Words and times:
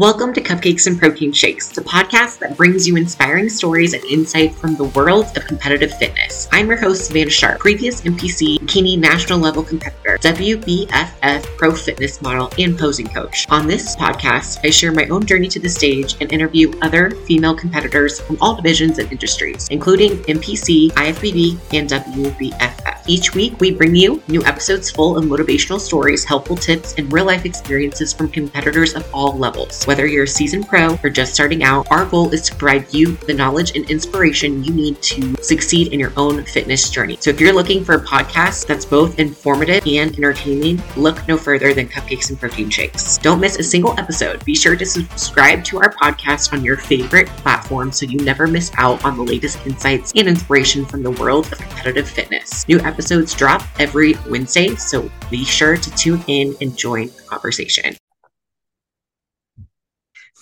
Welcome 0.00 0.32
to 0.32 0.40
Cupcakes 0.40 0.86
and 0.86 0.98
Protein 0.98 1.30
Shakes, 1.30 1.68
the 1.68 1.82
podcast 1.82 2.38
that 2.38 2.56
brings 2.56 2.88
you 2.88 2.96
inspiring 2.96 3.50
stories 3.50 3.92
and 3.92 4.02
insight 4.04 4.54
from 4.54 4.74
the 4.74 4.84
world 4.84 5.26
of 5.36 5.44
competitive 5.44 5.92
fitness. 5.98 6.48
I'm 6.52 6.68
your 6.68 6.78
host, 6.78 7.04
Savannah 7.04 7.28
Sharp, 7.28 7.58
previous 7.60 8.00
NPC 8.00 8.60
bikini 8.60 8.98
national 8.98 9.40
level 9.40 9.62
competitor, 9.62 10.16
WBFF 10.22 11.44
pro 11.58 11.72
fitness 11.74 12.22
model, 12.22 12.50
and 12.58 12.78
posing 12.78 13.08
coach. 13.08 13.46
On 13.50 13.66
this 13.66 13.94
podcast, 13.94 14.60
I 14.64 14.70
share 14.70 14.90
my 14.90 15.06
own 15.08 15.26
journey 15.26 15.48
to 15.48 15.60
the 15.60 15.68
stage 15.68 16.16
and 16.22 16.32
interview 16.32 16.72
other 16.80 17.10
female 17.10 17.54
competitors 17.54 18.22
from 18.22 18.38
all 18.40 18.56
divisions 18.56 18.98
and 18.98 19.12
industries, 19.12 19.68
including 19.68 20.12
NPC, 20.22 20.92
IFBB, 20.92 21.58
and 21.74 21.90
WBFF. 21.90 23.02
Each 23.06 23.34
week, 23.34 23.60
we 23.60 23.72
bring 23.72 23.94
you 23.94 24.22
new 24.28 24.42
episodes 24.46 24.90
full 24.90 25.18
of 25.18 25.24
motivational 25.24 25.78
stories, 25.78 26.24
helpful 26.24 26.56
tips, 26.56 26.94
and 26.96 27.12
real 27.12 27.26
life 27.26 27.44
experiences 27.44 28.14
from 28.14 28.30
competitors 28.30 28.94
of 28.94 29.06
all 29.12 29.36
levels. 29.36 29.86
Whether 29.90 30.06
you're 30.06 30.22
a 30.22 30.28
seasoned 30.28 30.68
pro 30.68 30.96
or 31.02 31.10
just 31.10 31.34
starting 31.34 31.64
out, 31.64 31.90
our 31.90 32.06
goal 32.06 32.32
is 32.32 32.42
to 32.42 32.54
provide 32.54 32.94
you 32.94 33.16
the 33.26 33.34
knowledge 33.34 33.74
and 33.74 33.90
inspiration 33.90 34.62
you 34.62 34.72
need 34.72 35.02
to 35.02 35.34
succeed 35.42 35.92
in 35.92 35.98
your 35.98 36.12
own 36.16 36.44
fitness 36.44 36.90
journey. 36.90 37.18
So 37.18 37.30
if 37.30 37.40
you're 37.40 37.52
looking 37.52 37.84
for 37.84 37.96
a 37.96 38.04
podcast 38.04 38.68
that's 38.68 38.84
both 38.84 39.18
informative 39.18 39.84
and 39.84 40.14
entertaining, 40.14 40.80
look 40.96 41.26
no 41.26 41.36
further 41.36 41.74
than 41.74 41.88
Cupcakes 41.88 42.30
and 42.30 42.38
Protein 42.38 42.70
Shakes. 42.70 43.18
Don't 43.18 43.40
miss 43.40 43.58
a 43.58 43.64
single 43.64 43.98
episode. 43.98 44.44
Be 44.44 44.54
sure 44.54 44.76
to 44.76 44.86
subscribe 44.86 45.64
to 45.64 45.78
our 45.78 45.92
podcast 45.94 46.52
on 46.52 46.64
your 46.64 46.76
favorite 46.76 47.26
platform 47.26 47.90
so 47.90 48.06
you 48.06 48.18
never 48.18 48.46
miss 48.46 48.70
out 48.76 49.04
on 49.04 49.16
the 49.16 49.24
latest 49.24 49.58
insights 49.66 50.12
and 50.14 50.28
inspiration 50.28 50.86
from 50.86 51.02
the 51.02 51.10
world 51.10 51.50
of 51.50 51.58
competitive 51.58 52.08
fitness. 52.08 52.68
New 52.68 52.78
episodes 52.78 53.34
drop 53.34 53.64
every 53.80 54.14
Wednesday, 54.28 54.76
so 54.76 55.10
be 55.32 55.44
sure 55.44 55.76
to 55.76 55.90
tune 55.96 56.22
in 56.28 56.54
and 56.60 56.78
join 56.78 57.08
the 57.08 57.22
conversation. 57.26 57.96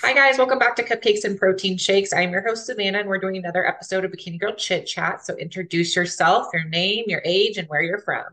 Hi, 0.01 0.13
guys. 0.13 0.39
Welcome 0.39 0.61
back 0.61 0.77
to 0.77 0.85
Cupcakes 0.85 1.25
and 1.25 1.37
Protein 1.37 1.77
Shakes. 1.77 2.13
I'm 2.13 2.31
your 2.31 2.47
host, 2.47 2.67
Savannah, 2.67 3.01
and 3.01 3.09
we're 3.09 3.19
doing 3.19 3.37
another 3.37 3.67
episode 3.67 4.05
of 4.05 4.13
Bikini 4.13 4.39
Girl 4.39 4.55
Chit 4.55 4.87
Chat. 4.87 5.27
So 5.27 5.35
introduce 5.35 5.97
yourself, 5.97 6.47
your 6.53 6.63
name, 6.67 7.07
your 7.09 7.21
age, 7.25 7.59
and 7.59 7.69
where 7.69 7.83
you're 7.83 7.99
from. 7.99 8.27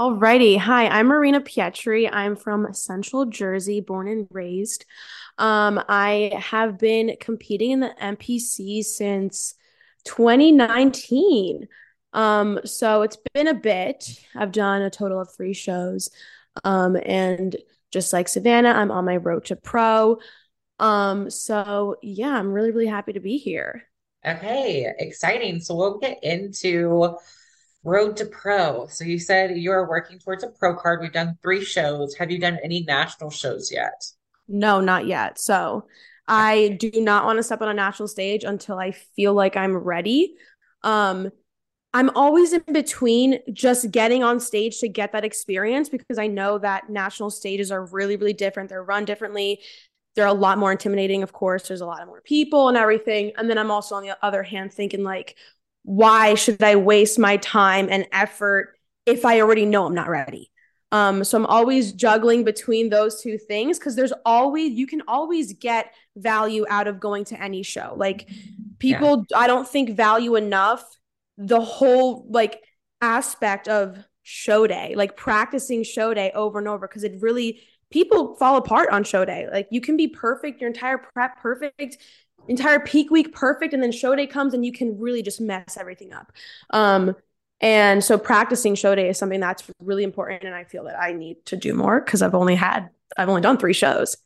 Alrighty. 0.00 0.56
Hi, 0.56 0.88
I'm 0.88 1.08
Marina 1.08 1.42
Pietri. 1.42 2.08
I'm 2.10 2.36
from 2.36 2.72
Central 2.72 3.26
Jersey, 3.26 3.82
born 3.82 4.08
and 4.08 4.28
raised. 4.30 4.86
Um, 5.36 5.78
I 5.90 6.32
have 6.34 6.78
been 6.78 7.16
competing 7.20 7.72
in 7.72 7.80
the 7.80 7.94
NPC 8.00 8.82
since 8.82 9.56
2019. 10.06 11.68
Um, 12.14 12.60
so 12.64 13.02
it's 13.02 13.18
been 13.34 13.48
a 13.48 13.54
bit. 13.54 14.08
I've 14.34 14.52
done 14.52 14.80
a 14.80 14.88
total 14.88 15.20
of 15.20 15.34
three 15.36 15.52
shows. 15.52 16.08
Um, 16.64 16.96
and 17.04 17.54
just 17.92 18.14
like 18.14 18.28
Savannah, 18.28 18.70
I'm 18.70 18.90
on 18.90 19.04
my 19.04 19.18
road 19.18 19.44
to 19.46 19.56
pro. 19.56 20.18
Um, 20.78 21.30
so 21.30 21.96
yeah, 22.02 22.30
I'm 22.30 22.52
really, 22.52 22.70
really 22.70 22.86
happy 22.86 23.12
to 23.14 23.20
be 23.20 23.38
here. 23.38 23.84
Okay, 24.26 24.92
exciting. 24.98 25.60
So 25.60 25.74
we'll 25.74 25.98
get 25.98 26.22
into 26.22 27.16
Road 27.84 28.16
to 28.16 28.26
Pro. 28.26 28.86
So 28.88 29.04
you 29.04 29.18
said 29.18 29.56
you 29.56 29.70
are 29.70 29.88
working 29.88 30.18
towards 30.18 30.42
a 30.42 30.48
pro 30.48 30.74
card. 30.74 31.00
We've 31.00 31.12
done 31.12 31.38
three 31.42 31.64
shows. 31.64 32.16
Have 32.16 32.30
you 32.30 32.38
done 32.38 32.58
any 32.62 32.82
national 32.82 33.30
shows 33.30 33.70
yet? 33.72 34.04
No, 34.48 34.80
not 34.80 35.06
yet. 35.06 35.38
So 35.38 35.86
I 36.26 36.76
do 36.80 36.90
not 36.96 37.24
want 37.24 37.38
to 37.38 37.42
step 37.42 37.62
on 37.62 37.68
a 37.68 37.74
national 37.74 38.08
stage 38.08 38.42
until 38.42 38.78
I 38.78 38.90
feel 38.90 39.34
like 39.34 39.56
I'm 39.56 39.76
ready. 39.76 40.34
Um, 40.82 41.30
I'm 41.94 42.10
always 42.10 42.52
in 42.52 42.62
between 42.72 43.38
just 43.52 43.90
getting 43.90 44.22
on 44.22 44.40
stage 44.40 44.80
to 44.80 44.88
get 44.88 45.12
that 45.12 45.24
experience 45.24 45.88
because 45.88 46.18
I 46.18 46.26
know 46.26 46.58
that 46.58 46.90
national 46.90 47.30
stages 47.30 47.70
are 47.70 47.86
really, 47.86 48.16
really 48.16 48.34
different. 48.34 48.68
They're 48.68 48.82
run 48.82 49.04
differently 49.04 49.60
they're 50.16 50.26
a 50.26 50.32
lot 50.32 50.58
more 50.58 50.72
intimidating 50.72 51.22
of 51.22 51.32
course 51.32 51.68
there's 51.68 51.80
a 51.80 51.86
lot 51.86 52.02
of 52.02 52.08
more 52.08 52.20
people 52.20 52.68
and 52.68 52.76
everything. 52.76 53.32
And 53.36 53.48
then 53.48 53.58
i'm 53.58 53.70
also 53.70 53.94
on 53.94 54.02
the 54.02 54.16
other 54.24 54.42
hand 54.42 54.72
thinking 54.72 55.04
like 55.04 55.36
why 55.84 56.34
should 56.34 56.62
i 56.62 56.74
waste 56.74 57.18
my 57.18 57.36
time 57.36 57.86
and 57.90 58.06
effort 58.10 58.76
if 59.04 59.24
i 59.24 59.40
already 59.40 59.66
know 59.66 59.86
i'm 59.86 59.94
not 59.94 60.08
ready? 60.08 60.50
Um 60.90 61.22
so 61.22 61.38
i'm 61.38 61.46
always 61.46 61.92
juggling 61.92 62.42
between 62.42 62.90
those 62.90 63.22
two 63.22 63.38
things 63.38 63.78
because 63.78 63.94
there's 63.94 64.12
always 64.24 64.72
you 64.72 64.86
can 64.86 65.02
always 65.06 65.52
get 65.52 65.92
value 66.16 66.64
out 66.68 66.88
of 66.88 66.98
going 66.98 67.24
to 67.26 67.40
any 67.40 67.62
show. 67.62 67.94
Like 67.96 68.28
people 68.78 69.24
yeah. 69.30 69.38
i 69.38 69.46
don't 69.46 69.68
think 69.68 69.90
value 69.90 70.36
enough 70.36 70.84
the 71.38 71.60
whole 71.60 72.26
like 72.30 72.62
aspect 73.00 73.68
of 73.68 73.98
show 74.22 74.66
day 74.66 74.94
like 74.96 75.16
practicing 75.16 75.82
show 75.82 76.12
day 76.12 76.30
over 76.34 76.58
and 76.58 76.68
over 76.68 76.88
because 76.88 77.04
it 77.04 77.20
really 77.20 77.60
people 77.90 78.36
fall 78.36 78.56
apart 78.56 78.90
on 78.90 79.04
show 79.04 79.24
day. 79.24 79.48
Like 79.50 79.68
you 79.70 79.80
can 79.80 79.96
be 79.96 80.08
perfect, 80.08 80.60
your 80.60 80.68
entire 80.68 80.98
prep 80.98 81.40
perfect, 81.40 81.98
entire 82.48 82.80
peak 82.80 83.10
week 83.10 83.32
perfect, 83.34 83.74
and 83.74 83.82
then 83.82 83.92
show 83.92 84.14
day 84.14 84.26
comes 84.26 84.54
and 84.54 84.64
you 84.64 84.72
can 84.72 84.98
really 84.98 85.22
just 85.22 85.40
mess 85.40 85.76
everything 85.78 86.12
up. 86.12 86.32
Um, 86.70 87.16
and 87.60 88.04
so 88.04 88.18
practicing 88.18 88.74
show 88.74 88.94
day 88.94 89.08
is 89.08 89.18
something 89.18 89.40
that's 89.40 89.64
really 89.80 90.04
important, 90.04 90.44
and 90.44 90.54
I 90.54 90.64
feel 90.64 90.84
that 90.84 91.00
I 91.00 91.12
need 91.12 91.44
to 91.46 91.56
do 91.56 91.74
more 91.74 92.00
because 92.00 92.22
I've 92.22 92.34
only 92.34 92.54
had 92.54 92.90
I've 93.16 93.28
only 93.28 93.40
done 93.40 93.56
three 93.56 93.72
shows. 93.72 94.16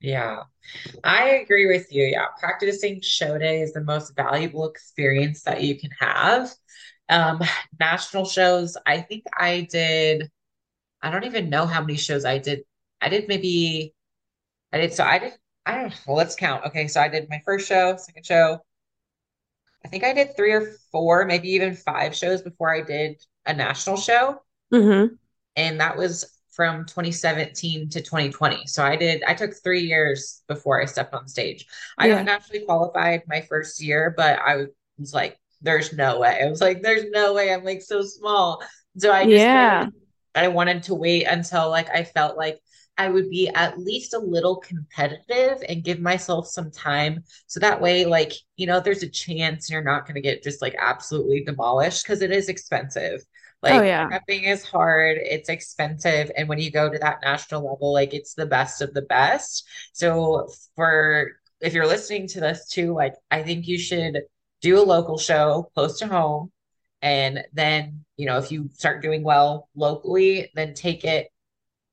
Yeah, 0.00 0.42
I 1.02 1.30
agree 1.30 1.66
with 1.66 1.92
you. 1.92 2.04
Yeah, 2.04 2.26
practicing 2.38 3.00
show 3.00 3.38
day 3.38 3.62
is 3.62 3.72
the 3.72 3.82
most 3.82 4.14
valuable 4.14 4.68
experience 4.68 5.42
that 5.42 5.62
you 5.62 5.78
can 5.78 5.90
have. 5.98 6.50
Um, 7.08 7.40
national 7.80 8.26
shows, 8.26 8.76
I 8.86 9.00
think 9.00 9.24
I 9.38 9.66
did. 9.70 10.30
I 11.00 11.10
don't 11.10 11.24
even 11.24 11.50
know 11.50 11.66
how 11.66 11.80
many 11.80 11.96
shows 11.96 12.24
I 12.24 12.38
did 12.38 12.64
I 13.04 13.10
did 13.10 13.28
maybe, 13.28 13.94
I 14.72 14.78
did, 14.78 14.94
so 14.94 15.04
I 15.04 15.18
did, 15.18 15.32
I 15.66 15.74
don't 15.74 15.88
know, 15.88 15.94
well, 16.06 16.16
let's 16.16 16.34
count. 16.34 16.64
Okay, 16.66 16.88
so 16.88 17.00
I 17.00 17.08
did 17.08 17.28
my 17.28 17.40
first 17.44 17.68
show, 17.68 17.96
second 17.96 18.24
show. 18.24 18.60
I 19.84 19.88
think 19.88 20.04
I 20.04 20.14
did 20.14 20.34
three 20.34 20.52
or 20.52 20.72
four, 20.90 21.26
maybe 21.26 21.50
even 21.50 21.74
five 21.74 22.16
shows 22.16 22.40
before 22.40 22.74
I 22.74 22.80
did 22.80 23.22
a 23.44 23.52
national 23.52 23.98
show. 23.98 24.40
Mm-hmm. 24.72 25.14
And 25.56 25.80
that 25.80 25.98
was 25.98 26.40
from 26.50 26.86
2017 26.86 27.90
to 27.90 28.00
2020. 28.00 28.66
So 28.66 28.82
I 28.82 28.96
did, 28.96 29.22
I 29.24 29.34
took 29.34 29.52
three 29.62 29.82
years 29.82 30.42
before 30.48 30.80
I 30.80 30.86
stepped 30.86 31.12
on 31.12 31.28
stage. 31.28 31.66
I 31.98 32.08
haven't 32.08 32.28
actually 32.28 32.60
qualified 32.60 33.22
my 33.26 33.42
first 33.42 33.82
year, 33.82 34.14
but 34.16 34.38
I 34.38 34.66
was 34.98 35.12
like, 35.12 35.38
there's 35.60 35.92
no 35.92 36.20
way. 36.20 36.40
I 36.42 36.48
was 36.48 36.62
like, 36.62 36.80
there's 36.80 37.10
no 37.10 37.34
way. 37.34 37.52
I'm 37.52 37.64
like 37.64 37.82
so 37.82 38.02
small. 38.02 38.62
So 38.96 39.12
I 39.12 39.24
just, 39.24 39.36
yeah. 39.36 39.88
I 40.34 40.48
wanted 40.48 40.84
to 40.84 40.94
wait 40.94 41.24
until 41.24 41.70
like 41.70 41.90
I 41.90 42.04
felt 42.04 42.36
like 42.36 42.58
I 42.96 43.08
would 43.08 43.28
be 43.28 43.48
at 43.48 43.78
least 43.78 44.14
a 44.14 44.18
little 44.18 44.56
competitive 44.56 45.62
and 45.68 45.82
give 45.82 46.00
myself 46.00 46.46
some 46.46 46.70
time. 46.70 47.24
So 47.46 47.58
that 47.60 47.80
way, 47.80 48.04
like, 48.04 48.32
you 48.56 48.66
know, 48.66 48.80
there's 48.80 49.02
a 49.02 49.08
chance 49.08 49.68
you're 49.68 49.82
not 49.82 50.06
going 50.06 50.14
to 50.14 50.20
get 50.20 50.44
just 50.44 50.62
like 50.62 50.76
absolutely 50.78 51.42
demolished 51.44 52.04
because 52.04 52.22
it 52.22 52.30
is 52.30 52.48
expensive. 52.48 53.20
Oh, 53.64 53.68
like, 53.68 53.80
oh, 53.80 53.84
yeah. 53.84 54.08
prepping 54.08 54.46
is 54.46 54.64
hard, 54.64 55.18
it's 55.20 55.48
expensive. 55.48 56.30
And 56.36 56.48
when 56.48 56.58
you 56.58 56.70
go 56.70 56.90
to 56.90 56.98
that 56.98 57.22
national 57.22 57.68
level, 57.68 57.92
like, 57.92 58.14
it's 58.14 58.34
the 58.34 58.46
best 58.46 58.82
of 58.82 58.92
the 58.94 59.02
best. 59.02 59.66
So, 59.92 60.48
for 60.76 61.32
if 61.60 61.72
you're 61.72 61.86
listening 61.86 62.28
to 62.28 62.40
this 62.40 62.68
too, 62.68 62.92
like, 62.94 63.14
I 63.30 63.42
think 63.42 63.66
you 63.66 63.78
should 63.78 64.20
do 64.60 64.78
a 64.78 64.84
local 64.84 65.18
show 65.18 65.70
close 65.74 65.98
to 65.98 66.06
home. 66.06 66.52
And 67.02 67.44
then, 67.52 68.04
you 68.16 68.26
know, 68.26 68.38
if 68.38 68.52
you 68.52 68.70
start 68.72 69.02
doing 69.02 69.22
well 69.22 69.68
locally, 69.74 70.50
then 70.54 70.74
take 70.74 71.04
it 71.04 71.28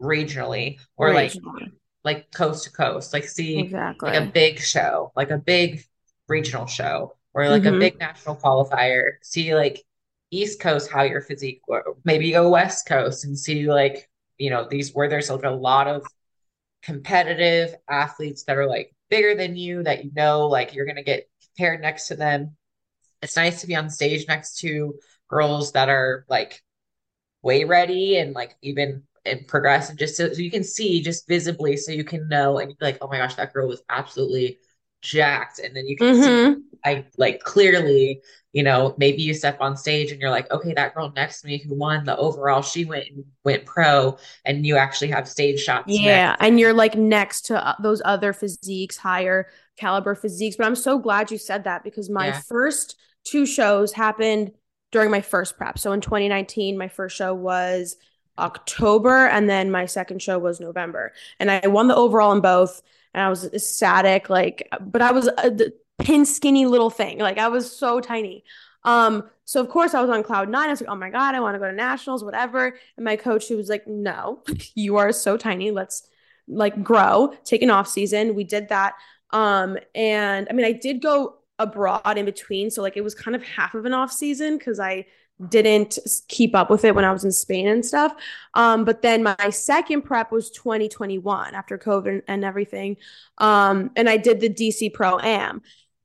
regionally 0.01 0.79
or 0.97 1.09
regionally. 1.09 1.61
like 1.61 1.71
like 2.03 2.31
coast 2.31 2.63
to 2.63 2.71
coast 2.71 3.13
like 3.13 3.25
see 3.25 3.59
exactly. 3.59 4.09
like 4.09 4.21
a 4.21 4.25
big 4.25 4.59
show 4.59 5.11
like 5.15 5.29
a 5.29 5.37
big 5.37 5.83
regional 6.27 6.65
show 6.65 7.15
or 7.33 7.47
like 7.49 7.63
mm-hmm. 7.63 7.75
a 7.75 7.79
big 7.79 7.99
national 7.99 8.35
qualifier 8.35 9.11
see 9.21 9.53
like 9.53 9.83
east 10.31 10.59
coast 10.59 10.89
how 10.89 11.03
your 11.03 11.21
physique 11.21 11.61
maybe 12.03 12.31
go 12.31 12.49
west 12.49 12.87
coast 12.87 13.25
and 13.25 13.37
see 13.37 13.65
like 13.65 14.09
you 14.37 14.49
know 14.49 14.67
these 14.69 14.93
where 14.93 15.09
there's 15.09 15.29
like 15.29 15.43
a 15.43 15.49
lot 15.49 15.87
of 15.87 16.03
competitive 16.81 17.75
athletes 17.89 18.43
that 18.43 18.57
are 18.57 18.67
like 18.67 18.95
bigger 19.09 19.35
than 19.35 19.55
you 19.55 19.83
that 19.83 20.03
you 20.03 20.11
know 20.15 20.47
like 20.47 20.73
you're 20.73 20.85
gonna 20.85 21.03
get 21.03 21.29
paired 21.57 21.81
next 21.81 22.07
to 22.07 22.15
them 22.15 22.55
it's 23.21 23.35
nice 23.35 23.61
to 23.61 23.67
be 23.67 23.75
on 23.75 23.89
stage 23.89 24.25
next 24.27 24.57
to 24.57 24.95
girls 25.27 25.73
that 25.73 25.89
are 25.89 26.25
like 26.27 26.63
way 27.43 27.63
ready 27.63 28.17
and 28.17 28.33
like 28.33 28.55
even 28.61 29.03
and 29.25 29.47
progress 29.47 29.89
and 29.89 29.99
just 29.99 30.15
so, 30.15 30.31
so, 30.31 30.39
you 30.39 30.51
can 30.51 30.63
see 30.63 31.01
just 31.01 31.27
visibly 31.27 31.77
so 31.77 31.91
you 31.91 32.03
can 32.03 32.27
know 32.27 32.57
and 32.57 32.69
be 32.69 32.85
like 32.85 32.97
oh 33.01 33.07
my 33.07 33.17
gosh 33.17 33.35
that 33.35 33.53
girl 33.53 33.67
was 33.67 33.83
absolutely 33.89 34.59
jacked 35.01 35.59
and 35.59 35.75
then 35.75 35.85
you 35.85 35.95
can 35.97 36.15
mm-hmm. 36.15 36.53
see 36.53 36.61
i 36.85 37.05
like 37.17 37.39
clearly 37.43 38.21
you 38.53 38.61
know 38.61 38.93
maybe 38.97 39.21
you 39.21 39.33
step 39.33 39.59
on 39.59 39.75
stage 39.75 40.11
and 40.11 40.21
you're 40.21 40.29
like 40.29 40.49
okay 40.51 40.73
that 40.73 40.93
girl 40.93 41.11
next 41.15 41.41
to 41.41 41.47
me 41.47 41.57
who 41.57 41.75
won 41.75 42.03
the 42.03 42.15
overall 42.17 42.61
she 42.61 42.85
went 42.85 43.07
and 43.09 43.23
went 43.43 43.65
pro 43.65 44.15
and 44.45 44.65
you 44.65 44.77
actually 44.77 45.07
have 45.07 45.27
stage 45.27 45.59
shots 45.59 45.85
yeah 45.87 46.29
next. 46.29 46.41
and 46.43 46.59
you're 46.59 46.73
like 46.73 46.95
next 46.95 47.41
to 47.47 47.67
uh, 47.67 47.73
those 47.81 48.01
other 48.05 48.31
physiques 48.31 48.95
higher 48.97 49.47
caliber 49.77 50.13
physiques 50.13 50.55
but 50.55 50.67
i'm 50.67 50.75
so 50.75 50.99
glad 50.99 51.31
you 51.31 51.37
said 51.37 51.63
that 51.63 51.83
because 51.83 52.09
my 52.09 52.27
yeah. 52.27 52.41
first 52.41 52.95
two 53.23 53.45
shows 53.45 53.91
happened 53.93 54.51
during 54.91 55.09
my 55.09 55.21
first 55.21 55.57
prep 55.57 55.79
so 55.79 55.91
in 55.93 56.01
2019 56.01 56.77
my 56.77 56.87
first 56.87 57.15
show 57.15 57.33
was 57.33 57.95
October, 58.37 59.27
and 59.27 59.49
then 59.49 59.71
my 59.71 59.85
second 59.85 60.21
show 60.21 60.39
was 60.39 60.59
November. 60.59 61.13
And 61.39 61.51
I 61.51 61.67
won 61.67 61.87
the 61.87 61.95
overall 61.95 62.31
in 62.31 62.41
both. 62.41 62.81
and 63.13 63.23
I 63.23 63.29
was 63.29 63.45
ecstatic. 63.45 64.29
Like, 64.29 64.67
but 64.81 65.01
I 65.01 65.11
was 65.11 65.27
a 65.27 65.71
pin 65.99 66.25
skinny 66.25 66.65
little 66.65 66.89
thing. 66.89 67.19
Like 67.19 67.37
I 67.37 67.47
was 67.47 67.75
so 67.75 67.99
tiny. 67.99 68.43
Um, 68.83 69.29
so 69.45 69.61
of 69.61 69.69
course 69.69 69.93
I 69.93 70.01
was 70.01 70.09
on 70.09 70.23
cloud 70.23 70.49
nine. 70.49 70.67
I 70.67 70.71
was 70.71 70.81
like, 70.81 70.89
oh 70.89 70.95
my 70.95 71.09
God, 71.09 71.35
I 71.35 71.39
want 71.39 71.55
to 71.55 71.59
go 71.59 71.67
to 71.67 71.75
nationals, 71.75 72.23
whatever. 72.23 72.77
And 72.97 73.05
my 73.05 73.15
coach, 73.15 73.47
he 73.47 73.55
was 73.55 73.69
like, 73.69 73.87
no, 73.87 74.43
you 74.75 74.97
are 74.97 75.11
so 75.11 75.37
tiny. 75.37 75.71
Let's 75.71 76.07
like 76.47 76.83
grow, 76.83 77.33
take 77.43 77.61
an 77.61 77.69
off 77.69 77.87
season. 77.87 78.35
We 78.35 78.43
did 78.43 78.69
that. 78.69 78.95
Um, 79.31 79.77
and 79.93 80.47
I 80.49 80.53
mean, 80.53 80.65
I 80.65 80.71
did 80.71 81.01
go 81.01 81.35
abroad 81.59 82.17
in 82.17 82.25
between. 82.25 82.71
So 82.71 82.81
like 82.81 82.97
it 82.97 83.03
was 83.03 83.13
kind 83.13 83.35
of 83.35 83.43
half 83.43 83.75
of 83.75 83.85
an 83.85 83.93
off 83.93 84.11
season 84.11 84.57
because 84.57 84.79
I 84.79 85.05
didn't 85.49 85.97
keep 86.27 86.55
up 86.55 86.69
with 86.69 86.85
it 86.85 86.95
when 86.95 87.05
I 87.05 87.11
was 87.11 87.23
in 87.23 87.31
Spain 87.31 87.67
and 87.67 87.85
stuff. 87.85 88.13
Um, 88.53 88.85
but 88.85 89.01
then 89.01 89.23
my 89.23 89.49
second 89.49 90.03
prep 90.03 90.31
was 90.31 90.51
2021 90.51 91.55
after 91.55 91.77
COVID 91.77 92.23
and 92.27 92.45
everything. 92.45 92.97
Um, 93.37 93.91
and 93.95 94.09
I 94.09 94.17
did 94.17 94.39
the 94.39 94.49
DC 94.49 94.93
Pro 94.93 95.19
Am. 95.19 95.61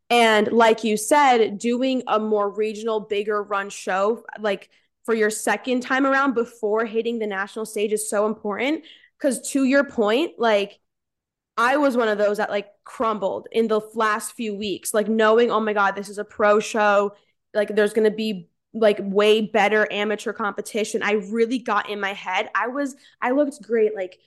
And 0.08 0.52
like 0.52 0.84
you 0.84 0.96
said, 0.96 1.58
doing 1.58 2.02
a 2.06 2.18
more 2.18 2.48
regional, 2.48 3.00
bigger 3.00 3.42
run 3.42 3.70
show, 3.70 4.24
like 4.38 4.70
for 5.04 5.14
your 5.14 5.30
second 5.30 5.80
time 5.80 6.06
around 6.06 6.34
before 6.34 6.84
hitting 6.84 7.18
the 7.18 7.26
national 7.26 7.66
stage 7.66 7.92
is 7.92 8.08
so 8.08 8.26
important. 8.26 8.84
Cause 9.20 9.50
to 9.50 9.64
your 9.64 9.84
point, 9.84 10.32
like 10.38 10.78
I 11.56 11.78
was 11.78 11.96
one 11.96 12.08
of 12.08 12.18
those 12.18 12.36
that 12.36 12.50
like 12.50 12.68
crumbled 12.84 13.48
in 13.50 13.66
the 13.66 13.80
last 13.94 14.32
few 14.32 14.54
weeks, 14.54 14.92
like 14.92 15.08
knowing, 15.08 15.50
oh 15.50 15.60
my 15.60 15.72
God, 15.72 15.96
this 15.96 16.08
is 16.08 16.18
a 16.18 16.24
pro 16.24 16.60
show. 16.60 17.14
Like 17.54 17.74
there's 17.74 17.94
going 17.94 18.08
to 18.10 18.14
be 18.14 18.48
like 18.76 18.98
way 19.00 19.40
better 19.40 19.88
amateur 19.90 20.32
competition. 20.32 21.02
I 21.02 21.12
really 21.12 21.58
got 21.58 21.88
in 21.88 21.98
my 21.98 22.12
head. 22.12 22.50
I 22.54 22.68
was, 22.68 22.94
I 23.20 23.30
looked 23.30 23.62
great 23.62 23.94
like 23.94 24.18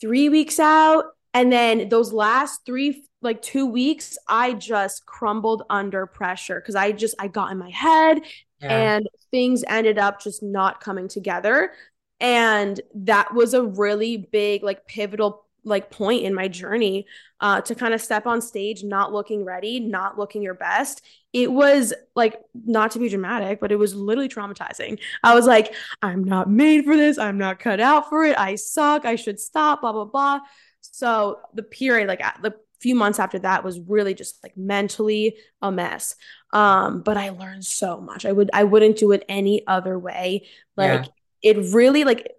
three 0.00 0.28
weeks 0.28 0.60
out. 0.60 1.06
And 1.32 1.50
then 1.50 1.88
those 1.88 2.12
last 2.12 2.64
three, 2.66 3.04
like 3.22 3.42
two 3.42 3.66
weeks, 3.66 4.18
I 4.28 4.52
just 4.52 5.06
crumbled 5.06 5.62
under 5.70 6.06
pressure 6.06 6.60
because 6.60 6.74
I 6.74 6.92
just, 6.92 7.14
I 7.18 7.28
got 7.28 7.52
in 7.52 7.58
my 7.58 7.70
head 7.70 8.20
yeah. 8.60 8.96
and 8.96 9.08
things 9.30 9.64
ended 9.66 9.98
up 9.98 10.20
just 10.22 10.42
not 10.42 10.80
coming 10.80 11.08
together. 11.08 11.72
And 12.20 12.80
that 12.94 13.34
was 13.34 13.54
a 13.54 13.62
really 13.62 14.16
big, 14.16 14.62
like, 14.62 14.86
pivotal 14.86 15.45
like 15.66 15.90
point 15.90 16.22
in 16.24 16.32
my 16.32 16.48
journey 16.48 17.06
uh, 17.40 17.60
to 17.60 17.74
kind 17.74 17.92
of 17.92 18.00
step 18.00 18.26
on 18.26 18.40
stage 18.40 18.82
not 18.82 19.12
looking 19.12 19.44
ready 19.44 19.80
not 19.80 20.18
looking 20.18 20.42
your 20.42 20.54
best 20.54 21.02
it 21.36 21.52
was 21.52 21.92
like 22.14 22.40
not 22.54 22.92
to 22.92 22.98
be 22.98 23.10
dramatic 23.10 23.60
but 23.60 23.70
it 23.70 23.76
was 23.76 23.94
literally 23.94 24.28
traumatizing. 24.28 24.98
I 25.22 25.34
was 25.34 25.46
like 25.46 25.74
i'm 26.00 26.24
not 26.24 26.48
made 26.50 26.86
for 26.86 26.96
this. 26.96 27.18
I'm 27.18 27.36
not 27.36 27.58
cut 27.58 27.78
out 27.78 28.08
for 28.08 28.24
it. 28.24 28.38
I 28.38 28.54
suck. 28.54 29.04
I 29.04 29.16
should 29.16 29.38
stop 29.38 29.82
blah 29.82 29.92
blah 29.92 30.06
blah. 30.06 30.40
So 30.80 31.40
the 31.52 31.62
period 31.62 32.08
like 32.08 32.22
the 32.40 32.54
few 32.80 32.94
months 32.94 33.18
after 33.18 33.38
that 33.40 33.64
was 33.64 33.80
really 33.80 34.14
just 34.14 34.42
like 34.42 34.56
mentally 34.56 35.36
a 35.60 35.70
mess. 35.70 36.14
Um 36.54 37.02
but 37.02 37.18
i 37.18 37.28
learned 37.28 37.66
so 37.66 38.00
much. 38.00 38.24
I 38.24 38.32
would 38.32 38.48
i 38.54 38.64
wouldn't 38.64 38.96
do 38.96 39.12
it 39.12 39.22
any 39.28 39.66
other 39.66 39.98
way. 39.98 40.46
Like 40.74 41.04
yeah. 41.42 41.50
it 41.50 41.74
really 41.74 42.04
like 42.04 42.32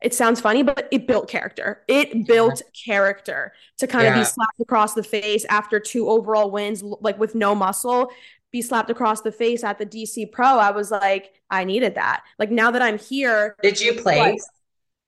it 0.00 0.14
sounds 0.14 0.40
funny, 0.40 0.62
but 0.62 0.88
it 0.90 1.06
built 1.06 1.28
character. 1.28 1.82
It 1.86 2.26
built 2.26 2.62
character 2.86 3.52
to 3.78 3.86
kind 3.86 4.04
yeah. 4.04 4.14
of 4.14 4.20
be 4.20 4.24
slapped 4.24 4.60
across 4.60 4.94
the 4.94 5.02
face 5.02 5.44
after 5.48 5.78
two 5.78 6.08
overall 6.08 6.50
wins, 6.50 6.82
like 6.82 7.18
with 7.18 7.34
no 7.34 7.54
muscle, 7.54 8.10
be 8.50 8.62
slapped 8.62 8.90
across 8.90 9.20
the 9.20 9.32
face 9.32 9.62
at 9.62 9.78
the 9.78 9.86
DC 9.86 10.32
Pro. 10.32 10.46
I 10.46 10.70
was 10.70 10.90
like, 10.90 11.34
I 11.50 11.64
needed 11.64 11.96
that. 11.96 12.22
Like 12.38 12.50
now 12.50 12.70
that 12.70 12.82
I'm 12.82 12.98
here. 12.98 13.56
Did 13.62 13.80
you 13.80 13.94
play? 13.94 14.18
Like, 14.18 14.40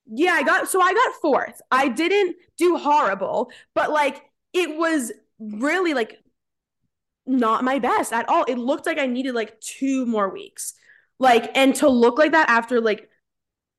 yeah, 0.05 0.33
I 0.33 0.43
got 0.43 0.69
so 0.69 0.81
I 0.81 0.93
got 0.93 1.21
fourth. 1.21 1.61
I 1.71 1.87
didn't 1.87 2.35
do 2.57 2.77
horrible, 2.77 3.51
but 3.73 3.91
like 3.91 4.21
it 4.53 4.77
was 4.77 5.11
really 5.39 5.93
like 5.93 6.19
not 7.25 7.63
my 7.63 7.79
best 7.79 8.13
at 8.13 8.27
all. 8.29 8.43
It 8.43 8.57
looked 8.57 8.85
like 8.85 8.99
I 8.99 9.07
needed 9.07 9.33
like 9.33 9.59
two 9.59 10.05
more 10.05 10.29
weeks. 10.29 10.73
Like, 11.19 11.55
and 11.55 11.73
to 11.75 11.89
look 11.89 12.17
like 12.17 12.31
that 12.31 12.49
after 12.49 12.81
like 12.81 13.09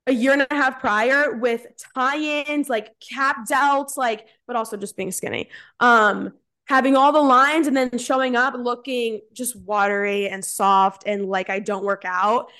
a 0.07 0.13
year 0.13 0.33
and 0.33 0.47
a 0.49 0.55
half 0.55 0.81
prior 0.81 1.35
with 1.35 1.67
tie-ins, 1.95 2.69
like 2.69 2.99
cap 3.01 3.49
delts, 3.49 3.97
like, 3.97 4.27
but 4.47 4.57
also 4.57 4.77
just 4.77 4.97
being 4.97 5.13
skinny. 5.13 5.49
Um, 5.81 6.33
having 6.67 6.97
all 6.97 7.13
the 7.13 7.21
lines 7.21 7.67
and 7.67 7.77
then 7.77 7.99
showing 7.99 8.37
up 8.37 8.55
looking 8.55 9.21
just 9.33 9.57
watery 9.57 10.29
and 10.29 10.45
soft 10.45 11.05
and 11.07 11.27
like 11.27 11.51
I 11.51 11.59
don't 11.59 11.85
work 11.85 12.03
out. 12.05 12.51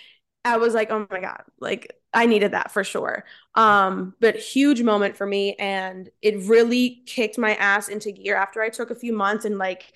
I 0.45 0.59
was 0.59 0.75
like, 0.75 0.91
oh 0.91 1.07
my 1.11 1.21
God, 1.21 1.43
like 1.59 1.97
I 2.13 2.27
needed 2.27 2.53
that 2.53 2.71
for 2.71 2.85
sure. 2.85 3.25
Um, 3.55 4.15
but 4.21 4.37
huge 4.37 4.83
moment 4.83 5.17
for 5.17 5.27
me. 5.27 5.55
And 5.55 6.11
it 6.21 6.39
really 6.49 7.03
kicked 7.07 7.39
my 7.39 7.55
ass 7.57 7.89
into 7.89 8.13
gear 8.13 8.37
after 8.37 8.63
I 8.63 8.69
took 8.69 8.91
a 8.91 8.95
few 8.95 9.13
months 9.13 9.45
and 9.45 9.59
like 9.59 9.93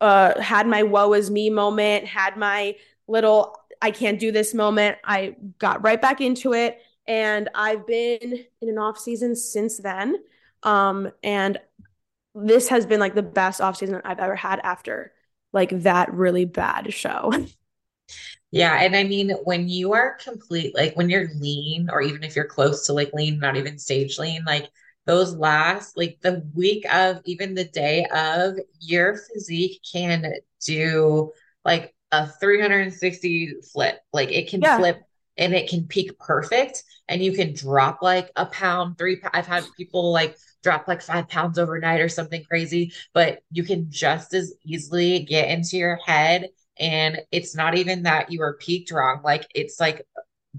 uh 0.00 0.40
had 0.40 0.66
my 0.66 0.82
woe 0.82 1.12
is 1.12 1.30
me 1.30 1.50
moment, 1.50 2.06
had 2.06 2.36
my 2.36 2.76
little 3.06 3.56
I 3.80 3.90
can't 3.90 4.18
do 4.18 4.32
this 4.32 4.54
moment. 4.54 4.98
I 5.04 5.36
got 5.58 5.84
right 5.84 6.00
back 6.00 6.20
into 6.20 6.52
it 6.52 6.80
and 7.06 7.48
I've 7.54 7.86
been 7.86 8.44
in 8.60 8.68
an 8.68 8.78
off 8.78 8.98
season 8.98 9.36
since 9.36 9.78
then. 9.78 10.16
Um, 10.62 11.10
and 11.22 11.58
this 12.34 12.68
has 12.68 12.86
been 12.86 13.00
like 13.00 13.14
the 13.14 13.22
best 13.22 13.60
off 13.60 13.76
season 13.76 14.00
I've 14.04 14.18
ever 14.18 14.36
had 14.36 14.60
after 14.60 15.12
like 15.52 15.70
that 15.82 16.12
really 16.12 16.44
bad 16.44 16.92
show. 16.92 17.32
Yeah. 18.50 18.76
And 18.80 18.94
I 18.94 19.02
mean, 19.02 19.30
when 19.42 19.68
you 19.68 19.94
are 19.94 20.16
complete, 20.22 20.76
like 20.76 20.96
when 20.96 21.10
you're 21.10 21.28
lean, 21.40 21.88
or 21.90 22.00
even 22.02 22.22
if 22.22 22.36
you're 22.36 22.44
close 22.44 22.86
to 22.86 22.92
like 22.92 23.12
lean, 23.12 23.40
not 23.40 23.56
even 23.56 23.78
stage 23.80 24.16
lean, 24.16 24.44
like 24.44 24.70
those 25.06 25.34
last, 25.34 25.96
like 25.96 26.18
the 26.20 26.48
week 26.54 26.86
of, 26.94 27.20
even 27.24 27.54
the 27.54 27.64
day 27.64 28.06
of, 28.14 28.54
your 28.78 29.16
physique 29.16 29.80
can 29.90 30.34
do 30.64 31.32
like 31.64 31.93
a 32.14 32.26
360 32.40 33.54
flip. 33.72 34.00
Like 34.12 34.30
it 34.30 34.48
can 34.48 34.60
yeah. 34.60 34.78
flip 34.78 35.02
and 35.36 35.54
it 35.54 35.68
can 35.68 35.86
peak 35.86 36.18
perfect 36.18 36.84
and 37.08 37.22
you 37.22 37.32
can 37.32 37.54
drop 37.54 38.02
like 38.02 38.30
a 38.36 38.46
pound, 38.46 38.98
three. 38.98 39.20
I've 39.32 39.46
had 39.46 39.64
people 39.76 40.12
like 40.12 40.36
drop 40.62 40.88
like 40.88 41.02
five 41.02 41.28
pounds 41.28 41.58
overnight 41.58 42.00
or 42.00 42.08
something 42.08 42.44
crazy, 42.44 42.92
but 43.12 43.40
you 43.50 43.62
can 43.64 43.90
just 43.90 44.32
as 44.34 44.54
easily 44.64 45.20
get 45.20 45.50
into 45.50 45.76
your 45.76 45.98
head. 46.04 46.48
And 46.78 47.20
it's 47.30 47.54
not 47.54 47.76
even 47.76 48.04
that 48.04 48.32
you 48.32 48.40
were 48.40 48.58
peaked 48.60 48.90
wrong. 48.90 49.20
Like 49.22 49.46
it's 49.54 49.78
like 49.78 50.06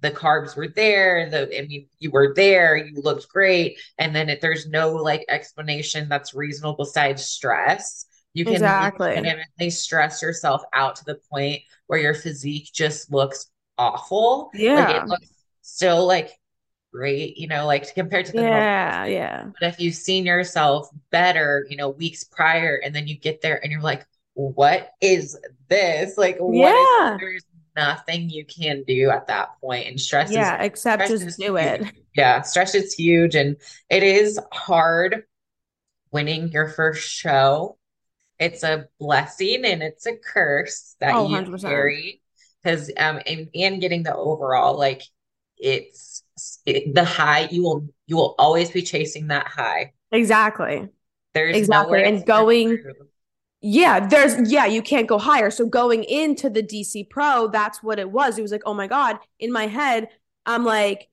the 0.02 0.12
carbs 0.12 0.56
were 0.56 0.68
there, 0.68 1.30
the 1.30 1.58
I 1.58 1.66
mean 1.66 1.88
you 2.00 2.12
were 2.12 2.34
there, 2.36 2.76
you 2.76 3.02
looked 3.02 3.30
great, 3.30 3.80
and 3.98 4.16
then 4.16 4.30
it, 4.30 4.42
there's 4.42 4.68
no 4.68 4.92
like 4.92 5.26
explanation 5.30 6.10
that's 6.10 6.34
reasonable 6.34 6.76
besides 6.78 7.26
stress. 7.26 8.06
You 8.36 8.44
can 8.44 8.56
exactly. 8.56 9.08
legitimately 9.08 9.70
stress 9.70 10.22
yourself 10.22 10.62
out 10.74 10.98
to 10.98 11.06
the 11.06 11.16
point 11.32 11.62
where 11.88 12.00
your 12.00 12.14
physique 12.14 12.70
just 12.74 13.12
looks 13.12 13.48
awful. 13.78 14.52
Yeah. 14.54 14.76
Like 14.76 14.96
it 14.98 15.08
looks 15.08 15.30
still 15.62 16.06
like 16.06 16.32
great, 16.92 17.38
you 17.38 17.48
know, 17.48 17.66
like 17.66 17.96
compared 17.96 18.26
to 18.26 18.34
the 18.34 18.42
Yeah, 18.42 18.92
normal. 18.98 19.14
yeah. 19.14 19.46
But 19.58 19.70
if 19.70 19.80
you've 19.80 19.96
seen 19.96 20.26
yourself 20.26 20.90
better, 21.12 21.66
you 21.70 21.78
know, 21.78 21.90
weeks 21.90 22.26
prior, 22.26 22.82
and 22.84 22.94
then 22.94 23.08
you 23.08 23.18
get 23.18 23.42
there 23.42 23.62
and 23.64 23.72
you're 23.72 23.82
like, 23.82 24.06
what 24.34 24.92
is 25.00 25.40
this? 25.70 26.18
Like, 26.18 26.38
what 26.38 26.58
yeah. 26.58 27.14
Is, 27.16 27.20
there's 27.22 27.46
nothing 27.78 28.30
you 28.30 28.46
can 28.46 28.84
do 28.86 29.12
at 29.12 29.28
that 29.28 29.60
point. 29.62 29.88
And 29.88 30.00
stress 30.00 30.30
yeah, 30.30 30.60
is, 30.60 30.68
except 30.68 31.06
stress 31.06 31.22
just 31.22 31.40
do 31.40 31.56
huge. 31.56 31.82
it. 31.82 31.96
Yeah, 32.18 32.42
stress 32.42 32.76
is 32.76 32.94
huge. 32.94 33.36
And 33.36 33.56
it 33.90 34.04
is 34.04 34.38
hard 34.52 35.24
winning 36.12 36.50
your 36.50 36.68
first 36.68 37.10
show 37.10 37.78
it's 38.40 38.64
a 38.64 38.88
blessing 39.00 39.66
and 39.66 39.82
it's 39.82 40.06
a 40.06 40.18
curse 40.18 40.96
that 41.00 41.16
oh, 41.16 41.28
you 41.28 41.36
100%. 41.36 41.62
carry. 41.62 42.22
Because 42.64 42.92
um 42.98 43.20
and, 43.26 43.48
and 43.54 43.80
getting 43.80 44.04
the 44.04 44.16
overall 44.16 44.78
like 44.78 45.04
it's 45.58 46.24
it, 46.66 46.94
the 46.96 47.04
high 47.04 47.48
you 47.52 47.64
will 47.64 47.88
you 48.08 48.16
will 48.16 48.36
always 48.40 48.72
be 48.72 48.82
chasing 48.82 49.28
that 49.28 49.48
high. 49.48 49.94
Exactly. 50.12 50.90
There's 51.34 51.56
exactly. 51.56 52.04
and 52.04 52.26
going 52.26 52.84
yeah 53.62 54.06
there's 54.08 54.52
yeah 54.52 54.66
you 54.66 54.82
can't 54.82 55.08
go 55.08 55.18
higher. 55.18 55.52
So 55.52 55.68
going 55.68 56.04
into 56.04 56.50
the 56.50 56.64
dc 56.64 57.10
pro 57.10 57.48
that's 57.48 57.84
what 57.84 58.00
it 58.00 58.10
was. 58.10 58.38
It 58.38 58.42
was 58.42 58.52
like 58.52 58.64
oh 58.66 58.74
my 58.74 58.88
god 58.88 59.20
in 59.40 59.52
my 59.52 59.68
head 59.68 60.10
i'm 60.46 60.64
like 60.64 61.10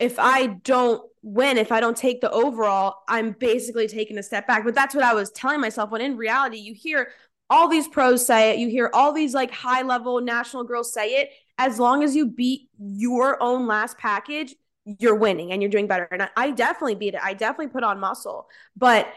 if 0.00 0.18
i 0.18 0.46
don't 0.46 1.02
win 1.24 1.56
if 1.56 1.72
I 1.72 1.80
don't 1.80 1.96
take 1.96 2.20
the 2.20 2.30
overall, 2.30 2.96
I'm 3.08 3.32
basically 3.32 3.88
taking 3.88 4.18
a 4.18 4.22
step 4.22 4.46
back. 4.46 4.62
But 4.62 4.74
that's 4.74 4.94
what 4.94 5.04
I 5.04 5.14
was 5.14 5.30
telling 5.30 5.60
myself 5.60 5.90
when 5.90 6.02
in 6.02 6.16
reality, 6.16 6.58
you 6.58 6.74
hear 6.74 7.08
all 7.48 7.66
these 7.68 7.88
pros 7.88 8.24
say 8.24 8.50
it, 8.50 8.58
you 8.58 8.68
hear 8.68 8.90
all 8.92 9.12
these 9.12 9.34
like 9.34 9.50
high 9.50 9.82
level 9.82 10.20
national 10.20 10.64
girls 10.64 10.92
say 10.92 11.20
it. 11.20 11.30
As 11.56 11.78
long 11.78 12.02
as 12.02 12.14
you 12.14 12.26
beat 12.26 12.68
your 12.78 13.42
own 13.42 13.66
last 13.66 13.96
package, 13.96 14.54
you're 14.84 15.14
winning 15.14 15.50
and 15.50 15.62
you're 15.62 15.70
doing 15.70 15.86
better. 15.86 16.06
And 16.10 16.22
I, 16.22 16.28
I 16.36 16.50
definitely 16.50 16.96
beat 16.96 17.14
it. 17.14 17.20
I 17.22 17.32
definitely 17.32 17.68
put 17.68 17.84
on 17.84 18.00
muscle, 18.00 18.48
but 18.76 19.08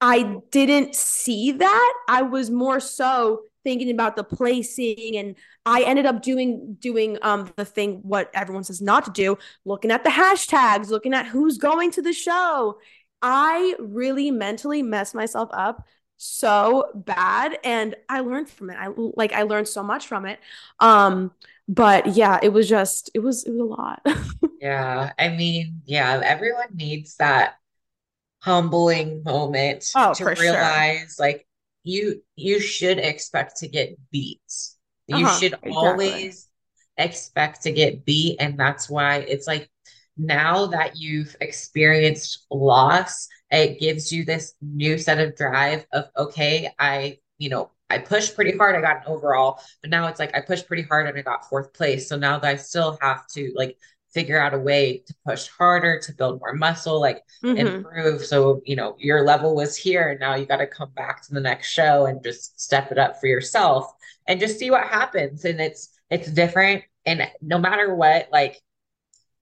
I 0.00 0.38
didn't 0.50 0.94
see 0.94 1.52
that. 1.52 1.94
I 2.08 2.22
was 2.22 2.50
more 2.50 2.80
so 2.80 3.42
thinking 3.64 3.90
about 3.90 4.16
the 4.16 4.24
placing 4.24 5.16
and 5.16 5.36
I 5.66 5.82
ended 5.82 6.06
up 6.06 6.22
doing 6.22 6.76
doing 6.80 7.18
um 7.22 7.52
the 7.56 7.64
thing 7.64 8.00
what 8.02 8.30
everyone 8.34 8.64
says 8.64 8.80
not 8.80 9.04
to 9.04 9.10
do, 9.10 9.38
looking 9.64 9.90
at 9.90 10.04
the 10.04 10.10
hashtags, 10.10 10.88
looking 10.88 11.14
at 11.14 11.26
who's 11.26 11.58
going 11.58 11.90
to 11.92 12.02
the 12.02 12.12
show. 12.12 12.78
I 13.22 13.74
really 13.78 14.30
mentally 14.30 14.82
messed 14.82 15.14
myself 15.14 15.50
up 15.52 15.86
so 16.16 16.84
bad 16.94 17.58
and 17.64 17.94
I 18.08 18.20
learned 18.20 18.48
from 18.48 18.70
it. 18.70 18.76
I 18.78 18.88
like 18.96 19.32
I 19.32 19.42
learned 19.42 19.68
so 19.68 19.82
much 19.82 20.06
from 20.06 20.26
it. 20.26 20.38
Um 20.78 21.32
but 21.68 22.08
yeah, 22.08 22.38
it 22.42 22.48
was 22.48 22.68
just 22.68 23.10
it 23.14 23.20
was 23.20 23.44
it 23.44 23.52
was 23.52 23.60
a 23.60 23.64
lot. 23.64 24.04
yeah, 24.60 25.12
I 25.18 25.28
mean, 25.28 25.82
yeah, 25.86 26.20
everyone 26.22 26.74
needs 26.74 27.16
that 27.16 27.54
humbling 28.42 29.22
moment 29.22 29.90
oh, 29.94 30.12
to 30.14 30.24
realize 30.24 31.14
sure. 31.16 31.26
like 31.26 31.46
you 31.82 32.22
you 32.36 32.60
should 32.60 32.98
expect 32.98 33.56
to 33.58 33.68
get 33.68 33.96
beat. 34.10 34.40
You 35.06 35.26
uh-huh, 35.26 35.38
should 35.38 35.54
exactly. 35.62 35.76
always 35.76 36.48
expect 36.96 37.62
to 37.62 37.72
get 37.72 38.04
beat 38.04 38.36
and 38.40 38.58
that's 38.58 38.88
why 38.90 39.18
it's 39.18 39.46
like 39.46 39.70
now 40.16 40.66
that 40.66 40.96
you've 40.96 41.34
experienced 41.40 42.46
loss, 42.50 43.28
it 43.50 43.80
gives 43.80 44.12
you 44.12 44.24
this 44.24 44.54
new 44.60 44.98
set 44.98 45.18
of 45.18 45.34
drive 45.36 45.86
of, 45.92 46.06
okay, 46.16 46.70
I, 46.78 47.18
you 47.38 47.48
know, 47.48 47.70
I 47.88 47.98
pushed 47.98 48.34
pretty 48.34 48.56
hard. 48.56 48.76
I 48.76 48.80
got 48.82 48.98
an 48.98 49.02
overall, 49.06 49.60
but 49.80 49.90
now 49.90 50.06
it's 50.08 50.20
like 50.20 50.36
I 50.36 50.40
pushed 50.42 50.66
pretty 50.66 50.82
hard 50.82 51.08
and 51.08 51.18
I 51.18 51.22
got 51.22 51.48
fourth 51.48 51.72
place. 51.72 52.08
So 52.08 52.16
now 52.16 52.38
that 52.38 52.48
I 52.48 52.56
still 52.56 52.98
have 53.00 53.26
to 53.28 53.52
like 53.56 53.78
figure 54.12 54.40
out 54.40 54.54
a 54.54 54.58
way 54.58 55.02
to 55.06 55.14
push 55.24 55.48
harder, 55.48 56.00
to 56.00 56.12
build 56.12 56.40
more 56.40 56.54
muscle, 56.54 57.00
like 57.00 57.22
mm-hmm. 57.44 57.56
improve. 57.56 58.24
So, 58.24 58.60
you 58.64 58.76
know, 58.76 58.96
your 58.98 59.22
level 59.22 59.54
was 59.54 59.76
here 59.76 60.10
and 60.10 60.20
now 60.20 60.34
you 60.34 60.46
got 60.46 60.56
to 60.56 60.66
come 60.66 60.90
back 60.90 61.22
to 61.22 61.34
the 61.34 61.40
next 61.40 61.68
show 61.70 62.06
and 62.06 62.22
just 62.22 62.60
step 62.60 62.90
it 62.90 62.98
up 62.98 63.20
for 63.20 63.26
yourself 63.26 63.92
and 64.26 64.40
just 64.40 64.58
see 64.58 64.70
what 64.70 64.86
happens. 64.86 65.44
And 65.44 65.60
it's, 65.60 65.90
it's 66.10 66.30
different. 66.30 66.82
And 67.06 67.28
no 67.40 67.58
matter 67.58 67.94
what, 67.94 68.28
like 68.32 68.60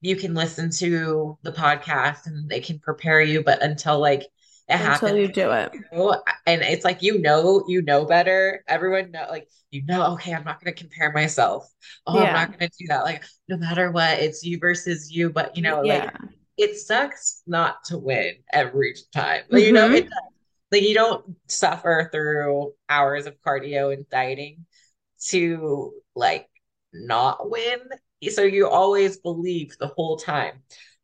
you 0.01 0.17
can 0.17 0.35
listen 0.35 0.71
to 0.71 1.39
the 1.43 1.53
podcast 1.53 2.27
and 2.27 2.49
they 2.49 2.61
can 2.61 2.79
prepare 2.79 3.23
you, 3.23 3.43
but 3.43 3.63
until 3.63 3.99
like 3.99 4.27
it 4.69 4.75
until 4.75 5.09
happens, 5.09 5.19
you 5.19 5.29
do 5.29 5.51
it, 5.53 5.73
and 6.47 6.63
it's 6.63 6.85
like 6.85 7.03
you 7.03 7.21
know, 7.21 7.65
you 7.69 7.83
know 7.83 8.05
better. 8.05 8.63
Everyone 8.69 9.11
know, 9.11 9.27
like 9.31 9.49
you 9.71 9.85
know, 9.87 10.13
okay, 10.13 10.35
I'm 10.35 10.45
not 10.45 10.63
going 10.63 10.75
to 10.75 10.81
compare 10.81 11.13
myself. 11.13 11.67
Oh, 12.07 12.21
yeah. 12.21 12.29
I'm 12.29 12.35
not 12.35 12.59
going 12.59 12.71
to 12.71 12.77
do 12.79 12.87
that. 12.89 13.05
Like 13.05 13.25
no 13.49 13.57
matter 13.57 13.91
what, 13.91 14.19
it's 14.19 14.45
you 14.45 14.59
versus 14.59 15.11
you. 15.11 15.31
But 15.31 15.57
you 15.57 15.63
know, 15.63 15.83
yeah. 15.83 16.05
like 16.05 16.15
it 16.57 16.77
sucks 16.77 17.43
not 17.47 17.85
to 17.85 17.99
win 17.99 18.35
every 18.53 18.95
time. 19.15 19.43
Like, 19.49 19.63
mm-hmm. 19.63 19.67
You 19.67 19.73
know, 19.73 19.87
mm-hmm. 19.87 19.95
it 19.95 20.11
like 20.71 20.83
you 20.83 20.95
don't 20.95 21.25
suffer 21.47 22.09
through 22.13 22.73
hours 22.89 23.27
of 23.27 23.41
cardio 23.41 23.93
and 23.93 24.09
dieting 24.11 24.67
to 25.29 25.93
like 26.15 26.47
not 26.93 27.51
win 27.51 27.79
so 28.31 28.43
you 28.43 28.69
always 28.69 29.19
believe 29.19 29.77
the 29.79 29.87
whole 29.89 30.17
time 30.17 30.55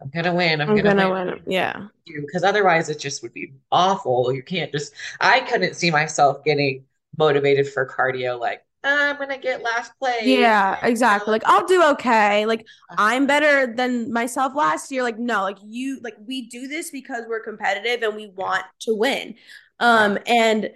i'm 0.00 0.10
gonna 0.10 0.34
win 0.34 0.60
i'm, 0.60 0.70
I'm 0.70 0.76
gonna, 0.76 1.02
gonna 1.02 1.10
win. 1.12 1.26
win. 1.26 1.42
yeah 1.46 1.86
because 2.06 2.44
otherwise 2.44 2.88
it 2.88 2.98
just 2.98 3.22
would 3.22 3.32
be 3.32 3.52
awful 3.72 4.32
you 4.32 4.42
can't 4.42 4.72
just 4.72 4.92
i 5.20 5.40
couldn't 5.40 5.74
see 5.74 5.90
myself 5.90 6.44
getting 6.44 6.84
motivated 7.16 7.68
for 7.68 7.86
cardio 7.86 8.38
like 8.38 8.64
I'm 8.84 9.16
gonna 9.16 9.38
get 9.38 9.62
last 9.62 9.98
place. 9.98 10.24
Yeah, 10.24 10.78
exactly. 10.82 11.32
Like 11.32 11.44
I'll 11.46 11.66
do 11.66 11.82
okay. 11.92 12.44
Like 12.46 12.66
I'm 12.98 13.26
better 13.26 13.72
than 13.74 14.12
myself 14.12 14.54
last 14.54 14.90
year. 14.92 15.02
Like 15.02 15.18
no, 15.18 15.42
like 15.42 15.58
you, 15.64 16.00
like 16.02 16.16
we 16.26 16.48
do 16.48 16.68
this 16.68 16.90
because 16.90 17.24
we're 17.26 17.40
competitive 17.42 18.02
and 18.02 18.14
we 18.14 18.28
want 18.28 18.64
to 18.80 18.94
win. 18.94 19.36
Um, 19.80 20.18
and 20.26 20.70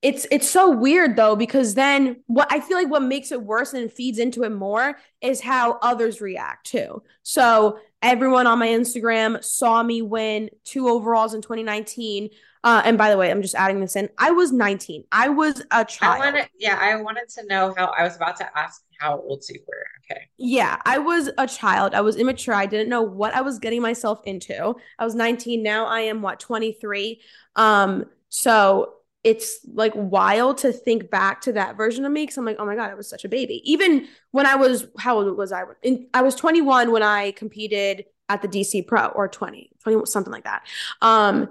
it's 0.00 0.26
it's 0.30 0.48
so 0.48 0.70
weird 0.70 1.16
though 1.16 1.34
because 1.34 1.74
then 1.74 2.22
what 2.26 2.46
I 2.52 2.60
feel 2.60 2.76
like 2.76 2.88
what 2.88 3.02
makes 3.02 3.32
it 3.32 3.42
worse 3.42 3.74
and 3.74 3.92
feeds 3.92 4.18
into 4.18 4.44
it 4.44 4.50
more 4.50 4.96
is 5.20 5.40
how 5.40 5.78
others 5.82 6.20
react 6.20 6.66
too. 6.66 7.02
So 7.24 7.80
everyone 8.02 8.46
on 8.46 8.58
my 8.58 8.68
Instagram 8.68 9.42
saw 9.44 9.82
me 9.82 10.02
win 10.02 10.50
two 10.64 10.88
overalls 10.88 11.34
in 11.34 11.42
2019. 11.42 12.30
Uh, 12.64 12.82
and 12.84 12.98
by 12.98 13.10
the 13.10 13.16
way, 13.16 13.30
I'm 13.30 13.42
just 13.42 13.54
adding 13.54 13.80
this 13.80 13.96
in. 13.96 14.08
I 14.18 14.30
was 14.30 14.52
19. 14.52 15.04
I 15.12 15.28
was 15.28 15.62
a 15.70 15.84
child. 15.84 16.20
I 16.20 16.26
wanted, 16.26 16.48
yeah, 16.58 16.78
I 16.80 17.00
wanted 17.00 17.28
to 17.30 17.46
know 17.46 17.72
how. 17.76 17.86
I 17.86 18.02
was 18.02 18.16
about 18.16 18.36
to 18.38 18.58
ask 18.58 18.82
how 18.98 19.20
old 19.20 19.44
you 19.48 19.60
were. 19.66 19.86
Okay. 20.10 20.28
Yeah, 20.38 20.80
I 20.84 20.98
was 20.98 21.30
a 21.38 21.46
child. 21.46 21.94
I 21.94 22.00
was 22.00 22.16
immature. 22.16 22.54
I 22.54 22.66
didn't 22.66 22.88
know 22.88 23.02
what 23.02 23.34
I 23.34 23.42
was 23.42 23.58
getting 23.58 23.80
myself 23.80 24.20
into. 24.24 24.74
I 24.98 25.04
was 25.04 25.14
19. 25.14 25.62
Now 25.62 25.86
I 25.86 26.00
am 26.00 26.20
what 26.20 26.40
23. 26.40 27.20
Um, 27.54 28.06
so 28.28 28.94
it's 29.24 29.58
like 29.72 29.92
wild 29.94 30.58
to 30.58 30.72
think 30.72 31.10
back 31.10 31.40
to 31.42 31.52
that 31.52 31.76
version 31.76 32.04
of 32.04 32.12
me 32.12 32.22
because 32.22 32.38
I'm 32.38 32.44
like, 32.44 32.56
oh 32.58 32.66
my 32.66 32.76
god, 32.76 32.90
I 32.90 32.94
was 32.94 33.08
such 33.08 33.24
a 33.24 33.28
baby. 33.28 33.60
Even 33.70 34.06
when 34.30 34.46
I 34.46 34.56
was, 34.56 34.86
how 34.98 35.18
old 35.18 35.36
was 35.36 35.52
I? 35.52 35.64
In, 35.82 36.06
I 36.14 36.22
was 36.22 36.34
21 36.34 36.92
when 36.92 37.02
I 37.02 37.32
competed 37.32 38.04
at 38.28 38.42
the 38.42 38.48
DC 38.48 38.86
Pro, 38.86 39.06
or 39.06 39.28
20, 39.28 39.70
20 39.82 40.06
something 40.06 40.32
like 40.32 40.44
that. 40.44 40.66
Um, 41.02 41.48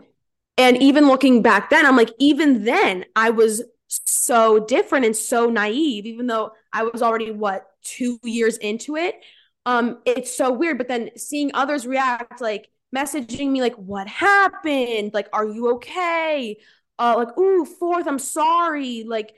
and 0.57 0.81
even 0.81 1.07
looking 1.07 1.41
back 1.41 1.69
then, 1.69 1.85
I'm 1.85 1.95
like, 1.95 2.11
even 2.19 2.63
then, 2.63 3.05
I 3.15 3.29
was 3.31 3.63
so 3.87 4.59
different 4.59 5.05
and 5.05 5.15
so 5.15 5.49
naive, 5.49 6.05
even 6.05 6.27
though 6.27 6.51
I 6.73 6.83
was 6.83 7.01
already 7.01 7.31
what 7.31 7.67
two 7.83 8.19
years 8.23 8.57
into 8.57 8.95
it. 8.95 9.15
Um, 9.65 9.99
it's 10.05 10.35
so 10.35 10.51
weird. 10.51 10.77
But 10.77 10.87
then 10.87 11.11
seeing 11.17 11.51
others 11.53 11.85
react, 11.85 12.41
like 12.41 12.69
messaging 12.95 13.51
me, 13.51 13.61
like, 13.61 13.75
what 13.75 14.07
happened? 14.07 15.13
Like, 15.13 15.29
are 15.33 15.45
you 15.45 15.73
okay? 15.75 16.57
Uh 16.99 17.15
like 17.17 17.37
ooh 17.37 17.65
fourth 17.65 18.07
i'm 18.07 18.19
sorry 18.19 19.03
like 19.03 19.33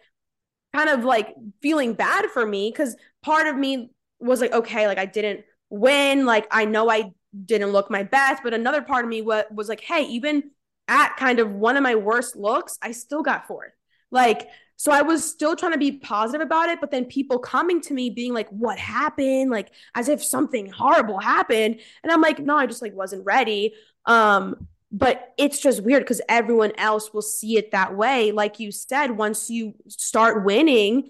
kind 0.73 0.89
of 0.89 1.03
like 1.03 1.33
feeling 1.61 1.93
bad 1.93 2.25
for 2.27 2.45
me 2.45 2.69
because 2.71 2.95
part 3.23 3.47
of 3.47 3.55
me 3.55 3.91
was 4.19 4.41
like 4.41 4.51
okay 4.51 4.87
like 4.87 4.97
i 4.97 5.05
didn't 5.05 5.41
win 5.69 6.25
like 6.25 6.47
i 6.51 6.65
know 6.65 6.89
i 6.89 7.11
didn't 7.45 7.71
look 7.71 7.89
my 7.91 8.03
best 8.03 8.41
but 8.43 8.53
another 8.53 8.81
part 8.81 9.05
of 9.05 9.09
me 9.09 9.21
was, 9.21 9.43
was 9.51 9.69
like 9.69 9.81
hey 9.81 10.03
even 10.03 10.43
at 10.87 11.15
kind 11.17 11.39
of 11.39 11.51
one 11.51 11.77
of 11.77 11.83
my 11.83 11.95
worst 11.95 12.35
looks 12.35 12.77
i 12.81 12.91
still 12.91 13.21
got 13.21 13.47
fourth. 13.47 13.71
Like 14.11 14.47
so 14.75 14.91
i 14.91 15.03
was 15.03 15.23
still 15.23 15.55
trying 15.55 15.73
to 15.73 15.77
be 15.77 15.91
positive 15.91 16.41
about 16.41 16.69
it 16.69 16.81
but 16.81 16.89
then 16.89 17.05
people 17.05 17.37
coming 17.37 17.79
to 17.81 17.93
me 17.93 18.09
being 18.09 18.33
like 18.33 18.49
what 18.49 18.79
happened? 18.79 19.51
like 19.51 19.71
as 19.93 20.09
if 20.09 20.23
something 20.23 20.71
horrible 20.71 21.19
happened 21.19 21.79
and 22.01 22.11
i'm 22.11 22.21
like 22.21 22.39
no 22.39 22.57
i 22.57 22.65
just 22.65 22.81
like 22.81 22.95
wasn't 22.95 23.23
ready. 23.25 23.73
Um 24.05 24.67
but 24.91 25.33
it's 25.37 25.59
just 25.59 25.83
weird 25.83 26.03
because 26.03 26.21
everyone 26.27 26.71
else 26.77 27.13
will 27.13 27.21
see 27.21 27.57
it 27.57 27.71
that 27.71 27.95
way 27.95 28.31
like 28.31 28.59
you 28.59 28.71
said 28.71 29.11
once 29.11 29.49
you 29.49 29.73
start 29.87 30.43
winning 30.43 31.09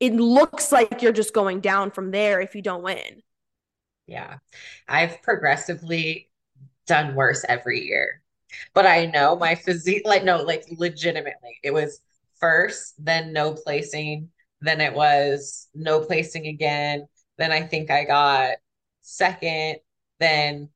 it 0.00 0.14
looks 0.14 0.70
like 0.70 1.02
you're 1.02 1.12
just 1.12 1.34
going 1.34 1.60
down 1.60 1.90
from 1.90 2.12
there 2.12 2.40
if 2.40 2.54
you 2.54 2.62
don't 2.62 2.84
win. 2.84 3.20
Yeah. 4.06 4.38
I've 4.86 5.20
progressively 5.22 6.30
done 6.88 7.14
worse 7.14 7.44
every 7.48 7.84
year 7.84 8.22
but 8.74 8.86
i 8.86 9.04
know 9.04 9.36
my 9.36 9.54
physique 9.54 10.02
like 10.06 10.24
no 10.24 10.42
like 10.42 10.64
legitimately 10.78 11.58
it 11.62 11.70
was 11.70 12.00
first 12.40 12.94
then 12.98 13.30
no 13.32 13.52
placing 13.52 14.28
then 14.62 14.80
it 14.80 14.94
was 14.94 15.68
no 15.74 16.00
placing 16.00 16.46
again 16.46 17.06
then 17.36 17.52
i 17.52 17.60
think 17.60 17.90
i 17.90 18.04
got 18.04 18.56
second 19.02 19.76
then 20.18 20.68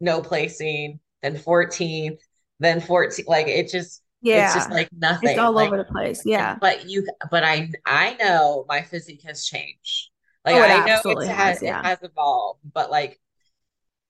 no 0.00 0.22
placing 0.22 1.00
then 1.22 1.36
14th, 1.36 2.18
then 2.60 2.80
14. 2.80 3.24
Like 3.28 3.46
it 3.46 3.70
just, 3.70 4.02
yeah, 4.20 4.46
it's 4.46 4.54
just 4.54 4.70
like 4.70 4.88
nothing. 4.92 5.30
It's 5.30 5.38
all 5.38 5.52
like, 5.52 5.68
over 5.68 5.76
the 5.76 5.84
place. 5.84 6.22
Yeah. 6.24 6.56
But 6.60 6.88
you, 6.88 7.06
but 7.30 7.44
I, 7.44 7.70
I 7.86 8.16
know 8.20 8.64
my 8.68 8.82
physique 8.82 9.22
has 9.24 9.44
changed. 9.44 10.10
Like 10.44 10.56
oh, 10.56 10.62
I 10.62 10.86
know 10.86 11.20
it 11.20 11.28
has, 11.28 11.62
yeah. 11.62 11.80
it 11.80 11.84
has 11.84 11.98
evolved, 12.02 12.60
but 12.72 12.90
like 12.90 13.20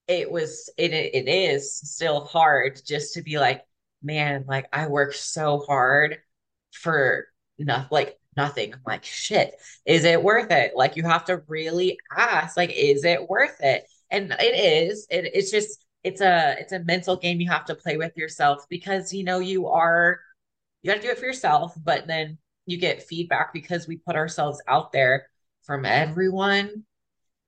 it 0.07 0.31
was, 0.31 0.71
it, 0.79 0.93
it 0.93 1.29
is 1.29 1.75
still 1.75 2.25
hard 2.25 2.81
just 2.87 3.15
to 3.15 3.23
be 3.23 3.39
like, 3.39 3.63
man, 4.03 4.45
like 4.47 4.67
I 4.73 4.87
work 4.87 5.15
so 5.15 5.65
hard 5.67 6.19
for 6.73 7.27
nothing, 7.59 7.89
like 7.91 8.19
nothing. 8.37 8.73
I'm 8.73 8.81
like, 8.87 9.05
shit, 9.05 9.55
is 9.85 10.05
it 10.05 10.23
worth 10.23 10.51
it? 10.51 10.73
Like 10.77 10.97
you 10.97 11.03
have 11.03 11.25
to 11.27 11.43
really 11.49 11.99
ask, 12.17 12.57
like, 12.57 12.73
is 12.75 13.05
it 13.05 13.29
worth 13.29 13.57
it? 13.61 13.85
And 14.11 14.33
it 14.39 14.89
is. 14.89 15.07
It, 15.11 15.31
it's 15.35 15.51
just 15.51 15.85
it's 16.09 16.21
a 16.21 16.57
it's 16.59 16.73
a 16.73 16.81
mental 16.81 17.17
game 17.17 17.41
you 17.41 17.49
have 17.49 17.67
to 17.67 17.75
play 17.75 17.97
with 17.97 18.17
yourself 18.17 18.65
because 18.69 19.13
you 19.13 19.23
know 19.23 19.39
you 19.39 19.69
are 19.69 20.21
you 20.83 20.91
got 20.91 20.97
to 20.97 21.07
do 21.07 21.11
it 21.11 21.19
for 21.19 21.27
yourself 21.27 21.75
but 21.85 22.07
then 22.07 22.39
you 22.67 22.79
get 22.79 23.03
feedback 23.03 23.53
because 23.53 23.87
we 23.87 23.97
put 23.97 24.17
ourselves 24.17 24.61
out 24.67 24.91
there 24.93 25.29
from 25.63 25.85
everyone 25.85 26.85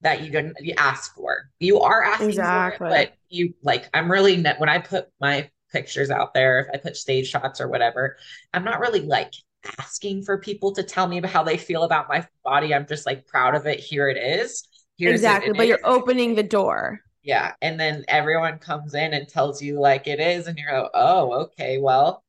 that 0.03 0.23
you 0.23 0.31
didn't 0.31 0.57
you 0.61 0.75
ask 0.79 1.15
for. 1.15 1.51
You 1.59 1.81
are 1.81 2.05
asking 2.05 2.31
exactly. 2.31 2.79
for 2.79 2.87
it 2.87 2.91
but 2.91 3.13
you 3.29 3.55
like 3.63 3.89
i'm 3.95 4.11
really 4.11 4.43
when 4.59 4.69
i 4.69 4.79
put 4.79 5.09
my 5.21 5.49
pictures 5.73 6.11
out 6.11 6.35
there 6.35 6.61
if 6.61 6.67
i 6.75 6.77
put 6.79 6.97
stage 6.97 7.29
shots 7.29 7.61
or 7.61 7.69
whatever 7.69 8.17
i'm 8.53 8.65
not 8.65 8.81
really 8.81 9.01
like 9.01 9.33
asking 9.79 10.23
for 10.23 10.39
people 10.39 10.73
to 10.73 10.83
tell 10.83 11.07
me 11.07 11.19
about 11.19 11.31
how 11.31 11.43
they 11.43 11.57
feel 11.57 11.83
about 11.83 12.09
my 12.09 12.27
body. 12.45 12.75
I'm 12.75 12.87
just 12.87 13.07
like 13.07 13.27
proud 13.27 13.55
of 13.55 13.67
it. 13.67 13.79
Here 13.79 14.09
it 14.09 14.17
is. 14.17 14.67
Here's 14.97 15.21
exactly 15.21 15.51
it, 15.51 15.57
but 15.57 15.63
is. 15.65 15.69
you're 15.69 15.81
opening 15.85 16.35
the 16.35 16.43
door 16.43 17.01
yeah. 17.23 17.53
And 17.61 17.79
then 17.79 18.05
everyone 18.09 18.59
comes 18.59 18.95
in 18.95 19.15
and 19.15 19.29
tells 19.29 19.63
you 19.63 19.81
like 19.81 20.07
it 20.07 20.21
is, 20.21 20.47
and 20.47 20.59
you're 20.59 20.83
like, 20.83 20.91
oh, 20.95 21.33
okay, 21.43 21.79
well, 21.79 22.25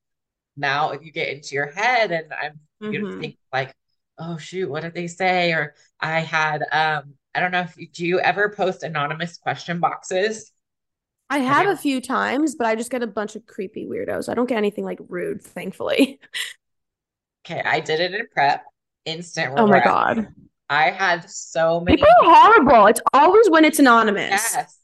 now 0.57 0.91
if 0.91 1.03
you 1.03 1.12
get 1.12 1.29
into 1.29 1.55
your 1.55 1.71
head 1.71 2.12
and 2.12 2.33
I'm 2.33 2.60
mm-hmm. 2.81 2.93
you 2.93 3.19
think 3.19 3.38
like, 3.53 3.75
oh 4.17 4.38
shoot, 4.38 4.69
what 4.69 4.83
did 4.83 4.93
they 4.93 5.07
say? 5.07 5.53
Or 5.53 5.74
I 6.00 6.19
had 6.19 6.63
um, 6.71 7.13
I 7.33 7.39
don't 7.39 7.51
know 7.51 7.62
if 7.62 7.77
you, 7.77 7.88
do 7.88 8.05
you 8.05 8.19
ever 8.19 8.50
post 8.50 8.83
anonymous 8.83 9.38
question 9.38 9.79
boxes? 9.79 10.51
I 11.29 11.38
Have 11.38 11.67
a 11.67 11.77
few 11.77 12.01
times, 12.01 12.55
but 12.55 12.67
I 12.67 12.75
just 12.75 12.91
get 12.91 13.03
a 13.03 13.07
bunch 13.07 13.38
of 13.38 13.45
creepy 13.45 13.86
weirdos. 13.86 14.27
I 14.27 14.33
don't 14.33 14.50
get 14.50 14.57
anything 14.57 14.83
like 14.83 15.00
rude, 15.07 15.41
thankfully. 15.41 16.19
Okay, 17.43 17.63
I 17.65 17.79
did 17.79 18.00
it 18.00 18.13
in 18.13 18.27
prep. 18.31 18.65
Instant 19.05 19.55
Oh 19.57 19.65
my. 19.65 19.83
God. 19.83 20.27
I 20.69 20.91
had 20.91 21.27
so 21.27 21.79
many 21.79 21.98
People 21.98 22.10
are 22.21 22.36
horrible. 22.36 22.86
It's 22.86 23.01
always 23.13 23.50
when 23.50 23.65
it's 23.65 23.79
anonymous. 23.79 24.29
yes. 24.29 24.77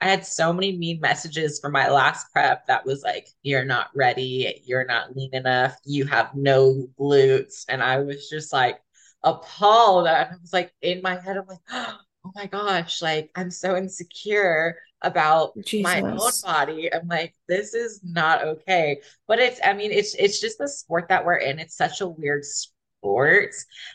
I 0.00 0.08
had 0.08 0.26
so 0.26 0.52
many 0.52 0.76
mean 0.76 1.00
messages 1.00 1.58
for 1.60 1.70
my 1.70 1.88
last 1.88 2.32
prep 2.32 2.66
that 2.66 2.84
was 2.84 3.02
like, 3.02 3.28
you're 3.42 3.64
not 3.64 3.88
ready, 3.94 4.62
you're 4.66 4.84
not 4.84 5.16
lean 5.16 5.34
enough, 5.34 5.76
you 5.84 6.04
have 6.06 6.34
no 6.34 6.86
glutes. 6.98 7.64
And 7.68 7.82
I 7.82 7.98
was 8.00 8.28
just 8.28 8.52
like 8.52 8.78
appalled. 9.22 10.06
And 10.06 10.16
I 10.16 10.30
was 10.40 10.52
like 10.52 10.72
in 10.82 11.02
my 11.02 11.16
head, 11.18 11.36
I'm 11.36 11.46
like, 11.46 11.60
oh 11.70 12.32
my 12.34 12.46
gosh, 12.46 13.00
like 13.02 13.30
I'm 13.34 13.50
so 13.50 13.76
insecure 13.76 14.76
about 15.02 15.54
my 15.78 16.04
own 16.10 16.32
body. 16.42 16.92
I'm 16.92 17.06
like, 17.08 17.34
this 17.48 17.74
is 17.74 18.00
not 18.04 18.42
okay. 18.44 19.00
But 19.26 19.38
it's, 19.38 19.60
I 19.64 19.72
mean, 19.72 19.92
it's 19.92 20.14
it's 20.14 20.40
just 20.40 20.58
the 20.58 20.68
sport 20.68 21.08
that 21.08 21.24
we're 21.24 21.36
in. 21.36 21.58
It's 21.58 21.76
such 21.76 22.00
a 22.00 22.08
weird 22.08 22.44
sport. 22.44 23.50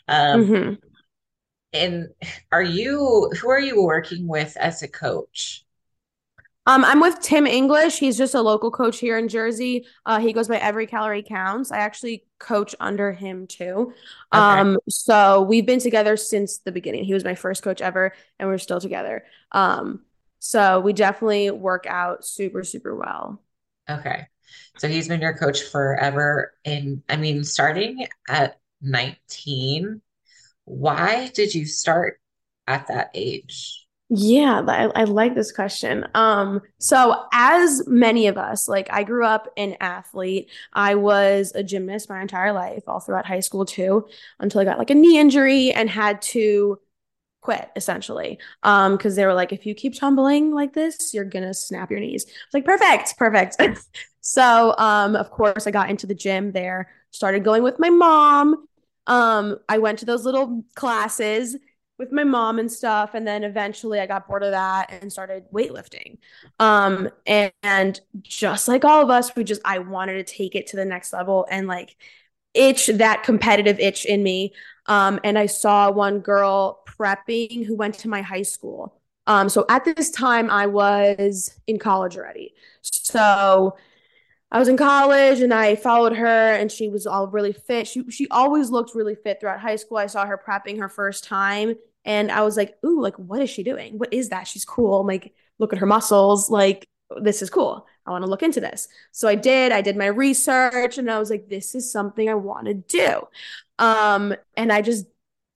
Um, 0.08 0.52
hmm 0.52 0.74
and 1.72 2.08
are 2.50 2.62
you, 2.62 3.30
who 3.40 3.48
are 3.50 3.60
you 3.60 3.82
working 3.82 4.26
with 4.26 4.56
as 4.56 4.82
a 4.82 4.88
coach? 4.88 5.64
Um, 6.64 6.84
I'm 6.84 7.00
with 7.00 7.20
Tim 7.20 7.46
English. 7.46 7.98
He's 7.98 8.16
just 8.16 8.34
a 8.34 8.40
local 8.40 8.70
coach 8.70 9.00
here 9.00 9.18
in 9.18 9.28
Jersey. 9.28 9.84
Uh, 10.06 10.20
he 10.20 10.32
goes 10.32 10.46
by 10.46 10.58
Every 10.58 10.86
Calorie 10.86 11.24
Counts. 11.24 11.72
I 11.72 11.78
actually 11.78 12.24
coach 12.38 12.74
under 12.78 13.12
him 13.12 13.48
too. 13.48 13.92
Okay. 14.32 14.40
Um, 14.40 14.78
so 14.88 15.42
we've 15.42 15.66
been 15.66 15.80
together 15.80 16.16
since 16.16 16.58
the 16.58 16.70
beginning. 16.70 17.04
He 17.04 17.14
was 17.14 17.24
my 17.24 17.34
first 17.34 17.64
coach 17.64 17.80
ever, 17.80 18.12
and 18.38 18.48
we're 18.48 18.58
still 18.58 18.80
together. 18.80 19.24
Um, 19.50 20.02
so 20.38 20.78
we 20.80 20.92
definitely 20.92 21.50
work 21.50 21.86
out 21.88 22.24
super, 22.24 22.62
super 22.62 22.94
well. 22.94 23.42
Okay. 23.90 24.26
So 24.78 24.88
he's 24.88 25.08
been 25.08 25.20
your 25.20 25.36
coach 25.36 25.62
forever. 25.62 26.54
And 26.64 27.02
I 27.08 27.16
mean, 27.16 27.42
starting 27.42 28.06
at 28.28 28.58
19, 28.80 30.00
why 30.64 31.28
did 31.34 31.54
you 31.54 31.66
start 31.66 32.20
at 32.66 32.86
that 32.86 33.10
age? 33.14 33.81
Yeah, 34.14 34.62
I, 34.68 34.90
I 34.94 35.04
like 35.04 35.34
this 35.34 35.52
question. 35.52 36.06
Um, 36.14 36.60
so 36.78 37.24
as 37.32 37.82
many 37.86 38.26
of 38.26 38.36
us, 38.36 38.68
like 38.68 38.88
I 38.92 39.04
grew 39.04 39.24
up 39.24 39.48
an 39.56 39.74
athlete. 39.80 40.50
I 40.74 40.96
was 40.96 41.52
a 41.54 41.62
gymnast 41.62 42.10
my 42.10 42.20
entire 42.20 42.52
life, 42.52 42.82
all 42.86 43.00
throughout 43.00 43.24
high 43.24 43.40
school 43.40 43.64
too, 43.64 44.06
until 44.38 44.60
I 44.60 44.64
got 44.64 44.78
like 44.78 44.90
a 44.90 44.94
knee 44.94 45.18
injury 45.18 45.72
and 45.72 45.88
had 45.88 46.20
to 46.22 46.78
quit 47.42 47.70
essentially. 47.76 48.38
Um, 48.62 48.96
because 48.96 49.16
they 49.16 49.26
were 49.26 49.34
like, 49.34 49.52
if 49.52 49.66
you 49.66 49.74
keep 49.74 49.98
tumbling 49.98 50.52
like 50.52 50.74
this, 50.74 51.14
you're 51.14 51.24
gonna 51.24 51.54
snap 51.54 51.90
your 51.90 52.00
knees. 52.00 52.26
Like, 52.54 52.64
perfect, 52.64 53.16
perfect. 53.18 53.56
So, 54.24 54.76
um, 54.78 55.16
of 55.16 55.30
course, 55.32 55.66
I 55.66 55.72
got 55.72 55.90
into 55.90 56.06
the 56.06 56.14
gym 56.14 56.52
there, 56.52 56.88
started 57.10 57.42
going 57.42 57.64
with 57.64 57.80
my 57.80 57.90
mom. 57.90 58.68
Um, 59.08 59.58
I 59.68 59.78
went 59.78 59.98
to 59.98 60.04
those 60.04 60.24
little 60.24 60.64
classes 60.76 61.56
with 61.98 62.12
my 62.12 62.24
mom 62.24 62.58
and 62.58 62.70
stuff, 62.70 63.14
and 63.14 63.26
then 63.26 63.44
eventually 63.44 64.00
I 64.00 64.06
got 64.06 64.26
bored 64.26 64.42
of 64.42 64.50
that 64.52 64.90
and 64.90 65.12
started 65.12 65.44
weightlifting. 65.52 66.18
Um, 66.58 67.10
and, 67.26 67.52
and 67.62 68.00
just 68.22 68.66
like 68.68 68.84
all 68.84 69.02
of 69.02 69.10
us, 69.10 69.34
we 69.36 69.44
just 69.44 69.60
I 69.64 69.78
wanted 69.78 70.14
to 70.26 70.34
take 70.34 70.54
it 70.54 70.66
to 70.68 70.76
the 70.76 70.84
next 70.84 71.12
level 71.12 71.46
and 71.50 71.66
like 71.66 71.96
itch 72.54 72.86
that 72.86 73.22
competitive 73.22 73.78
itch 73.78 74.04
in 74.04 74.22
me. 74.22 74.52
Um, 74.86 75.20
and 75.24 75.38
I 75.38 75.46
saw 75.46 75.90
one 75.90 76.20
girl 76.20 76.82
prepping 76.86 77.64
who 77.64 77.76
went 77.76 77.94
to 78.00 78.08
my 78.08 78.22
high 78.22 78.42
school. 78.42 79.00
Um, 79.26 79.48
so 79.48 79.64
at 79.68 79.84
this 79.84 80.10
time, 80.10 80.50
I 80.50 80.66
was 80.66 81.58
in 81.66 81.78
college 81.78 82.16
already. 82.16 82.54
So 82.80 83.76
I 84.50 84.58
was 84.58 84.68
in 84.68 84.76
college 84.76 85.40
and 85.40 85.54
I 85.54 85.76
followed 85.76 86.14
her 86.14 86.52
and 86.54 86.70
she 86.70 86.88
was 86.88 87.06
all 87.06 87.28
really 87.28 87.52
fit. 87.52 87.86
She 87.86 88.04
she 88.10 88.28
always 88.28 88.70
looked 88.70 88.94
really 88.94 89.14
fit 89.14 89.40
throughout 89.40 89.60
high 89.60 89.76
school. 89.76 89.96
I 89.96 90.06
saw 90.06 90.26
her 90.26 90.36
prepping 90.36 90.78
her 90.78 90.88
first 90.88 91.24
time 91.24 91.76
and 92.04 92.30
I 92.32 92.42
was 92.42 92.56
like, 92.56 92.76
"Ooh, 92.84 93.00
like 93.00 93.18
what 93.18 93.42
is 93.42 93.50
she 93.50 93.62
doing? 93.62 93.98
What 93.98 94.12
is 94.12 94.30
that? 94.30 94.46
She's 94.48 94.64
cool." 94.64 95.00
I'm 95.00 95.06
like, 95.06 95.34
"Look 95.58 95.72
at 95.72 95.78
her 95.78 95.86
muscles. 95.86 96.50
Like 96.50 96.88
this 97.20 97.42
is 97.42 97.50
cool. 97.50 97.86
I 98.06 98.10
want 98.10 98.24
to 98.24 98.30
look 98.30 98.42
into 98.42 98.60
this." 98.60 98.88
So 99.12 99.28
I 99.28 99.34
did. 99.34 99.72
I 99.72 99.80
did 99.82 99.96
my 99.96 100.06
research 100.06 100.98
and 100.98 101.10
I 101.10 101.18
was 101.18 101.30
like, 101.30 101.48
"This 101.48 101.74
is 101.74 101.90
something 101.90 102.28
I 102.28 102.34
want 102.34 102.66
to 102.66 102.74
do." 102.74 103.22
Um 103.78 104.34
and 104.56 104.72
I 104.72 104.82
just 104.82 105.06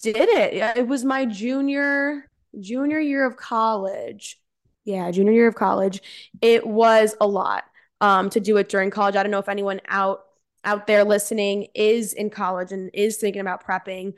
did 0.02 0.16
it. 0.16 0.76
It 0.76 0.86
was 0.88 1.04
my 1.04 1.24
junior 1.26 2.28
junior 2.60 3.00
year 3.00 3.26
of 3.26 3.36
college. 3.36 4.38
Yeah, 4.84 5.10
junior 5.10 5.32
year 5.32 5.48
of 5.48 5.54
college. 5.54 6.00
It 6.40 6.66
was 6.66 7.16
a 7.20 7.26
lot 7.26 7.64
um, 8.00 8.30
to 8.30 8.40
do 8.40 8.56
it 8.56 8.68
during 8.68 8.90
college. 8.90 9.16
I 9.16 9.22
don't 9.22 9.32
know 9.32 9.38
if 9.38 9.48
anyone 9.48 9.80
out 9.88 10.25
out 10.66 10.86
there 10.88 11.04
listening 11.04 11.68
is 11.74 12.12
in 12.12 12.30
college 12.30 12.72
and 12.72 12.90
is 12.94 13.18
thinking 13.18 13.40
about 13.42 13.66
prepping. 13.66 14.14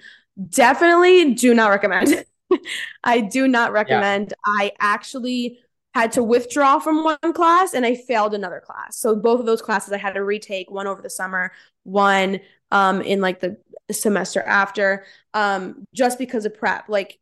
Definitely 0.51 1.35
do 1.35 1.55
not 1.55 1.71
recommend. 1.71 2.25
I 3.05 3.21
do 3.21 3.49
not 3.49 3.73
Yeah. 3.85 4.05
recommend. 4.05 4.35
I 4.47 4.73
actually 4.81 5.61
had 5.95 6.13
to 6.13 6.23
withdraw 6.23 6.79
from 6.79 7.05
one 7.05 7.33
class 7.35 7.75
and 7.75 7.85
I 7.85 7.95
failed 7.97 8.35
another 8.35 8.63
class. 8.65 8.97
So 8.99 9.17
both 9.17 9.41
of 9.41 9.47
those 9.47 9.63
classes 9.63 9.93
I 9.93 9.99
had 9.99 10.15
to 10.15 10.25
retake, 10.25 10.71
one 10.71 10.87
over 10.87 11.03
the 11.03 11.11
summer, 11.11 11.53
one 11.85 12.41
um 12.71 13.01
in 13.01 13.21
like 13.23 13.41
the 13.41 13.57
semester 13.91 14.43
after 14.43 15.07
um 15.35 15.87
just 15.95 16.19
because 16.19 16.45
of 16.45 16.55
prep. 16.55 16.89
Like 16.89 17.19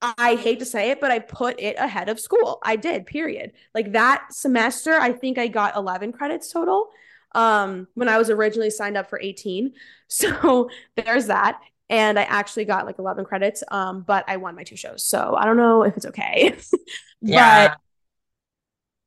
I 0.00 0.34
hate 0.34 0.58
to 0.58 0.64
say 0.64 0.90
it, 0.90 1.00
but 1.00 1.12
I 1.12 1.20
put 1.20 1.60
it 1.60 1.76
ahead 1.78 2.08
of 2.08 2.18
school. 2.18 2.58
I 2.64 2.74
did, 2.76 3.06
period. 3.06 3.52
Like 3.74 3.92
that 3.92 4.26
semester, 4.32 4.94
I 4.94 5.12
think 5.12 5.38
I 5.38 5.46
got 5.46 5.76
11 5.76 6.12
credits 6.12 6.50
total 6.52 6.90
um, 7.34 7.88
when 7.94 8.08
I 8.08 8.18
was 8.18 8.30
originally 8.30 8.70
signed 8.70 8.96
up 8.96 9.08
for 9.08 9.20
18. 9.20 9.72
So 10.08 10.68
there's 10.94 11.28
that. 11.28 11.58
And 11.88 12.18
I 12.18 12.24
actually 12.24 12.66
got 12.66 12.84
like 12.84 12.98
11 12.98 13.24
credits, 13.24 13.64
um, 13.70 14.02
but 14.02 14.24
I 14.28 14.36
won 14.36 14.54
my 14.54 14.62
two 14.62 14.76
shows. 14.76 15.06
So 15.06 15.34
I 15.36 15.46
don't 15.46 15.56
know 15.56 15.84
if 15.84 15.96
it's 15.96 16.04
okay. 16.04 16.54
but 17.30 17.70
Yeah. 17.70 17.76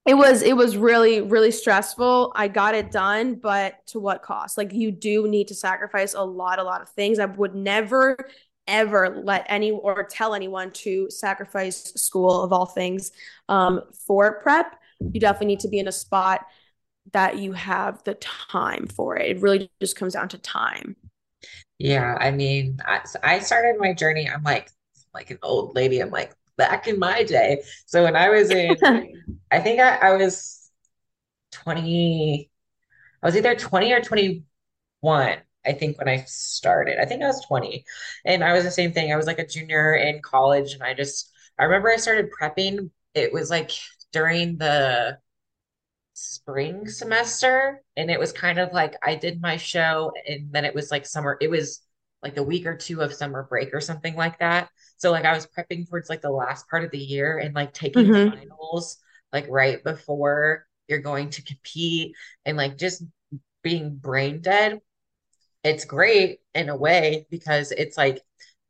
it 0.05 0.13
was 0.13 0.43
it 0.43 0.55
was 0.55 0.77
really 0.77 1.21
really 1.21 1.51
stressful. 1.51 2.31
I 2.35 2.47
got 2.47 2.75
it 2.75 2.91
done, 2.91 3.35
but 3.35 3.85
to 3.88 3.99
what 3.99 4.21
cost? 4.21 4.57
Like 4.57 4.71
you 4.71 4.91
do 4.91 5.27
need 5.27 5.47
to 5.47 5.55
sacrifice 5.55 6.13
a 6.13 6.21
lot 6.23 6.59
a 6.59 6.63
lot 6.63 6.81
of 6.81 6.89
things. 6.89 7.17
I 7.19 7.25
would 7.25 7.55
never 7.55 8.17
ever 8.67 9.21
let 9.23 9.45
any 9.47 9.71
or 9.71 10.03
tell 10.03 10.33
anyone 10.33 10.71
to 10.71 11.09
sacrifice 11.09 11.93
school 11.93 12.43
of 12.43 12.51
all 12.51 12.65
things 12.65 13.11
um, 13.49 13.81
for 14.07 14.39
prep. 14.41 14.79
You 15.11 15.19
definitely 15.19 15.47
need 15.47 15.59
to 15.61 15.69
be 15.69 15.79
in 15.79 15.88
a 15.88 15.91
spot 15.91 16.41
that 17.11 17.37
you 17.37 17.53
have 17.53 18.03
the 18.03 18.15
time 18.15 18.87
for 18.87 19.17
it. 19.17 19.37
It 19.37 19.41
really 19.41 19.69
just 19.79 19.95
comes 19.95 20.13
down 20.13 20.29
to 20.29 20.37
time. 20.37 20.95
Yeah. 21.77 22.17
I 22.19 22.31
mean, 22.31 22.79
I, 22.85 23.01
I 23.23 23.39
started 23.39 23.79
my 23.79 23.93
journey. 23.93 24.29
I'm 24.29 24.43
like, 24.43 24.69
like 25.13 25.29
an 25.31 25.39
old 25.43 25.75
lady. 25.75 25.99
I'm 25.99 26.09
like, 26.09 26.33
back 26.57 26.87
in 26.87 26.99
my 26.99 27.23
day. 27.23 27.63
So 27.85 28.03
when 28.03 28.15
I 28.15 28.29
was 28.29 28.49
in, 28.51 28.75
I 29.51 29.59
think 29.59 29.79
I, 29.79 29.97
I 29.97 30.15
was 30.17 30.69
20, 31.51 32.49
I 33.21 33.25
was 33.25 33.35
either 33.35 33.55
20 33.55 33.91
or 33.93 34.01
21, 34.01 35.37
I 35.65 35.73
think, 35.73 35.97
when 35.97 36.07
I 36.07 36.23
started. 36.27 36.99
I 37.01 37.05
think 37.05 37.23
I 37.23 37.27
was 37.27 37.43
20. 37.45 37.83
And 38.25 38.43
I 38.43 38.53
was 38.53 38.63
the 38.63 38.71
same 38.71 38.91
thing. 38.91 39.11
I 39.11 39.17
was 39.17 39.27
like 39.27 39.39
a 39.39 39.47
junior 39.47 39.95
in 39.95 40.21
college. 40.21 40.73
And 40.73 40.83
I 40.83 40.93
just, 40.93 41.31
I 41.59 41.63
remember 41.65 41.89
I 41.89 41.97
started 41.97 42.29
prepping. 42.31 42.89
It 43.13 43.33
was 43.33 43.49
like 43.49 43.71
during 44.11 44.57
the 44.57 45.17
spring 46.15 46.89
semester. 46.89 47.84
And 47.97 48.12
it 48.12 48.19
was 48.19 48.34
kind 48.34 48.60
of 48.60 48.73
like 48.73 48.95
I 49.04 49.15
did 49.15 49.41
my 49.41 49.58
show, 49.58 50.13
and 50.28 50.51
then 50.54 50.65
it 50.65 50.75
was 50.75 50.91
like 50.91 51.06
summer, 51.08 51.38
it 51.41 51.49
was 51.51 51.82
like 52.23 52.38
a 52.38 52.43
week 52.43 52.67
or 52.67 52.78
two 52.78 53.01
of 53.01 53.13
summer 53.13 53.43
break 53.43 53.73
or 53.73 53.82
something 53.82 54.15
like 54.17 54.39
that. 54.39 54.69
So, 54.97 55.12
like, 55.12 55.25
I 55.25 55.36
was 55.36 55.47
prepping 55.47 55.89
towards 55.89 56.10
like 56.10 56.21
the 56.21 56.32
last 56.32 56.69
part 56.69 56.84
of 56.86 56.91
the 56.91 56.99
year 56.99 57.39
and 57.39 57.56
like 57.56 57.73
taking 57.73 58.13
hmm 58.13 58.30
finals 58.32 58.97
like 59.34 59.47
right 59.49 59.84
before 59.84 60.65
you're 60.89 60.99
going 61.01 61.30
to 61.32 61.43
compete 61.43 62.15
and 62.45 62.58
like 62.58 62.78
just 62.78 63.04
being 63.63 63.95
brain 63.97 64.41
dead 64.41 64.82
it's 65.63 65.86
great 65.86 66.39
in 66.54 66.69
a 66.69 66.75
way 66.75 67.25
because 67.30 67.71
it's 67.71 67.97
like 67.97 68.21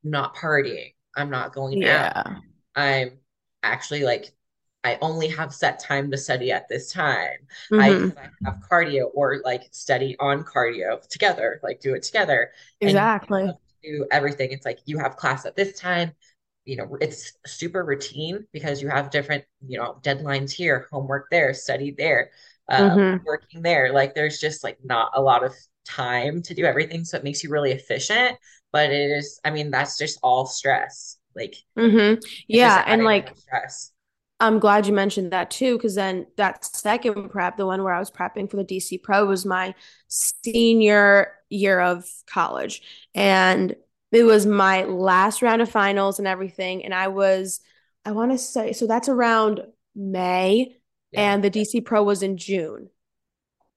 not 0.03 0.35
partying. 0.35 0.93
I'm 1.15 1.29
not 1.29 1.53
going 1.53 1.83
out. 1.83 2.11
I'm 2.75 3.19
actually 3.63 4.03
like 4.03 4.34
I 4.85 4.97
only 5.01 5.27
have 5.29 5.53
set 5.53 5.79
time 5.79 6.11
to 6.11 6.17
study 6.17 6.51
at 6.53 6.69
this 6.69 6.93
time. 6.93 7.39
I 7.77 7.95
hmm 7.95 8.09
because 8.09 8.17
I 8.17 8.29
have 8.45 8.59
cardio 8.71 9.09
or 9.15 9.41
like 9.45 9.63
study 9.71 10.15
on 10.21 10.45
cardio 10.45 11.07
together, 11.09 11.59
like 11.63 11.81
do 11.81 11.95
it 11.95 12.03
together. 12.03 12.51
Exactly. 12.79 13.53
do 13.83 14.07
everything. 14.11 14.51
It's 14.51 14.65
like 14.65 14.79
you 14.85 14.97
have 14.99 15.15
class 15.17 15.45
at 15.45 15.55
this 15.55 15.79
time. 15.79 16.13
You 16.65 16.77
know, 16.77 16.97
it's 17.01 17.33
super 17.45 17.83
routine 17.85 18.47
because 18.51 18.81
you 18.81 18.89
have 18.89 19.11
different, 19.11 19.43
you 19.67 19.77
know, 19.77 19.99
deadlines 20.03 20.51
here, 20.51 20.87
homework 20.91 21.27
there, 21.29 21.53
study 21.53 21.91
there, 21.95 22.31
uh, 22.69 22.97
hmm 22.97 23.25
working 23.25 23.61
there. 23.61 23.93
Like 23.93 24.15
there's 24.15 24.39
just 24.39 24.63
like 24.63 24.77
not 24.83 25.11
a 25.15 25.21
lot 25.21 25.43
of 25.43 25.53
time 25.85 26.41
to 26.43 26.53
do 26.55 26.65
everything. 26.65 27.05
So 27.05 27.17
it 27.17 27.23
makes 27.23 27.43
you 27.43 27.49
really 27.51 27.71
efficient. 27.71 28.37
But 28.71 28.91
it 28.91 29.11
is, 29.11 29.39
I 29.45 29.51
mean, 29.51 29.69
that's 29.71 29.97
just 29.97 30.19
all 30.23 30.45
stress. 30.47 31.17
Like 31.35 31.55
hmm 31.77 32.15
Yeah. 32.47 32.83
And 32.87 33.03
like 33.03 33.35
stress. 33.37 33.91
I'm 34.39 34.59
glad 34.59 34.85
you 34.85 34.93
mentioned 34.93 35.31
that 35.31 35.49
too, 35.49 35.77
because 35.77 35.95
then 35.95 36.27
that 36.35 36.65
second 36.65 37.29
prep, 37.29 37.55
the 37.55 37.65
one 37.65 37.83
where 37.83 37.93
I 37.93 37.99
was 37.99 38.11
prepping 38.11 38.49
for 38.49 38.57
the 38.57 38.65
DC 38.65 39.01
Pro, 39.01 39.25
was 39.25 39.45
my 39.45 39.73
senior 40.07 41.31
year 41.49 41.79
of 41.79 42.05
college. 42.27 42.81
And 43.13 43.75
it 44.11 44.23
was 44.23 44.45
my 44.45 44.83
last 44.83 45.41
round 45.41 45.61
of 45.61 45.69
finals 45.69 46.19
and 46.19 46.27
everything. 46.27 46.83
And 46.83 46.93
I 46.93 47.07
was, 47.07 47.61
I 48.03 48.11
want 48.11 48.31
to 48.31 48.37
say, 48.37 48.73
so 48.73 48.87
that's 48.87 49.09
around 49.09 49.61
May, 49.95 50.75
yeah. 51.11 51.33
and 51.33 51.43
the 51.43 51.51
DC 51.51 51.85
Pro 51.85 52.03
was 52.03 52.21
in 52.21 52.37
June. 52.37 52.89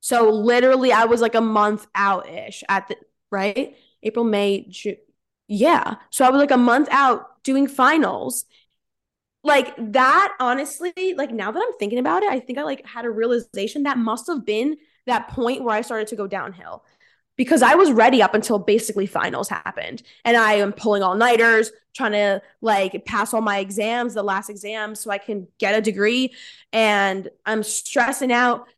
So 0.01 0.31
literally, 0.31 0.93
I 0.93 1.05
was 1.05 1.21
like 1.21 1.35
a 1.35 1.41
month 1.41 1.87
out 1.95 2.29
ish 2.29 2.65
at 2.69 2.89
the 2.89 2.97
right 3.31 3.77
April, 4.03 4.25
May, 4.25 4.67
June. 4.69 4.97
Yeah. 5.47 5.97
So 6.11 6.25
I 6.25 6.31
was 6.31 6.39
like 6.39 6.51
a 6.51 6.57
month 6.57 6.89
out 6.91 7.43
doing 7.43 7.67
finals 7.67 8.45
like 9.45 9.75
that 9.93 10.35
honestly 10.41 11.15
like 11.17 11.31
now 11.31 11.51
that 11.51 11.63
i'm 11.63 11.79
thinking 11.79 11.99
about 11.99 12.23
it 12.23 12.31
i 12.31 12.41
think 12.41 12.59
i 12.59 12.63
like 12.63 12.85
had 12.87 13.05
a 13.05 13.11
realization 13.11 13.85
that 13.85 13.97
must 13.99 14.27
have 14.27 14.45
been 14.45 14.77
that 15.07 15.29
point 15.29 15.63
where 15.63 15.75
i 15.75 15.81
started 15.81 16.07
to 16.09 16.17
go 16.17 16.27
downhill. 16.27 16.85
Because 17.37 17.63
i 17.63 17.77
was 17.77 17.93
ready 17.93 18.21
up 18.21 18.35
until 18.35 18.59
basically 18.59 19.07
finals 19.07 19.49
happened 19.49 20.03
and 20.25 20.37
i 20.37 20.55
am 20.55 20.73
pulling 20.73 21.05
all 21.05 21.15
nighters 21.15 21.71
trying 21.95 22.13
to 22.13 22.43
like 22.61 23.05
pass 23.05 23.33
all 23.33 23.41
my 23.41 23.59
exams 23.59 24.15
the 24.15 24.25
last 24.25 24.51
exams 24.51 24.99
so 24.99 25.11
i 25.11 25.19
can 25.19 25.47
get 25.59 25.77
a 25.77 25.81
degree 25.81 26.35
and 26.73 27.29
i'm 27.47 27.63
stressing 27.63 28.33
out. 28.33 28.69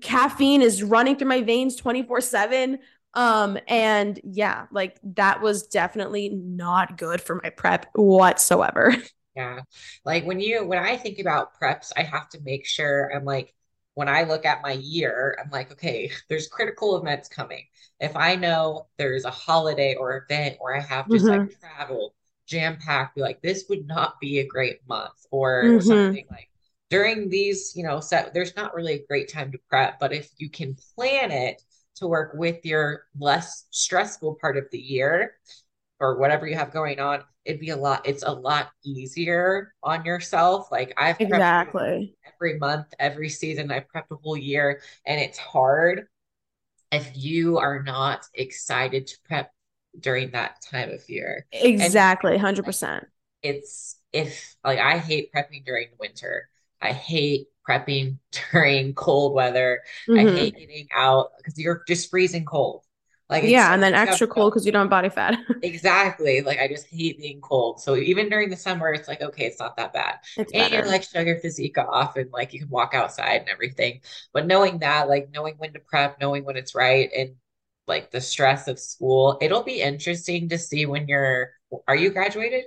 Caffeine 0.00 0.62
is 0.62 0.82
running 0.82 1.16
through 1.16 1.28
my 1.28 1.42
veins 1.42 1.76
24 1.76 2.22
7 2.22 2.78
um 3.12 3.58
and 3.68 4.18
yeah 4.24 4.66
like 4.72 4.98
that 5.04 5.42
was 5.42 5.66
definitely 5.66 6.30
not 6.30 6.96
good 6.96 7.20
for 7.20 7.38
my 7.42 7.50
prep 7.50 7.86
whatsoever 7.94 8.96
Yeah. 9.34 9.60
Like 10.04 10.24
when 10.24 10.40
you, 10.40 10.64
when 10.64 10.78
I 10.78 10.96
think 10.96 11.18
about 11.18 11.58
preps, 11.60 11.92
I 11.96 12.02
have 12.02 12.28
to 12.30 12.40
make 12.42 12.66
sure 12.66 13.10
I'm 13.14 13.24
like, 13.24 13.54
when 13.94 14.08
I 14.08 14.24
look 14.24 14.44
at 14.44 14.62
my 14.62 14.72
year, 14.72 15.36
I'm 15.42 15.50
like, 15.50 15.72
okay, 15.72 16.10
there's 16.28 16.48
critical 16.48 16.96
events 16.96 17.28
coming. 17.28 17.64
If 18.00 18.16
I 18.16 18.36
know 18.36 18.86
there's 18.98 19.24
a 19.24 19.30
holiday 19.30 19.94
or 19.94 20.24
event 20.28 20.56
or 20.60 20.76
I 20.76 20.80
have 20.80 21.08
just 21.08 21.24
mm-hmm. 21.24 21.46
like 21.48 21.60
travel 21.60 22.14
jam 22.46 22.76
packed, 22.76 23.16
be 23.16 23.22
like, 23.22 23.40
this 23.40 23.64
would 23.68 23.86
not 23.86 24.20
be 24.20 24.40
a 24.40 24.46
great 24.46 24.80
month 24.88 25.26
or, 25.30 25.64
mm-hmm. 25.64 25.76
or 25.76 25.80
something 25.80 26.26
like 26.30 26.48
during 26.90 27.28
these, 27.28 27.72
you 27.74 27.82
know, 27.82 28.00
set, 28.00 28.34
there's 28.34 28.54
not 28.56 28.74
really 28.74 28.94
a 28.94 29.06
great 29.06 29.32
time 29.32 29.50
to 29.52 29.58
prep. 29.68 29.98
But 29.98 30.12
if 30.12 30.30
you 30.38 30.50
can 30.50 30.76
plan 30.94 31.30
it 31.30 31.62
to 31.96 32.06
work 32.06 32.32
with 32.34 32.64
your 32.64 33.04
less 33.18 33.66
stressful 33.70 34.36
part 34.40 34.56
of 34.56 34.64
the 34.70 34.78
year, 34.78 35.34
or 36.04 36.18
whatever 36.18 36.46
you 36.46 36.56
have 36.56 36.72
going 36.72 37.00
on, 37.00 37.22
it'd 37.44 37.60
be 37.60 37.70
a 37.70 37.76
lot, 37.76 38.06
it's 38.06 38.22
a 38.22 38.30
lot 38.30 38.70
easier 38.84 39.72
on 39.82 40.04
yourself. 40.04 40.70
Like 40.70 40.92
I've 40.96 41.20
exactly 41.20 42.16
every 42.34 42.58
month, 42.58 42.92
every 42.98 43.28
season, 43.28 43.70
I've 43.70 43.88
prepped 43.88 44.10
a 44.10 44.16
whole 44.16 44.36
year 44.36 44.80
and 45.06 45.20
it's 45.20 45.38
hard 45.38 46.06
if 46.92 47.10
you 47.14 47.58
are 47.58 47.82
not 47.82 48.26
excited 48.34 49.06
to 49.08 49.16
prep 49.26 49.50
during 49.98 50.30
that 50.32 50.60
time 50.62 50.90
of 50.90 51.08
year. 51.08 51.46
Exactly, 51.52 52.36
hundred 52.38 52.64
percent. 52.64 53.06
It's 53.42 53.96
if 54.12 54.56
like 54.64 54.78
I 54.78 54.98
hate 54.98 55.30
prepping 55.32 55.64
during 55.64 55.88
winter. 55.98 56.48
I 56.80 56.92
hate 56.92 57.48
prepping 57.68 58.18
during 58.52 58.94
cold 58.94 59.34
weather. 59.34 59.82
Mm-hmm. 60.08 60.28
I 60.28 60.32
hate 60.32 60.56
getting 60.56 60.88
out 60.94 61.30
because 61.38 61.58
you're 61.58 61.82
just 61.86 62.10
freezing 62.10 62.44
cold. 62.44 62.83
Like 63.30 63.44
yeah, 63.44 63.72
and 63.72 63.82
then 63.82 63.94
extra 63.94 64.26
cold 64.26 64.52
because 64.52 64.66
you 64.66 64.72
don't 64.72 64.82
have 64.82 64.90
body 64.90 65.08
fat. 65.08 65.38
exactly. 65.62 66.42
Like 66.42 66.58
I 66.58 66.68
just 66.68 66.86
hate 66.86 67.18
being 67.18 67.40
cold. 67.40 67.80
So 67.80 67.96
even 67.96 68.28
during 68.28 68.50
the 68.50 68.56
summer, 68.56 68.92
it's 68.92 69.08
like 69.08 69.22
okay, 69.22 69.46
it's 69.46 69.58
not 69.58 69.78
that 69.78 69.94
bad. 69.94 70.16
It's 70.36 70.52
and 70.52 70.70
better. 70.70 70.84
you 70.84 70.90
like 70.90 71.04
show 71.04 71.20
your 71.20 71.38
physique 71.38 71.78
off 71.78 72.16
and 72.16 72.30
like 72.32 72.52
you 72.52 72.60
can 72.60 72.68
walk 72.68 72.92
outside 72.92 73.40
and 73.40 73.48
everything. 73.48 74.02
But 74.34 74.46
knowing 74.46 74.80
that, 74.80 75.08
like 75.08 75.30
knowing 75.32 75.54
when 75.56 75.72
to 75.72 75.78
prep, 75.78 76.20
knowing 76.20 76.44
when 76.44 76.56
it's 76.56 76.74
right, 76.74 77.08
and 77.16 77.34
like 77.86 78.10
the 78.10 78.20
stress 78.20 78.68
of 78.68 78.78
school, 78.78 79.38
it'll 79.40 79.62
be 79.62 79.80
interesting 79.80 80.50
to 80.50 80.58
see 80.58 80.84
when 80.84 81.08
you're. 81.08 81.50
Are 81.88 81.96
you 81.96 82.10
graduated? 82.10 82.64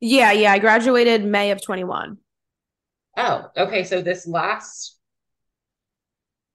Yeah, 0.00 0.32
yeah. 0.32 0.52
I 0.52 0.58
graduated 0.58 1.24
May 1.24 1.52
of 1.52 1.62
twenty 1.62 1.84
one. 1.84 2.18
Oh, 3.16 3.50
okay. 3.56 3.84
So 3.84 4.02
this 4.02 4.26
last. 4.26 4.96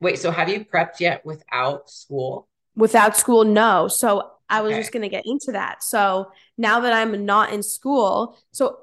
Wait, 0.02 0.20
so 0.20 0.32
have 0.32 0.50
you 0.50 0.66
prepped 0.66 1.00
yet 1.00 1.26
without 1.26 1.90
school? 1.90 2.50
Without 2.76 3.18
school 3.18 3.44
no. 3.44 3.88
So 3.88 4.32
i 4.48 4.62
was 4.62 4.74
okay. 4.74 4.82
just 4.82 4.92
going 4.92 5.02
to 5.02 5.10
get 5.10 5.26
into 5.26 5.54
that. 5.54 5.84
So 5.84 6.32
now 6.58 6.80
that 6.82 6.94
i'm 6.94 7.26
not 7.26 7.52
in 7.52 7.64
school 7.64 8.38
so 8.52 8.80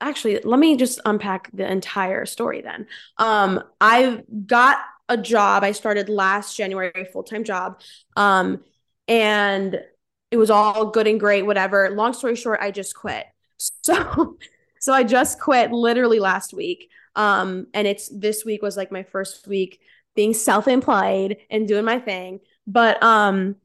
actually 0.00 0.40
let 0.40 0.60
me 0.60 0.76
just 0.76 1.00
unpack 1.04 1.50
the 1.52 1.70
entire 1.70 2.26
story 2.26 2.60
then. 2.60 2.86
Um 3.18 3.62
i 3.80 4.22
got 4.46 4.78
a 5.08 5.16
job. 5.16 5.62
I 5.62 5.72
started 5.72 6.08
last 6.08 6.56
january 6.56 7.06
full-time 7.12 7.44
job. 7.44 7.80
Um 8.16 8.64
and 9.08 9.80
it 10.32 10.36
was 10.36 10.50
all 10.50 10.90
good 10.90 11.06
and 11.06 11.20
great 11.20 11.46
whatever. 11.46 11.90
Long 11.90 12.12
story 12.12 12.36
short 12.36 12.60
i 12.60 12.70
just 12.70 12.94
quit. 12.94 13.26
So 13.82 14.36
so 14.80 14.92
i 14.92 15.02
just 15.04 15.40
quit 15.40 15.72
literally 15.72 16.18
last 16.18 16.52
week. 16.52 16.90
Um 17.14 17.68
and 17.72 17.86
it's 17.86 18.08
this 18.08 18.44
week 18.44 18.60
was 18.62 18.76
like 18.76 18.92
my 18.92 19.04
first 19.04 19.46
week 19.46 19.80
being 20.14 20.34
self-employed 20.34 21.36
and 21.50 21.68
doing 21.68 21.84
my 21.84 21.98
thing 22.00 22.40
but 22.66 23.02
um 23.02 23.56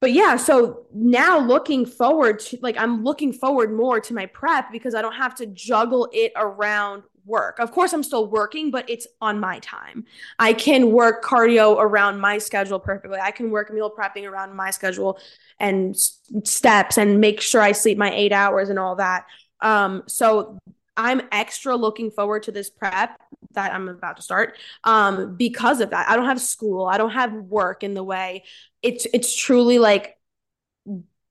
but 0.00 0.12
yeah, 0.12 0.36
so 0.36 0.86
now 0.94 1.38
looking 1.38 1.86
forward 1.86 2.38
to 2.40 2.58
like 2.60 2.76
I'm 2.78 3.02
looking 3.02 3.32
forward 3.32 3.72
more 3.72 3.98
to 4.00 4.14
my 4.14 4.26
prep 4.26 4.70
because 4.70 4.94
I 4.94 5.02
don't 5.02 5.14
have 5.14 5.34
to 5.36 5.46
juggle 5.46 6.08
it 6.12 6.32
around 6.36 7.02
work. 7.24 7.58
Of 7.58 7.72
course, 7.72 7.92
I'm 7.92 8.02
still 8.02 8.28
working, 8.28 8.70
but 8.70 8.88
it's 8.88 9.06
on 9.20 9.40
my 9.40 9.58
time. 9.60 10.04
I 10.38 10.52
can 10.52 10.92
work 10.92 11.24
cardio 11.24 11.76
around 11.78 12.20
my 12.20 12.38
schedule 12.38 12.78
perfectly. 12.78 13.18
I 13.18 13.30
can 13.30 13.50
work 13.50 13.72
meal 13.72 13.90
prepping 13.90 14.30
around 14.30 14.54
my 14.54 14.70
schedule 14.70 15.18
and 15.58 15.96
steps 15.96 16.98
and 16.98 17.20
make 17.20 17.40
sure 17.40 17.60
I 17.60 17.72
sleep 17.72 17.98
my 17.98 18.12
eight 18.12 18.32
hours 18.32 18.68
and 18.68 18.78
all 18.78 18.96
that. 18.96 19.26
Um, 19.60 20.04
so 20.06 20.58
I'm 20.96 21.22
extra 21.32 21.76
looking 21.76 22.10
forward 22.10 22.44
to 22.44 22.52
this 22.52 22.70
prep 22.70 23.20
that 23.52 23.72
I'm 23.72 23.88
about 23.88 24.16
to 24.16 24.22
start 24.22 24.56
um, 24.84 25.36
because 25.36 25.80
of 25.80 25.90
that. 25.90 26.08
I 26.08 26.16
don't 26.16 26.26
have 26.26 26.40
school, 26.40 26.86
I 26.86 26.98
don't 26.98 27.10
have 27.10 27.32
work 27.32 27.82
in 27.82 27.94
the 27.94 28.04
way. 28.04 28.44
It's 28.82 29.06
it's 29.12 29.34
truly 29.34 29.78
like 29.78 30.16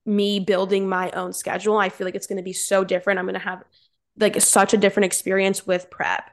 me 0.06 0.40
building 0.40 0.88
my 0.88 1.12
own 1.12 1.34
schedule. 1.34 1.78
I 1.78 1.90
feel 1.90 2.06
like 2.06 2.16
it's 2.16 2.28
going 2.28 2.38
to 2.38 2.44
be 2.44 2.54
so 2.54 2.84
different. 2.84 3.20
I'm 3.20 3.26
going 3.26 3.34
to 3.34 3.40
have 3.40 3.64
like 4.18 4.40
such 4.42 4.74
a 4.74 4.78
different 4.78 5.06
experience 5.06 5.66
with 5.66 5.90
prep. 5.90 6.30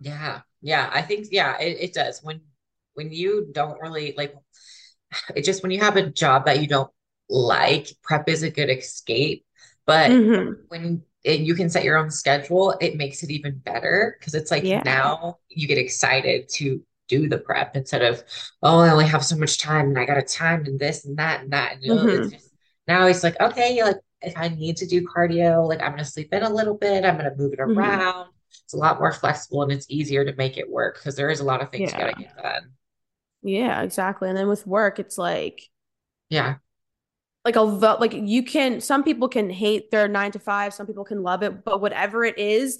Yeah. 0.00 0.42
Yeah, 0.62 0.90
I 0.92 1.02
think 1.02 1.28
yeah, 1.30 1.58
it, 1.58 1.78
it 1.80 1.94
does. 1.94 2.20
When 2.22 2.40
when 2.94 3.12
you 3.12 3.48
don't 3.52 3.80
really 3.80 4.14
like 4.16 4.34
it 5.34 5.44
just 5.44 5.62
when 5.62 5.72
you 5.72 5.80
have 5.80 5.96
a 5.96 6.10
job 6.10 6.46
that 6.46 6.60
you 6.60 6.68
don't 6.68 6.90
like, 7.28 7.88
prep 8.02 8.28
is 8.28 8.42
a 8.42 8.50
good 8.50 8.70
escape. 8.70 9.44
But 9.86 10.10
mm-hmm. 10.10 10.62
when 10.68 11.02
and 11.24 11.46
you 11.46 11.54
can 11.54 11.68
set 11.68 11.84
your 11.84 11.98
own 11.98 12.10
schedule, 12.10 12.76
it 12.80 12.96
makes 12.96 13.22
it 13.22 13.30
even 13.30 13.58
better 13.58 14.16
because 14.18 14.34
it's 14.34 14.50
like 14.50 14.64
yeah. 14.64 14.82
now 14.84 15.38
you 15.48 15.66
get 15.66 15.78
excited 15.78 16.48
to 16.48 16.82
do 17.08 17.28
the 17.28 17.38
prep 17.38 17.76
instead 17.76 18.02
of, 18.02 18.22
oh, 18.62 18.78
I 18.78 18.90
only 18.90 19.06
have 19.06 19.24
so 19.24 19.36
much 19.36 19.60
time 19.60 19.88
and 19.88 19.98
I 19.98 20.06
got 20.06 20.16
a 20.16 20.22
time 20.22 20.64
and 20.64 20.78
this 20.78 21.04
and 21.04 21.18
that 21.18 21.42
and 21.42 21.52
that. 21.52 21.74
And 21.74 21.82
you 21.82 21.94
know, 21.94 22.04
mm-hmm. 22.04 22.22
it's 22.22 22.32
just, 22.32 22.54
now 22.86 23.06
it's 23.06 23.22
like, 23.22 23.38
okay, 23.40 23.82
like 23.82 23.96
if 24.22 24.32
I 24.36 24.48
need 24.48 24.76
to 24.78 24.86
do 24.86 25.06
cardio, 25.06 25.68
like 25.68 25.82
I'm 25.82 25.92
going 25.92 25.98
to 25.98 26.04
sleep 26.04 26.32
in 26.32 26.42
a 26.42 26.48
little 26.48 26.76
bit, 26.76 27.04
I'm 27.04 27.18
going 27.18 27.30
to 27.30 27.36
move 27.36 27.52
it 27.52 27.58
mm-hmm. 27.58 27.78
around. 27.78 28.24
Mm-hmm. 28.26 28.30
It's 28.64 28.74
a 28.74 28.78
lot 28.78 28.98
more 28.98 29.12
flexible 29.12 29.62
and 29.62 29.72
it's 29.72 29.86
easier 29.90 30.24
to 30.24 30.34
make 30.36 30.56
it 30.56 30.70
work 30.70 30.96
because 30.96 31.16
there 31.16 31.30
is 31.30 31.40
a 31.40 31.44
lot 31.44 31.60
of 31.60 31.70
things 31.70 31.90
yeah. 31.90 31.98
you 31.98 32.04
got 32.04 32.16
to 32.16 32.22
get 32.22 32.42
done. 32.42 32.70
Yeah, 33.42 33.82
exactly. 33.82 34.28
And 34.28 34.38
then 34.38 34.48
with 34.48 34.66
work, 34.66 34.98
it's 34.98 35.18
like, 35.18 35.62
yeah, 36.28 36.56
like 37.44 37.56
a 37.56 37.62
like 37.62 38.12
you 38.12 38.42
can 38.42 38.80
some 38.80 39.02
people 39.02 39.28
can 39.28 39.48
hate 39.50 39.90
their 39.90 40.08
9 40.08 40.32
to 40.32 40.38
5 40.38 40.74
some 40.74 40.86
people 40.86 41.04
can 41.04 41.22
love 41.22 41.42
it 41.42 41.64
but 41.64 41.80
whatever 41.80 42.24
it 42.24 42.38
is 42.38 42.78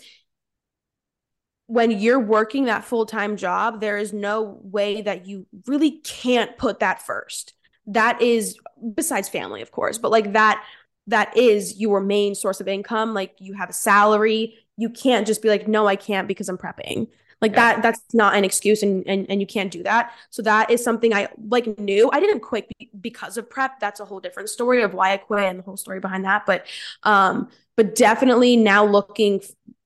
when 1.71 1.93
you're 1.93 2.19
working 2.19 2.65
that 2.65 2.85
full-time 2.85 3.37
job 3.37 3.81
there 3.81 3.97
is 3.97 4.13
no 4.13 4.59
way 4.63 5.03
that 5.03 5.27
you 5.27 5.47
really 5.69 6.01
can't 6.01 6.59
put 6.59 6.81
that 6.81 7.01
first. 7.01 7.55
That 7.87 8.21
is 8.21 8.59
besides 8.95 9.29
family 9.29 9.63
of 9.63 9.71
course 9.71 9.97
but 9.97 10.11
like 10.11 10.33
that 10.33 10.65
that 11.07 11.37
is 11.37 11.81
your 11.81 12.01
main 12.01 12.35
source 12.35 12.61
of 12.61 12.69
income. 12.69 13.15
Like 13.15 13.35
you 13.39 13.55
have 13.55 13.71
a 13.71 13.73
salary. 13.73 14.55
You 14.77 14.91
can't 14.91 15.27
just 15.27 15.43
be 15.43 15.49
like 15.49 15.69
no 15.69 15.87
I 15.87 15.97
can't 15.97 16.29
because 16.29 16.49
I'm 16.49 16.59
prepping 16.59 17.07
like 17.41 17.53
yeah. 17.53 17.75
that 17.75 17.83
that's 17.83 18.15
not 18.15 18.35
an 18.35 18.45
excuse 18.45 18.83
and, 18.83 19.07
and 19.07 19.27
and 19.31 19.41
you 19.41 19.47
can't 19.47 19.71
do 19.71 19.83
that. 19.83 20.13
So 20.31 20.43
that 20.43 20.71
is 20.71 20.83
something 20.83 21.15
I 21.15 21.29
like 21.49 21.79
knew. 21.79 22.11
I 22.13 22.21
didn't 22.21 22.41
quit 22.41 22.71
because 23.01 23.37
of 23.37 23.49
prep. 23.49 23.81
That's 23.81 24.01
a 24.01 24.05
whole 24.05 24.21
different 24.21 24.49
story 24.49 24.83
of 24.83 24.95
why 24.95 25.13
I 25.13 25.17
quit 25.17 25.45
and 25.45 25.59
the 25.59 25.63
whole 25.63 25.77
story 25.77 26.01
behind 26.01 26.25
that. 26.25 26.47
But 26.47 26.67
um 27.03 27.49
but 27.77 27.95
definitely 27.95 28.57
now 28.57 28.85
looking 28.85 29.41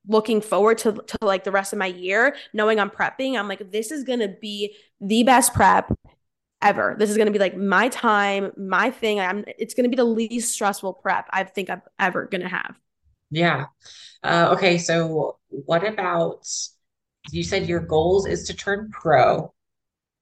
looking 0.07 0.41
forward 0.41 0.77
to, 0.79 0.91
to 0.91 1.17
like 1.21 1.43
the 1.43 1.51
rest 1.51 1.73
of 1.73 1.79
my 1.79 1.87
year, 1.87 2.35
knowing 2.53 2.79
I'm 2.79 2.89
prepping, 2.89 3.37
I'm 3.37 3.47
like, 3.47 3.71
this 3.71 3.91
is 3.91 4.03
gonna 4.03 4.27
be 4.27 4.75
the 5.01 5.23
best 5.23 5.53
prep 5.53 5.91
ever. 6.61 6.95
This 6.97 7.09
is 7.09 7.17
gonna 7.17 7.31
be 7.31 7.39
like 7.39 7.55
my 7.55 7.89
time, 7.89 8.51
my 8.57 8.91
thing. 8.91 9.19
I'm 9.19 9.45
it's 9.57 9.73
gonna 9.73 9.89
be 9.89 9.95
the 9.95 10.03
least 10.03 10.53
stressful 10.53 10.93
prep 10.93 11.27
I 11.31 11.43
think 11.43 11.69
I'm 11.69 11.81
ever 11.99 12.25
gonna 12.25 12.49
have. 12.49 12.75
Yeah. 13.31 13.65
Uh, 14.23 14.49
okay, 14.53 14.77
so 14.77 15.37
what 15.49 15.87
about 15.87 16.47
you 17.31 17.43
said 17.43 17.67
your 17.67 17.79
goals 17.79 18.27
is 18.27 18.43
to 18.45 18.53
turn 18.53 18.89
pro. 18.91 19.53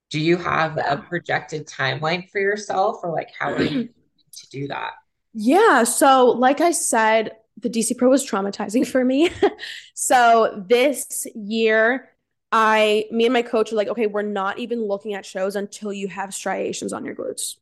Do 0.09 0.19
you 0.19 0.37
have 0.37 0.77
a 0.77 0.97
projected 0.97 1.67
timeline 1.67 2.29
for 2.29 2.39
yourself, 2.39 2.97
or 3.03 3.11
like 3.11 3.29
how 3.37 3.51
are 3.51 3.63
you 3.63 3.89
to 4.33 4.49
do 4.49 4.67
that? 4.67 4.91
Yeah, 5.33 5.83
so 5.83 6.27
like 6.27 6.61
I 6.61 6.71
said, 6.71 7.31
the 7.57 7.69
DC 7.69 7.97
Pro 7.97 8.09
was 8.09 8.27
traumatizing 8.27 8.87
for 8.91 9.03
me. 9.03 9.29
So 9.95 10.63
this 10.67 11.25
year, 11.35 12.09
I, 12.51 13.05
me 13.09 13.25
and 13.25 13.33
my 13.33 13.41
coach 13.41 13.71
were 13.71 13.77
like, 13.77 13.87
okay, 13.87 14.05
we're 14.05 14.21
not 14.21 14.59
even 14.59 14.85
looking 14.85 15.15
at 15.15 15.25
shows 15.25 15.55
until 15.55 15.91
you 15.91 16.07
have 16.07 16.33
striations 16.33 16.93
on 16.93 17.03
your 17.05 17.15
glutes. 17.15 17.55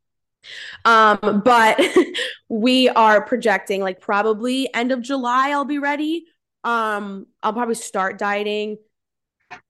Um, 0.86 1.41
but 1.45 1.80
we 2.49 2.89
are 2.89 3.23
projecting 3.23 3.82
like 3.82 4.01
probably 4.01 4.73
end 4.73 4.91
of 4.91 5.01
July, 5.01 5.51
I'll 5.51 5.65
be 5.65 5.80
ready. 5.80 6.25
Um, 6.63 7.27
I'll 7.41 7.54
probably 7.54 7.75
start 7.75 8.17
dieting 8.17 8.77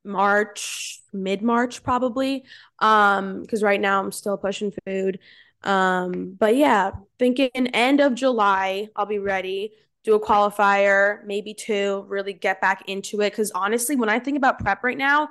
March, 0.04 1.02
mid-March 1.13 1.84
probably. 1.84 2.44
Um, 2.80 3.41
because 3.41 3.63
right 3.63 3.80
now 3.82 4.02
I'm 4.02 4.12
still 4.12 4.38
pushing 4.38 4.74
food. 4.86 5.20
Um, 5.63 6.36
but 6.39 6.56
yeah, 6.56 6.91
thinking 7.20 7.50
end 7.56 8.00
of 8.00 8.15
July, 8.15 8.89
I'll 8.96 9.06
be 9.06 9.20
ready. 9.20 9.74
Do 10.04 10.15
a 10.15 10.20
qualifier, 10.20 11.24
maybe 11.26 11.54
two, 11.54 12.06
really 12.08 12.34
get 12.34 12.60
back 12.60 12.84
into 12.88 13.22
it. 13.22 13.30
Because 13.32 13.52
honestly, 13.52 13.96
when 13.96 14.10
I 14.10 14.20
think 14.20 14.38
about 14.38 14.60
prep 14.60 14.84
right 14.84 14.98
now, 14.98 15.30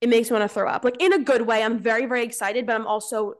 it 0.00 0.10
makes 0.10 0.30
me 0.30 0.36
want 0.38 0.50
to 0.50 0.54
throw 0.54 0.68
up. 0.68 0.84
Like 0.84 1.00
in 1.00 1.14
a 1.14 1.18
good 1.18 1.42
way. 1.42 1.62
I'm 1.62 1.78
very, 1.78 2.04
very 2.06 2.22
excited, 2.22 2.66
but 2.66 2.76
I'm 2.76 2.86
also 2.86 3.34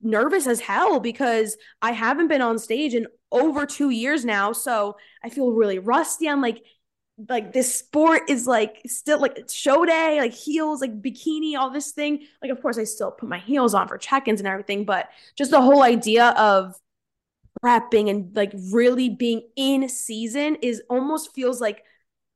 nervous 0.00 0.48
as 0.48 0.58
hell 0.60 0.98
because 0.98 1.56
I 1.80 1.92
haven't 1.92 2.26
been 2.26 2.42
on 2.42 2.58
stage 2.58 2.94
in 2.94 3.06
over 3.30 3.64
two 3.64 3.90
years 3.90 4.24
now. 4.24 4.52
So 4.52 4.96
I 5.22 5.28
feel 5.28 5.52
really 5.52 5.78
rusty. 5.78 6.28
I'm 6.28 6.42
like, 6.42 6.64
like 7.28 7.52
this 7.52 7.74
sport 7.74 8.22
is 8.28 8.46
like 8.46 8.80
still 8.86 9.20
like 9.20 9.48
show 9.50 9.84
day, 9.84 10.18
like 10.20 10.32
heels, 10.32 10.80
like 10.80 11.02
bikini, 11.02 11.56
all 11.56 11.70
this 11.70 11.92
thing. 11.92 12.26
Like, 12.40 12.50
of 12.50 12.60
course, 12.62 12.78
I 12.78 12.84
still 12.84 13.10
put 13.10 13.28
my 13.28 13.38
heels 13.38 13.74
on 13.74 13.88
for 13.88 13.98
check 13.98 14.28
ins 14.28 14.40
and 14.40 14.46
everything, 14.46 14.84
but 14.84 15.08
just 15.36 15.50
the 15.50 15.60
whole 15.60 15.82
idea 15.82 16.30
of 16.30 16.74
prepping 17.62 18.10
and 18.10 18.34
like 18.34 18.52
really 18.72 19.08
being 19.08 19.42
in 19.56 19.88
season 19.88 20.56
is 20.62 20.82
almost 20.88 21.34
feels 21.34 21.60
like 21.60 21.84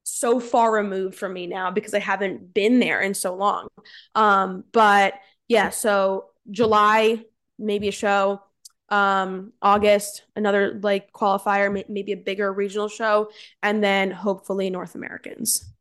so 0.04 0.38
far 0.38 0.72
removed 0.72 1.16
from 1.16 1.32
me 1.32 1.46
now 1.46 1.70
because 1.70 1.94
I 1.94 1.98
haven't 1.98 2.54
been 2.54 2.78
there 2.78 3.00
in 3.00 3.14
so 3.14 3.34
long. 3.34 3.68
Um, 4.14 4.64
but 4.72 5.14
yeah, 5.48 5.70
so 5.70 6.26
July, 6.50 7.24
maybe 7.58 7.88
a 7.88 7.92
show. 7.92 8.42
Um, 8.88 9.52
August, 9.60 10.22
another 10.36 10.78
like 10.82 11.12
qualifier, 11.12 11.84
maybe 11.88 12.12
a 12.12 12.16
bigger 12.16 12.52
regional 12.52 12.88
show, 12.88 13.30
and 13.62 13.82
then 13.82 14.10
hopefully 14.10 14.70
North 14.70 14.94
Americans. 14.94 15.72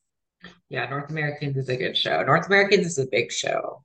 Yeah, 0.70 0.90
North 0.90 1.10
Americans 1.10 1.58
is 1.58 1.70
a 1.70 1.78
good 1.78 1.96
show. 1.96 2.24
North 2.24 2.48
Americans 2.48 2.88
is 2.88 2.98
a 2.98 3.06
big 3.06 3.32
show. 3.32 3.84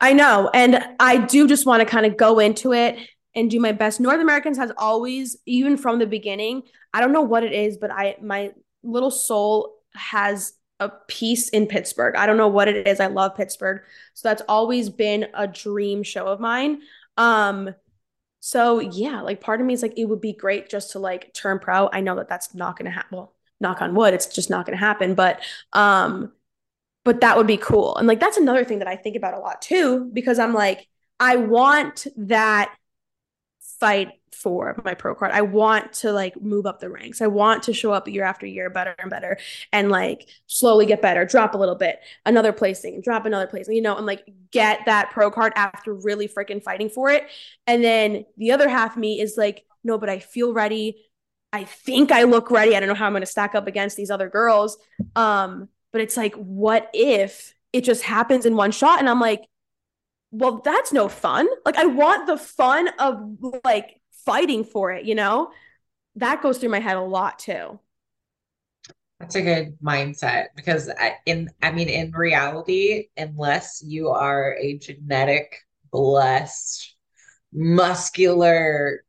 I 0.00 0.12
know. 0.12 0.50
And 0.54 0.82
I 1.00 1.18
do 1.18 1.46
just 1.46 1.66
want 1.66 1.80
to 1.80 1.86
kind 1.86 2.06
of 2.06 2.16
go 2.16 2.38
into 2.38 2.72
it 2.72 2.96
and 3.34 3.50
do 3.50 3.60
my 3.60 3.72
best. 3.72 4.00
North 4.00 4.20
Americans 4.20 4.56
has 4.58 4.72
always, 4.76 5.36
even 5.46 5.76
from 5.76 5.98
the 5.98 6.06
beginning, 6.06 6.62
I 6.92 7.00
don't 7.00 7.12
know 7.12 7.22
what 7.22 7.42
it 7.42 7.52
is, 7.52 7.76
but 7.76 7.90
I 7.90 8.16
my 8.22 8.52
little 8.82 9.10
soul 9.10 9.74
has 9.94 10.52
a 10.80 10.88
piece 11.08 11.48
in 11.48 11.66
Pittsburgh. 11.66 12.16
I 12.16 12.26
don't 12.26 12.36
know 12.36 12.48
what 12.48 12.68
it 12.68 12.86
is. 12.86 13.00
I 13.00 13.06
love 13.06 13.36
Pittsburgh. 13.36 13.82
So 14.14 14.28
that's 14.28 14.42
always 14.48 14.90
been 14.90 15.26
a 15.34 15.46
dream 15.46 16.02
show 16.02 16.26
of 16.26 16.40
mine. 16.40 16.82
Um 17.16 17.74
so 18.46 18.78
yeah, 18.78 19.22
like 19.22 19.40
part 19.40 19.62
of 19.62 19.66
me 19.66 19.72
is 19.72 19.80
like 19.80 19.98
it 19.98 20.04
would 20.04 20.20
be 20.20 20.34
great 20.34 20.68
just 20.68 20.92
to 20.92 20.98
like 20.98 21.32
turn 21.32 21.58
pro. 21.58 21.88
I 21.90 22.02
know 22.02 22.16
that 22.16 22.28
that's 22.28 22.54
not 22.54 22.76
going 22.78 22.84
to 22.84 22.90
happen. 22.90 23.16
Well, 23.16 23.32
knock 23.58 23.80
on 23.80 23.94
wood, 23.94 24.12
it's 24.12 24.26
just 24.26 24.50
not 24.50 24.66
going 24.66 24.76
to 24.76 24.84
happen, 24.84 25.14
but 25.14 25.40
um 25.72 26.30
but 27.04 27.22
that 27.22 27.38
would 27.38 27.46
be 27.46 27.56
cool. 27.56 27.96
And 27.96 28.06
like 28.06 28.20
that's 28.20 28.36
another 28.36 28.62
thing 28.62 28.80
that 28.80 28.86
I 28.86 28.96
think 28.96 29.16
about 29.16 29.32
a 29.32 29.38
lot 29.38 29.62
too 29.62 30.10
because 30.12 30.38
I'm 30.38 30.52
like 30.52 30.86
I 31.18 31.36
want 31.36 32.06
that 32.18 32.76
fight 33.80 34.10
for 34.34 34.80
my 34.84 34.94
pro 34.94 35.14
card. 35.14 35.32
I 35.32 35.42
want 35.42 35.92
to 35.94 36.12
like 36.12 36.40
move 36.40 36.66
up 36.66 36.80
the 36.80 36.90
ranks. 36.90 37.22
I 37.22 37.26
want 37.26 37.62
to 37.64 37.72
show 37.72 37.92
up 37.92 38.08
year 38.08 38.24
after 38.24 38.46
year 38.46 38.68
better 38.70 38.94
and 38.98 39.10
better 39.10 39.38
and 39.72 39.90
like 39.90 40.28
slowly 40.46 40.86
get 40.86 41.00
better, 41.00 41.24
drop 41.24 41.54
a 41.54 41.58
little 41.58 41.74
bit, 41.74 42.00
another 42.26 42.52
placing, 42.52 43.00
drop 43.00 43.26
another 43.26 43.46
placing, 43.46 43.74
you 43.74 43.82
know, 43.82 43.96
and 43.96 44.06
like 44.06 44.24
get 44.50 44.80
that 44.86 45.10
pro 45.10 45.30
card 45.30 45.52
after 45.56 45.94
really 45.94 46.28
freaking 46.28 46.62
fighting 46.62 46.88
for 46.88 47.10
it. 47.10 47.24
And 47.66 47.82
then 47.82 48.24
the 48.36 48.52
other 48.52 48.68
half 48.68 48.96
me 48.96 49.20
is 49.20 49.36
like, 49.36 49.64
no, 49.82 49.98
but 49.98 50.08
I 50.08 50.18
feel 50.18 50.52
ready. 50.52 50.96
I 51.52 51.64
think 51.64 52.10
I 52.10 52.24
look 52.24 52.50
ready. 52.50 52.76
I 52.76 52.80
don't 52.80 52.88
know 52.88 52.94
how 52.94 53.06
I'm 53.06 53.12
going 53.12 53.22
to 53.22 53.26
stack 53.26 53.54
up 53.54 53.66
against 53.66 53.96
these 53.96 54.10
other 54.10 54.28
girls. 54.28 54.76
Um, 55.14 55.68
but 55.92 56.00
it's 56.00 56.16
like, 56.16 56.34
what 56.34 56.90
if 56.92 57.54
it 57.72 57.84
just 57.84 58.02
happens 58.02 58.46
in 58.46 58.56
one 58.56 58.72
shot? 58.72 58.98
And 58.98 59.08
I'm 59.08 59.20
like, 59.20 59.46
well, 60.32 60.60
that's 60.64 60.92
no 60.92 61.08
fun. 61.08 61.46
Like, 61.64 61.76
I 61.76 61.86
want 61.86 62.26
the 62.26 62.36
fun 62.36 62.88
of 62.98 63.36
like 63.64 64.00
fighting 64.24 64.64
for 64.64 64.92
it, 64.92 65.04
you 65.04 65.14
know? 65.14 65.50
That 66.16 66.42
goes 66.42 66.58
through 66.58 66.70
my 66.70 66.80
head 66.80 66.96
a 66.96 67.02
lot 67.02 67.38
too. 67.38 67.78
That's 69.20 69.36
a 69.36 69.42
good 69.42 69.78
mindset 69.82 70.48
because 70.56 70.90
I, 70.90 71.16
in 71.26 71.48
I 71.62 71.72
mean 71.72 71.88
in 71.88 72.10
reality, 72.12 73.08
unless 73.16 73.82
you 73.84 74.08
are 74.10 74.56
a 74.60 74.76
genetic 74.78 75.60
blessed 75.90 76.94
muscular 77.52 79.04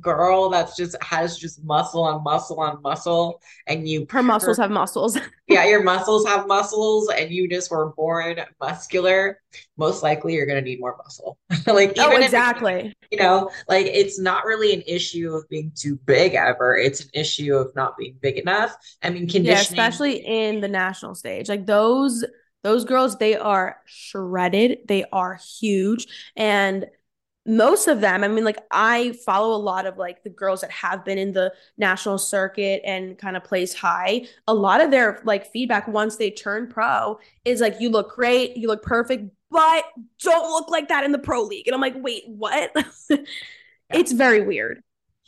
girl 0.00 0.50
that's 0.50 0.76
just 0.76 0.94
has 1.02 1.38
just 1.38 1.64
muscle 1.64 2.02
on 2.02 2.22
muscle 2.22 2.60
on 2.60 2.82
muscle 2.82 3.40
and 3.66 3.88
you 3.88 4.06
Her 4.10 4.22
muscles 4.22 4.58
have 4.58 4.70
muscles. 4.70 5.18
yeah 5.48 5.64
your 5.64 5.82
muscles 5.82 6.26
have 6.26 6.46
muscles 6.46 7.08
and 7.10 7.30
you 7.30 7.48
just 7.48 7.70
were 7.70 7.92
born 7.92 8.38
muscular 8.60 9.40
most 9.78 10.02
likely 10.02 10.34
you're 10.34 10.44
going 10.44 10.62
to 10.62 10.68
need 10.68 10.80
more 10.80 10.96
muscle 11.02 11.38
like 11.66 11.94
oh, 11.98 12.08
even 12.08 12.18
if 12.18 12.24
exactly. 12.26 12.92
you 13.10 13.18
know 13.18 13.50
like 13.68 13.86
it's 13.86 14.18
not 14.18 14.44
really 14.44 14.74
an 14.74 14.82
issue 14.86 15.32
of 15.32 15.48
being 15.48 15.72
too 15.74 15.96
big 16.04 16.34
ever 16.34 16.76
it's 16.76 17.00
an 17.00 17.10
issue 17.14 17.54
of 17.54 17.74
not 17.74 17.96
being 17.96 18.16
big 18.20 18.36
enough 18.36 18.76
i 19.02 19.08
mean 19.08 19.26
Yeah, 19.28 19.60
especially 19.60 20.16
in 20.16 20.60
the 20.60 20.68
national 20.68 21.14
stage. 21.14 21.48
Like 21.48 21.66
those 21.66 22.24
those 22.62 22.84
girls, 22.84 23.16
they 23.16 23.36
are 23.36 23.76
shredded. 23.86 24.78
They 24.88 25.04
are 25.12 25.38
huge. 25.60 26.06
And 26.34 26.86
most 27.46 27.88
of 27.88 28.00
them, 28.00 28.24
I 28.24 28.28
mean, 28.28 28.44
like 28.44 28.58
I 28.70 29.12
follow 29.24 29.54
a 29.56 29.58
lot 29.62 29.86
of 29.86 29.96
like 29.98 30.22
the 30.24 30.30
girls 30.30 30.60
that 30.62 30.70
have 30.70 31.04
been 31.04 31.18
in 31.18 31.32
the 31.32 31.52
national 31.78 32.18
circuit 32.18 32.82
and 32.84 33.16
kind 33.18 33.36
of 33.36 33.44
plays 33.44 33.74
high. 33.74 34.26
A 34.48 34.54
lot 34.54 34.80
of 34.80 34.90
their 34.90 35.20
like 35.24 35.50
feedback 35.52 35.88
once 35.88 36.16
they 36.16 36.30
turn 36.30 36.68
pro 36.68 37.18
is 37.44 37.60
like, 37.60 37.80
you 37.80 37.88
look 37.90 38.14
great, 38.14 38.56
you 38.56 38.68
look 38.68 38.82
perfect, 38.82 39.30
but 39.50 39.84
don't 40.22 40.50
look 40.50 40.70
like 40.70 40.88
that 40.88 41.04
in 41.04 41.12
the 41.12 41.18
pro 41.18 41.42
league. 41.42 41.68
And 41.68 41.74
I'm 41.74 41.80
like, 41.80 41.94
wait, 41.96 42.24
what? 42.26 42.74
yeah, 43.90 44.00
it's 44.00 44.12
very 44.12 44.42
weird. 44.42 44.82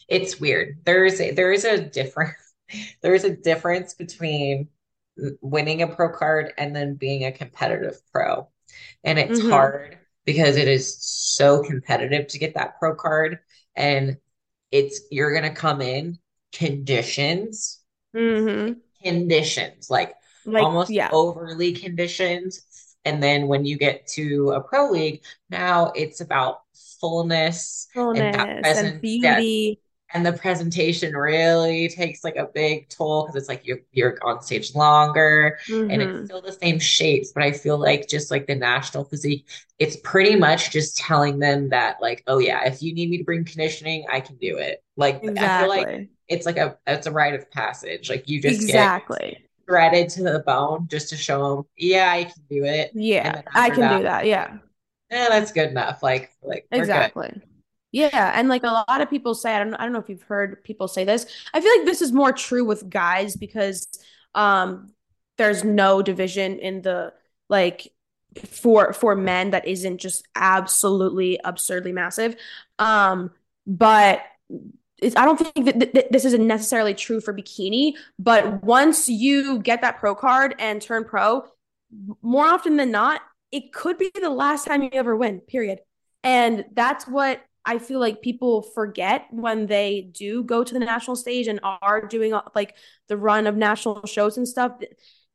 it's 0.09 0.41
weird 0.41 0.79
there's 0.85 1.21
a 1.21 1.33
there 1.33 1.53
is 1.53 1.65
a 1.65 1.79
difference 1.81 2.55
there's 3.03 3.25
a 3.25 3.37
difference 3.37 3.95
between 3.95 4.69
winning 5.41 5.83
a 5.83 5.87
pro 5.89 6.11
card 6.11 6.53
and 6.59 6.75
then 6.75 6.95
being 6.95 7.25
a 7.25 7.33
competitive 7.33 8.01
pro 8.13 8.49
and 9.05 9.19
it's 9.19 9.39
Mm-hmm. 9.39 9.39
hard 9.41 9.98
because 10.29 10.59
it 10.59 10.69
is 10.69 11.03
so 11.03 11.63
competitive 11.63 12.27
to 12.27 12.39
get 12.39 12.53
that 12.53 12.79
pro 12.79 12.95
card. 12.95 13.39
And 13.75 14.19
it's 14.71 15.01
you're 15.11 15.33
going 15.33 15.51
to 15.51 15.59
come 15.59 15.81
in 15.81 16.19
conditions. 16.53 17.81
Mm-hmm. 18.15 18.75
conditions 19.03 19.91
like 19.91 20.15
Like, 20.45 20.63
almost 20.63 20.91
yeah, 20.91 21.09
overly 21.13 21.73
conditions. 21.73 22.61
And 23.07 23.23
then 23.23 23.49
when 23.49 23.65
you 23.65 23.79
get 23.79 24.07
to 24.09 24.51
a 24.51 24.61
pro 24.61 24.91
league 24.91 25.23
now 25.49 25.93
it's 25.95 26.21
about 26.21 26.61
fullness 27.01 27.89
and 28.13 28.37
fullness 28.37 28.83
and 28.83 29.01
yeah 29.23 29.37
beauty. 29.37 29.81
And 30.15 30.25
the 30.25 30.33
presentation 30.33 31.15
really 31.15 31.89
takes 31.89 32.25
like 32.25 32.37
a 32.37 32.47
big 32.47 32.89
toll 32.89 33.25
because 33.27 33.37
it's 33.37 33.49
like 33.49 33.67
you're 33.67 33.81
you're 33.93 34.19
on 34.25 34.41
stage 34.43 34.75
longer 34.75 35.59
and 35.89 36.01
it's 36.03 36.13
Mm-hmm. 36.13 36.27
still 36.27 36.41
the 36.41 36.53
same 36.53 36.79
shapes 36.79 37.33
but 37.33 37.43
i 37.43 37.53
feel 37.53 37.79
like 37.79 38.09
just 38.09 38.31
like 38.31 38.47
the 38.47 38.55
national 38.55 39.05
physique 39.05 39.47
it's 39.79 39.97
pretty 40.05 40.35
much 40.37 40.71
just 40.73 40.97
telling 40.97 41.39
them 41.39 41.69
that 41.71 41.97
like 42.01 42.23
oh 42.27 42.39
yeah 42.39 42.65
if 42.67 42.83
you 42.83 42.95
need 42.95 43.11
me 43.11 43.19
to 43.19 43.25
bring 43.25 43.45
conditioning 43.45 44.05
i 44.11 44.21
can 44.21 44.37
do 44.37 44.57
it 44.59 44.83
like 44.97 45.31
i 45.37 45.49
feel 45.49 45.69
like 45.69 45.91
it's 46.29 46.47
like 46.47 46.57
a 46.57 46.79
it's 46.87 47.07
a 47.07 47.13
rite 47.13 47.35
of 47.35 47.51
passage 47.51 48.09
like 48.11 48.29
you 48.29 48.41
just 48.41 48.67
get 48.67 48.91
Exactly. 48.97 49.47
shredded 49.69 50.09
to 50.11 50.23
the 50.25 50.41
bone 50.47 50.89
just 50.91 51.09
to 51.11 51.17
show 51.17 51.57
them 51.57 51.67
yeah 51.77 52.11
i 52.13 52.25
can 52.25 52.43
do 52.51 52.65
it 52.65 52.93
Yeah, 52.93 53.43
I 53.55 53.71
can 53.71 53.89
do 53.89 54.03
that 54.03 54.27
yeah 54.27 54.59
Yeah, 55.11 55.29
that's 55.31 55.53
good 55.53 55.71
enough 55.71 56.03
like 56.03 56.31
like 56.43 56.69
we're 56.75 56.89
good 56.89 57.11
exactly. 57.11 57.43
Yeah, 57.91 58.33
and 58.35 58.49
like 58.49 58.65
a 58.65 58.85
lot 58.89 59.01
of 59.01 59.09
people 59.09 59.35
say, 59.35 59.55
I 59.55 59.59
don't 59.65 59.75
I 59.75 59.85
don't 59.85 59.93
know 59.93 59.99
if 59.99 60.09
you've 60.11 60.23
heard 60.23 60.63
people 60.63 60.89
say 60.89 61.05
this. 61.05 61.27
I 61.55 61.61
feel 61.61 61.77
like 61.79 61.87
this 61.87 62.03
is 62.03 62.13
more 62.13 62.33
true 62.33 62.65
with 62.65 62.89
guys 62.91 63.35
because 63.37 63.87
um 64.35 64.93
there's 65.39 65.65
no 65.65 66.03
division 66.03 66.59
in 66.59 66.83
the 66.83 67.15
like 67.49 67.89
for 68.47 68.93
for 68.93 69.17
men 69.17 69.51
that 69.51 69.67
isn't 69.67 69.99
just 69.99 70.27
absolutely 70.35 71.41
absurdly 71.45 71.93
massive. 71.93 72.37
Um 72.79 73.31
but 73.67 74.21
I 75.17 75.25
don't 75.25 75.39
think 75.39 75.65
that 75.67 75.79
th- 75.81 75.93
th- 75.93 76.09
this 76.11 76.25
isn't 76.25 76.47
necessarily 76.47 76.93
true 76.95 77.21
for 77.21 77.33
bikini, 77.33 77.93
but 78.19 78.65
once 78.65 79.09
you 79.09 79.61
get 79.61 79.81
that 79.83 79.99
pro 79.99 80.15
card 80.15 80.57
and 80.59 80.83
turn 80.83 81.05
pro, 81.05 81.45
more 82.23 82.47
often 82.47 82.77
than 82.77 82.91
not, 82.91 83.21
it 83.53 83.73
could 83.73 83.97
be 83.99 84.11
the 84.15 84.29
last 84.31 84.67
time 84.67 84.83
you 84.83 84.91
ever 84.93 85.17
win, 85.17 85.41
period. 85.41 85.79
And 86.25 86.65
that's 86.73 87.07
what 87.07 87.41
I 87.69 87.79
feel 87.79 88.01
like 88.01 88.23
people 88.23 88.63
forget 88.63 89.27
when 89.31 89.67
they 89.67 90.11
do 90.13 90.43
go 90.43 90.65
to 90.65 90.73
the 90.73 90.81
national 90.81 91.17
stage 91.17 91.49
and 91.49 91.61
are 91.63 92.01
doing 92.01 92.33
uh, 92.33 92.41
like 92.55 92.75
the 93.09 93.17
run 93.19 93.47
of 93.47 93.57
national 93.57 94.07
shows 94.07 94.39
and 94.39 94.49
stuff. 94.49 94.73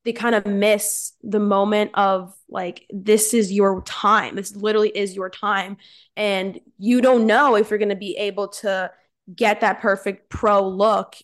They 0.03 0.13
kind 0.13 0.33
of 0.33 0.47
miss 0.47 1.13
the 1.21 1.39
moment 1.39 1.91
of 1.93 2.33
like, 2.49 2.87
this 2.89 3.35
is 3.35 3.51
your 3.51 3.83
time. 3.83 4.35
This 4.35 4.55
literally 4.55 4.89
is 4.89 5.15
your 5.15 5.29
time. 5.29 5.77
And 6.17 6.59
you 6.79 7.01
don't 7.01 7.27
know 7.27 7.55
if 7.55 7.69
you're 7.69 7.77
going 7.77 7.89
to 7.89 7.95
be 7.95 8.17
able 8.17 8.47
to 8.47 8.89
get 9.35 9.61
that 9.61 9.79
perfect 9.79 10.31
pro 10.31 10.67
look. 10.67 11.15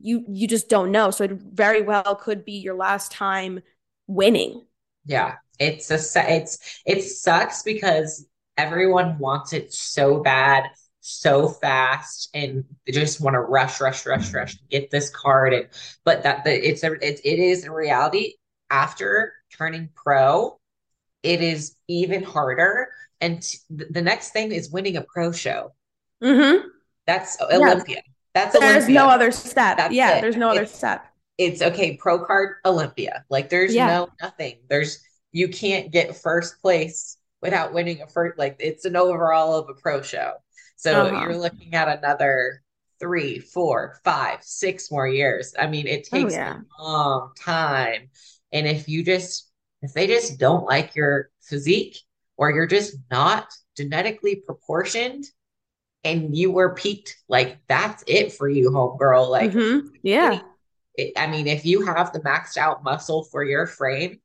You 0.00 0.24
you 0.28 0.48
just 0.48 0.70
don't 0.70 0.90
know. 0.90 1.10
So 1.10 1.24
it 1.24 1.32
very 1.32 1.82
well 1.82 2.16
could 2.16 2.42
be 2.42 2.52
your 2.52 2.74
last 2.74 3.12
time 3.12 3.60
winning. 4.06 4.64
Yeah. 5.04 5.34
It's 5.58 5.90
a 5.90 5.98
it's 6.32 6.80
it 6.86 7.02
sucks 7.02 7.62
because 7.62 8.26
everyone 8.56 9.18
wants 9.18 9.52
it 9.52 9.72
so 9.72 10.20
bad 10.20 10.64
so 11.00 11.48
fast 11.48 12.30
and 12.32 12.64
they 12.86 12.92
just 12.92 13.20
want 13.20 13.34
to 13.34 13.40
rush 13.40 13.78
rush 13.80 14.06
rush 14.06 14.32
rush 14.32 14.56
get 14.70 14.90
this 14.90 15.10
card 15.10 15.52
and 15.52 15.68
but 16.02 16.22
that 16.22 16.44
the 16.44 16.68
it's 16.68 16.82
a 16.82 16.92
it, 16.92 17.20
it 17.24 17.38
is 17.38 17.64
in 17.64 17.70
reality 17.70 18.32
after 18.70 19.34
turning 19.52 19.90
pro 19.94 20.58
it 21.22 21.42
is 21.42 21.76
even 21.88 22.22
harder 22.22 22.88
and 23.20 23.42
t- 23.42 23.58
the 23.68 24.00
next 24.00 24.30
thing 24.30 24.50
is 24.50 24.70
winning 24.70 24.96
a 24.96 25.02
pro 25.02 25.30
show 25.30 25.74
mm-hmm. 26.22 26.66
that's 27.06 27.38
Olympia. 27.40 28.00
That's 28.34 28.58
there's 28.58 28.84
Olympia. 28.84 28.94
no 28.94 29.08
other 29.08 29.30
step. 29.30 29.76
That's 29.76 29.94
yeah, 29.94 30.16
it. 30.16 30.20
there's 30.22 30.36
no 30.36 30.50
other 30.50 30.62
It's- 30.62 30.76
step. 30.76 31.06
It's 31.36 31.62
okay, 31.62 31.96
pro 31.96 32.24
card 32.24 32.56
Olympia. 32.64 33.24
Like 33.28 33.48
there's 33.48 33.74
Yeah. 33.74 33.86
no 33.86 34.08
nothing. 34.22 34.58
There's 34.68 35.02
you 35.32 35.48
can't 35.48 35.90
get 35.92 36.16
first 36.16 36.60
place 36.60 37.16
without 37.44 37.74
winning 37.74 38.02
a 38.02 38.08
first 38.08 38.38
like 38.38 38.56
it's 38.60 38.86
an 38.86 38.96
overall 38.96 39.54
of 39.56 39.70
a 39.70 39.74
pro 39.74 40.02
show. 40.02 40.34
So 40.76 41.08
Uh-huh. 41.08 41.22
you're 41.22 41.38
looking 41.38 41.74
at 41.74 41.88
another 41.98 42.62
three, 43.00 43.40
four, 43.40 44.00
five, 44.04 44.42
six 44.42 44.90
more 44.90 45.08
years. 45.08 45.54
I 45.58 45.68
mean, 45.68 45.86
it 45.88 46.08
Oh, 46.12 46.18
takes 46.18 46.34
yeah. 46.34 46.60
a 46.80 46.82
long 46.82 47.32
time. 47.38 48.10
And 48.52 48.66
if 48.66 48.88
you 48.88 49.04
just 49.04 49.52
if 49.82 49.94
they 49.94 50.08
just 50.08 50.38
don't 50.40 50.66
like 50.66 50.96
your 50.96 51.30
physique 51.42 51.98
or 52.38 52.50
you're 52.52 52.66
just 52.66 52.96
not 53.10 53.46
genetically 53.76 54.36
proportioned 54.36 55.24
and 56.04 56.36
you 56.36 56.50
were 56.52 56.74
peaked, 56.74 57.16
like 57.28 57.58
that's 57.68 58.04
it 58.06 58.32
for 58.32 58.48
you, 58.48 58.70
homegirl. 58.70 59.30
Like 59.30 59.52
Mhm. 59.52 59.90
Yeah. 60.02 60.40
it, 60.96 61.12
I 61.16 61.26
mean, 61.26 61.46
if 61.48 61.66
you 61.66 61.84
have 61.86 62.12
the 62.12 62.20
maxed 62.20 62.56
out 62.56 62.84
muscle 62.84 63.24
for 63.24 63.44
your 63.44 63.66
frame, 63.66 64.20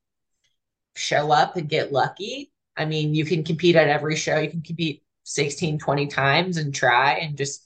show 0.95 1.31
up 1.31 1.55
and 1.57 1.69
get 1.69 1.91
lucky. 1.91 2.51
I 2.79 2.85
mean, 2.85 3.13
you 3.13 3.25
can 3.25 3.43
compete 3.43 3.75
at 3.75 3.89
every 3.89 4.15
show. 4.15 4.39
You 4.39 4.49
can 4.49 4.61
compete 4.61 5.03
16, 5.23 5.77
20 5.79 6.07
times 6.07 6.57
and 6.57 6.73
try 6.73 7.15
and 7.15 7.37
just 7.37 7.63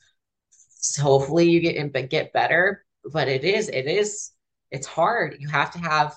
hopefully 0.99 1.49
you 1.49 1.61
get 1.61 1.77
and 1.77 2.09
get 2.09 2.33
better. 2.33 2.83
But 3.11 3.27
it 3.27 3.43
is, 3.43 3.69
it 3.69 3.85
is, 3.85 4.31
it's 4.71 4.87
hard. 4.87 5.37
You 5.39 5.47
have 5.49 5.71
to 5.73 5.79
have 5.79 6.15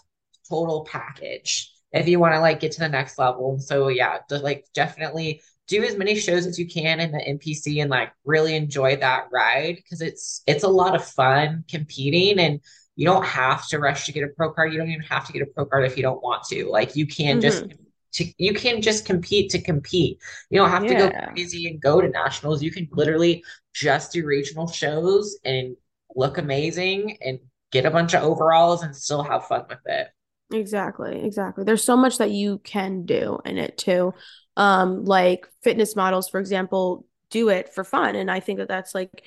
total 0.49 0.85
package 0.91 1.73
if 1.93 2.09
you 2.09 2.19
want 2.19 2.35
to 2.35 2.41
like 2.41 2.61
get 2.61 2.73
to 2.73 2.81
the 2.81 2.89
next 2.89 3.19
level. 3.19 3.59
So 3.59 3.89
yeah, 3.89 4.19
like 4.31 4.65
definitely 4.75 5.43
do 5.69 5.85
as 5.85 5.97
many 5.97 6.15
shows 6.15 6.47
as 6.47 6.59
you 6.59 6.67
can 6.67 7.01
in 7.01 7.13
the 7.13 7.19
NPC 7.19 7.83
and 7.83 7.91
like 7.91 8.13
really 8.25 8.55
enjoy 8.55 8.97
that 8.97 9.29
ride 9.31 9.77
because 9.77 10.01
it's 10.01 10.43
it's 10.47 10.65
a 10.65 10.69
lot 10.69 10.95
of 10.95 11.05
fun 11.05 11.65
competing 11.69 12.39
and 12.39 12.61
you 12.95 13.05
don't 13.05 13.27
have 13.27 13.69
to 13.69 13.79
rush 13.79 14.07
to 14.07 14.13
get 14.13 14.25
a 14.25 14.29
pro 14.29 14.53
card. 14.53 14.73
You 14.73 14.79
don't 14.79 14.91
even 14.91 15.03
have 15.03 15.27
to 15.27 15.33
get 15.33 15.43
a 15.43 15.47
pro 15.47 15.67
card 15.67 15.85
if 15.85 15.97
you 15.99 16.03
don't 16.03 16.23
want 16.23 16.45
to. 16.45 16.71
Like 16.71 16.97
you 16.97 17.07
can 17.07 17.43
just 17.43 17.65
mm-hmm. 17.65 17.83
To, 18.17 18.33
you 18.39 18.55
can 18.55 18.83
just 18.83 19.07
compete 19.07 19.51
to 19.53 19.63
compete. 19.63 20.19
You 20.51 20.61
don't 20.61 20.71
have 20.71 20.87
to 20.89 20.95
go 20.95 21.11
Yeah. 21.11 21.31
crazy 21.35 21.69
and 21.69 21.81
go 21.81 22.01
to 22.01 22.09
nationals. 22.09 22.63
You 22.63 22.71
can 22.71 22.89
literally 22.93 23.45
just 23.75 24.13
do 24.13 24.25
regional 24.27 24.67
shows 24.69 25.39
and 25.45 25.77
look 26.15 26.39
amazing 26.39 27.19
and 27.23 27.39
get 27.73 27.87
a 27.87 27.91
bunch 27.91 28.15
of 28.15 28.23
overalls 28.23 28.83
and 28.83 28.95
still 28.97 29.23
have 29.23 29.47
fun 29.47 29.65
with 29.69 29.81
it. 29.87 30.09
Exactly, 30.53 31.25
exactly. 31.25 31.65
There's 31.65 31.83
so 31.83 31.97
much 31.97 32.19
that 32.19 32.31
you 32.31 32.59
can 32.59 33.05
do 33.05 33.39
in 33.45 33.59
it 33.59 33.77
too. 33.77 34.15
Um, 34.57 35.05
like 35.05 35.49
fitness 35.63 35.97
models, 35.97 36.29
for 36.29 36.39
example, 36.39 37.05
do 37.31 37.49
it 37.49 37.75
for 37.75 37.83
fun, 37.83 38.15
and 38.15 38.31
I 38.31 38.39
think 38.41 38.59
that 38.61 38.69
that's 38.69 38.95
like 38.95 39.25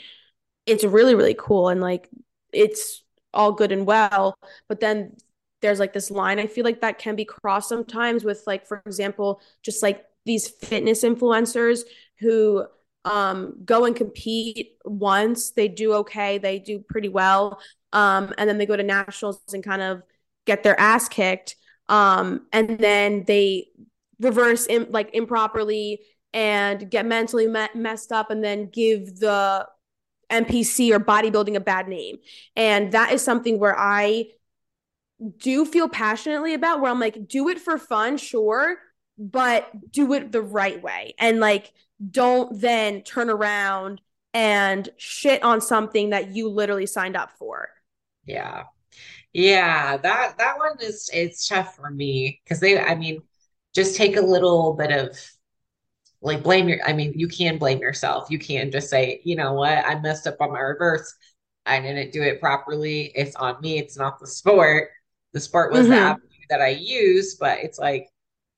it's 0.66 0.84
really, 0.86 1.16
really 1.16 1.36
cool, 1.38 1.70
and 1.70 1.82
like 1.82 2.10
it's 2.54 3.04
all 3.34 3.52
good 3.54 3.72
and 3.72 3.86
well, 3.86 4.38
but 4.70 4.80
then 4.80 5.18
there's 5.62 5.80
like 5.80 5.94
this 5.94 6.10
line 6.12 6.40
I 6.40 6.48
feel 6.48 6.64
like 6.64 6.82
that 6.82 7.00
can 7.00 7.16
be 7.16 7.26
crossed 7.26 7.70
sometimes 7.70 8.24
with 8.24 8.44
like, 8.48 8.68
for 8.68 8.82
example, 8.86 9.42
just 9.64 9.84
like 9.84 10.06
these 10.26 10.48
fitness 10.48 11.04
influencers 11.04 11.82
who 12.20 12.66
um 13.06 13.56
go 13.66 13.86
and 13.86 13.96
compete 13.96 14.78
once, 14.86 15.52
they 15.52 15.68
do 15.68 15.94
okay, 15.96 16.38
they 16.38 16.60
do 16.60 16.80
pretty 16.80 17.10
well, 17.10 17.60
um, 17.94 18.34
and 18.38 18.50
then 18.50 18.58
they 18.58 18.66
go 18.66 18.76
to 18.76 18.84
nationals 18.84 19.42
and 19.54 19.64
kind 19.64 19.82
of 19.82 20.02
get 20.46 20.64
their 20.64 20.80
ass 20.80 21.08
kicked 21.10 21.56
um 21.90 22.46
and 22.54 22.80
then 22.80 23.24
they 23.26 23.68
reverse 24.20 24.66
in, 24.66 24.88
like 24.92 25.10
improperly 25.14 26.00
and 26.34 26.90
get 26.90 27.06
mentally 27.06 27.48
me- 27.48 27.68
messed 27.76 28.12
up 28.12 28.30
and 28.30 28.44
then 28.44 28.70
give 28.70 29.20
the 29.20 29.68
NPC 30.30 30.92
or 30.92 31.00
bodybuilding 31.00 31.56
a 31.56 31.60
bad 31.60 31.88
name. 31.88 32.18
And 32.56 32.92
that 32.92 33.12
is 33.14 33.24
something 33.24 33.58
where 33.60 33.78
I 33.78 34.26
do 35.38 35.66
feel 35.66 35.90
passionately 35.90 36.54
about 36.54 36.82
where 36.82 36.92
I'm 36.92 37.00
like 37.00 37.28
do 37.28 37.50
it 37.50 37.60
for 37.60 37.78
fun 37.78 38.18
sure 38.18 38.78
but 39.18 39.70
do 39.92 40.14
it 40.14 40.32
the 40.32 40.42
right 40.42 40.82
way 40.82 41.14
and 41.20 41.40
like 41.40 41.74
don't 42.12 42.60
then 42.62 43.02
turn 43.04 43.30
around 43.30 44.02
and 44.34 44.88
shit 44.98 45.44
on 45.44 45.60
something 45.62 46.12
that 46.12 46.30
you 46.36 46.50
literally 46.50 46.86
signed 46.86 47.18
up 47.18 47.32
for 47.38 47.70
Yeah. 48.26 48.64
Yeah, 49.34 49.98
that 49.98 50.38
that 50.40 50.58
one 50.58 50.78
is 50.82 51.10
it's 51.14 51.48
tough 51.48 51.76
for 51.76 51.92
me 51.92 52.42
because 52.44 52.60
they 52.60 52.80
I 52.80 52.96
mean 52.96 53.24
just 53.76 53.96
take 53.96 54.18
a 54.18 54.22
little 54.22 54.74
bit 54.74 54.92
of 54.92 55.18
like 56.22 56.44
blame 56.44 56.68
your 56.70 56.80
I 56.88 56.94
mean 56.94 57.14
you 57.16 57.28
can 57.28 57.58
blame 57.58 57.80
yourself. 57.80 58.30
You 58.30 58.40
can 58.40 58.72
just 58.72 58.90
say, 58.90 59.22
you 59.24 59.36
know 59.36 59.54
what, 59.54 59.78
I 59.86 60.00
messed 60.00 60.28
up 60.28 60.38
on 60.42 60.54
my 60.54 60.60
reverse. 60.60 61.14
I 61.66 61.80
didn't 61.82 62.12
do 62.12 62.22
it 62.24 62.42
properly. 62.42 63.12
It's 63.16 63.36
on 63.36 63.62
me. 63.62 63.78
It's 63.80 63.98
not 63.98 64.20
the 64.20 64.28
sport. 64.28 64.90
The 65.34 65.40
sport 65.40 65.72
was 65.72 65.88
the 65.88 65.94
Mhm. 65.96 65.98
avenue 65.98 66.46
that 66.50 66.62
I 66.62 66.70
used, 66.70 67.40
but 67.40 67.60
it's 67.60 67.78
like, 67.80 68.08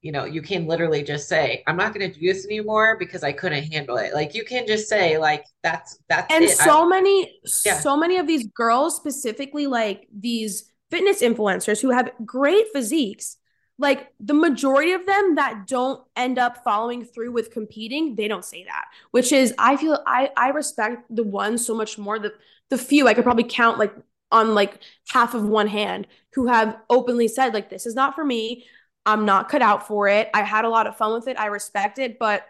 you 0.01 0.11
know, 0.11 0.25
you 0.25 0.41
can 0.41 0.65
literally 0.67 1.03
just 1.03 1.27
say, 1.27 1.63
I'm 1.67 1.77
not 1.77 1.93
going 1.93 2.11
to 2.11 2.19
do 2.19 2.25
this 2.25 2.45
anymore 2.45 2.97
because 2.97 3.23
I 3.23 3.33
couldn't 3.33 3.63
handle 3.65 3.97
it. 3.97 4.13
Like 4.13 4.33
you 4.33 4.43
can 4.45 4.65
just 4.65 4.87
say 4.89 5.17
like 5.17 5.43
that's 5.63 5.99
that's 6.09 6.33
and 6.33 6.43
it. 6.45 6.59
I- 6.59 6.65
so 6.65 6.87
many 6.87 7.39
Yeah. 7.65 7.79
so 7.79 7.95
many 7.97 8.17
of 8.17 8.25
these 8.27 8.47
girls 8.47 8.95
specifically 8.95 9.67
like 9.67 10.07
these 10.17 10.71
fitness 10.89 11.21
influencers 11.21 11.81
who 11.81 11.91
have 11.91 12.11
great 12.25 12.65
physiques 12.73 13.37
like 13.77 14.09
the 14.19 14.33
majority 14.33 14.91
of 14.91 15.05
them 15.07 15.35
that 15.35 15.65
don't 15.65 16.03
end 16.15 16.37
up 16.37 16.63
following 16.63 17.03
through 17.05 17.31
with 17.31 17.49
competing 17.51 18.15
they 18.15 18.27
don't 18.27 18.43
say 18.45 18.63
that 18.65 18.85
which 19.11 19.31
is 19.31 19.53
i 19.57 19.77
feel 19.77 19.97
i 20.05 20.29
i 20.35 20.49
respect 20.49 21.03
the 21.09 21.23
ones 21.23 21.65
so 21.65 21.73
much 21.73 21.97
more 21.97 22.19
the 22.19 22.33
the 22.69 22.77
few 22.77 23.07
i 23.07 23.13
could 23.13 23.23
probably 23.23 23.45
count 23.45 23.79
like 23.79 23.93
on 24.31 24.53
like 24.55 24.79
half 25.09 25.33
of 25.33 25.43
one 25.45 25.67
hand 25.67 26.07
who 26.33 26.47
have 26.47 26.77
openly 26.89 27.27
said 27.27 27.53
like 27.53 27.69
this 27.69 27.85
is 27.85 27.95
not 27.95 28.15
for 28.15 28.23
me. 28.25 28.65
I'm 29.05 29.25
not 29.25 29.49
cut 29.49 29.61
out 29.61 29.87
for 29.87 30.07
it. 30.07 30.29
I 30.33 30.43
had 30.43 30.63
a 30.65 30.69
lot 30.69 30.87
of 30.87 30.95
fun 30.97 31.13
with 31.13 31.27
it. 31.27 31.39
I 31.39 31.47
respect 31.47 31.99
it 31.99 32.17
but 32.19 32.45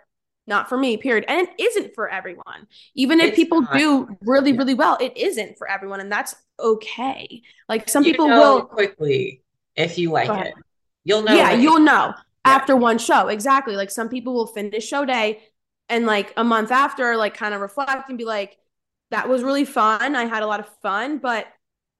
not 0.47 0.67
for 0.69 0.77
me 0.77 0.97
period. 0.97 1.25
And 1.27 1.47
it 1.47 1.53
isn't 1.59 1.93
for 1.95 2.09
everyone. 2.09 2.67
Even 2.95 3.19
if 3.21 3.29
It's 3.29 3.35
people 3.35 3.61
not. 3.61 3.73
do 3.77 4.17
really 4.21 4.53
really 4.53 4.73
well 4.73 4.97
it 4.99 5.15
isn't 5.17 5.57
for 5.57 5.69
everyone 5.69 5.99
and 6.01 6.11
that's 6.11 6.35
okay. 6.59 7.41
Like 7.69 7.89
some 7.89 8.03
you 8.03 8.11
people 8.11 8.27
will 8.27 8.63
quickly 8.63 9.41
if 9.75 9.97
you 9.97 10.11
like 10.11 10.29
it. 10.47 10.53
You'll 11.03 11.23
know. 11.23 11.33
yeah 11.35 11.53
you'll 11.53 11.79
know 11.79 12.13
Yeah. 12.45 12.53
after 12.55 12.75
one 12.75 12.97
show 12.97 13.27
exactly. 13.27 13.75
Like 13.75 13.91
some 13.91 14.09
people 14.09 14.33
will 14.33 14.47
finish 14.47 14.85
show 14.87 15.05
day 15.05 15.41
and 15.89 16.05
like 16.05 16.33
a 16.37 16.43
month 16.43 16.71
after 16.71 17.15
like 17.17 17.33
kind 17.35 17.53
of 17.53 17.61
reflect 17.61 18.09
and 18.09 18.17
be 18.17 18.25
like 18.25 18.57
that 19.11 19.27
was 19.29 19.43
really 19.43 19.65
fun. 19.65 20.15
I 20.15 20.25
had 20.25 20.43
a 20.43 20.47
lot 20.47 20.59
of 20.59 20.67
fun 20.81 21.17
but 21.19 21.47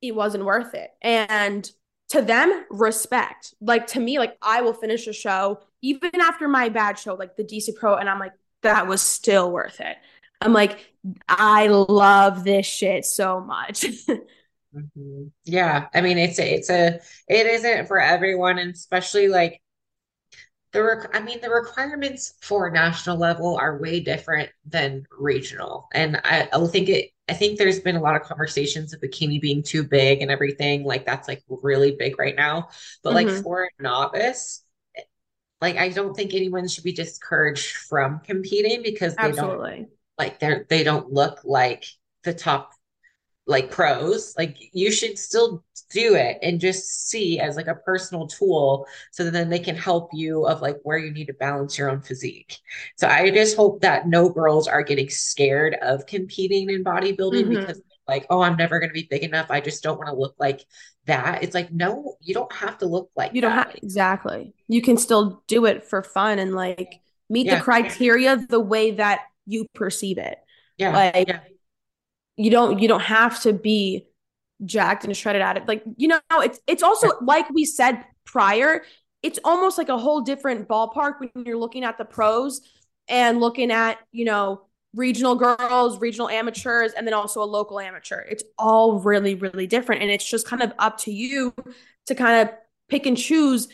it 0.02 0.16
wasn't 0.16 0.45
worth 0.45 0.74
it. 0.74 0.91
And 1.02 1.70
to 2.10 2.22
them 2.22 2.66
respect. 2.70 3.54
Like 3.62 3.88
to 3.88 3.99
me 3.99 4.20
like 4.20 4.38
i 4.41 4.62
will 4.62 4.74
finish 4.74 5.08
a 5.08 5.14
show 5.14 5.62
even 5.82 6.20
after 6.20 6.47
my 6.47 6.70
bad 6.70 6.99
show 6.99 7.14
like 7.16 7.36
the 7.38 7.43
dc 7.43 7.74
pro 7.76 7.95
and 7.95 8.10
i'm 8.10 8.20
like 8.20 8.34
that 8.64 8.88
was 8.88 9.02
still 9.02 9.52
worth 9.52 9.80
it. 9.80 9.97
I'm 10.41 10.54
like 10.54 10.80
i 11.30 11.68
love 11.68 12.43
this 12.43 12.66
shit 12.66 13.06
so 13.06 13.39
much. 13.39 13.86
Mhm. 14.74 15.32
Yeah, 15.43 15.88
I 15.93 16.02
mean 16.02 16.18
it's 16.18 16.39
a, 16.39 16.56
it's 16.56 16.70
a 16.70 16.99
it 17.28 17.45
isn't 17.45 17.88
for 17.88 17.99
everyone, 17.99 18.58
and 18.58 18.74
especially 18.74 19.28
like 19.28 19.62
the 20.74 20.84
rec- 20.84 21.16
I 21.16 21.20
mean 21.22 21.42
the 21.42 21.50
requirements 21.50 22.34
for 22.42 22.70
national 22.72 23.18
level 23.18 23.58
are 23.58 23.78
way 23.78 24.00
different 24.00 24.50
than 24.66 25.06
regional. 25.18 25.88
And 25.94 26.18
I, 26.24 26.48
I 26.54 26.68
think 26.68 26.90
it 26.90 27.12
I 27.30 27.34
think 27.34 27.58
there's 27.58 27.80
been 27.80 27.96
a 27.96 28.02
lot 28.02 28.16
of 28.16 28.24
conversations 28.24 28.94
of 28.94 29.02
bikini 29.02 29.40
being 29.42 29.64
too 29.64 29.84
big 29.84 30.22
and 30.22 30.32
everything. 30.32 30.84
Like 30.84 31.06
that's 31.06 31.28
like 31.28 31.44
really 31.50 31.96
big 31.98 32.20
right 32.20 32.36
now. 32.36 32.70
But 33.04 33.14
like 33.14 33.30
Mhm. 33.30 33.44
for 33.44 33.66
a 33.66 33.84
novice, 33.84 34.64
like 35.62 35.78
I 35.78 35.90
don't 35.90 36.16
think 36.16 36.34
anyone 36.34 36.68
should 36.68 36.84
be 36.84 36.94
discouraged 36.94 37.76
from 37.78 38.20
competing 38.20 38.82
because 38.84 39.18
they 39.20 39.32
don't 39.32 39.60
like 40.18 40.40
they're 40.40 40.66
they 40.70 40.84
don't 40.84 41.12
look 41.14 41.42
like 41.44 41.86
the 42.24 42.34
top 42.34 42.74
like 43.48 43.72
pros 43.72 44.36
like 44.38 44.56
you 44.72 44.92
should 44.92 45.18
still 45.18 45.64
do 45.89 46.16
it 46.16 46.38
and 46.44 46.60
just 46.62 47.10
see 47.10 47.39
as 47.39 47.56
like 47.56 47.68
a 47.68 47.76
personal 47.76 48.28
tool 48.28 48.86
so 49.12 49.24
that 49.24 49.32
then 49.32 49.50
they 49.50 49.60
can 49.60 49.76
help 49.76 50.10
you 50.14 50.46
of 50.46 50.62
like 50.62 50.78
where 50.84 50.98
you 50.98 51.12
need 51.12 51.26
to 51.26 51.34
balance 51.34 51.78
your 51.78 51.89
own 51.89 52.02
physique. 52.02 52.60
So 52.98 53.08
i 53.08 53.30
just 53.32 53.58
hope 53.58 53.82
that 53.82 54.08
no 54.08 54.30
girls 54.30 54.68
are 54.68 54.84
getting 54.84 55.10
scared 55.10 55.76
of 55.82 56.06
competing 56.06 56.70
in 56.70 56.84
bodybuilding 56.84 57.46
Mhm. 57.46 57.50
because 57.50 57.82
like 58.08 58.26
oh 58.30 58.42
i'm 58.42 58.58
never 58.58 58.80
going 58.80 58.89
to 58.89 58.94
be 58.94 59.08
big 59.10 59.24
enough. 59.24 59.48
I 59.50 59.60
just 59.60 59.84
don't 59.84 59.98
want 59.98 60.10
to 60.10 60.16
look 60.16 60.36
like 60.39 60.66
that. 61.08 61.44
It's 61.44 61.56
like 61.56 61.72
no 61.72 62.16
you 62.22 62.34
don't 62.34 62.52
have 62.54 62.78
to 62.80 62.86
look 62.86 63.10
like 63.16 63.34
You 63.34 63.42
don't 63.42 63.56
that. 63.56 63.68
have 63.68 63.76
exactly. 63.82 64.54
You 64.68 64.82
can 64.82 64.98
still 64.98 65.44
do 65.48 65.66
it 65.66 65.84
for 65.84 66.04
fun 66.04 66.38
and 66.39 66.54
like 66.54 67.02
meet 67.30 67.50
the 67.50 67.60
criteria 67.60 68.38
the 68.38 68.60
way 68.60 68.92
that 68.92 69.22
you 69.48 69.66
perceive 69.74 70.18
it. 70.20 70.38
yeah. 70.78 70.94
Like 70.94 71.28
yeah 71.28 71.39
you 72.44 72.52
don't 72.52 72.80
you 72.80 72.88
don't 72.88 73.02
have 73.02 73.42
to 73.44 73.54
be 73.54 74.08
jacked 74.66 75.04
and 75.04 75.16
shredded 75.16 75.42
at 75.42 75.58
it. 75.58 75.68
Like, 75.68 75.84
you 75.98 76.08
know, 76.08 76.20
it's 76.32 76.60
it's 76.68 76.84
also 76.84 77.10
like 77.22 77.50
we 77.50 77.66
said 77.66 78.04
prior, 78.26 78.84
it's 79.24 79.39
almost 79.44 79.78
like 79.78 79.89
a 79.89 79.98
whole 79.98 80.22
different 80.22 80.68
ballpark 80.68 81.20
when 81.20 81.46
you're 81.46 81.58
looking 81.58 81.84
at 81.84 81.98
the 81.98 82.06
pros 82.06 82.62
and 83.08 83.39
looking 83.39 83.72
at, 83.72 83.98
you 84.12 84.26
know, 84.26 84.62
regional 84.94 85.36
girls, 85.36 86.00
regional 86.00 86.30
amateurs, 86.30 86.92
and 86.94 87.08
then 87.08 87.14
also 87.14 87.42
a 87.42 87.46
local 87.46 87.80
amateur. 87.80 88.22
It's 88.22 88.44
all 88.58 89.00
really, 89.00 89.36
really 89.36 89.68
different. 89.68 90.02
And 90.02 90.12
it's 90.12 90.30
just 90.30 90.48
kind 90.48 90.62
of 90.62 90.74
up 90.80 91.00
to 91.00 91.12
you 91.12 91.54
to 92.08 92.16
kind 92.16 92.48
of 92.48 92.56
pick 92.89 93.06
and 93.06 93.18
choose 93.18 93.68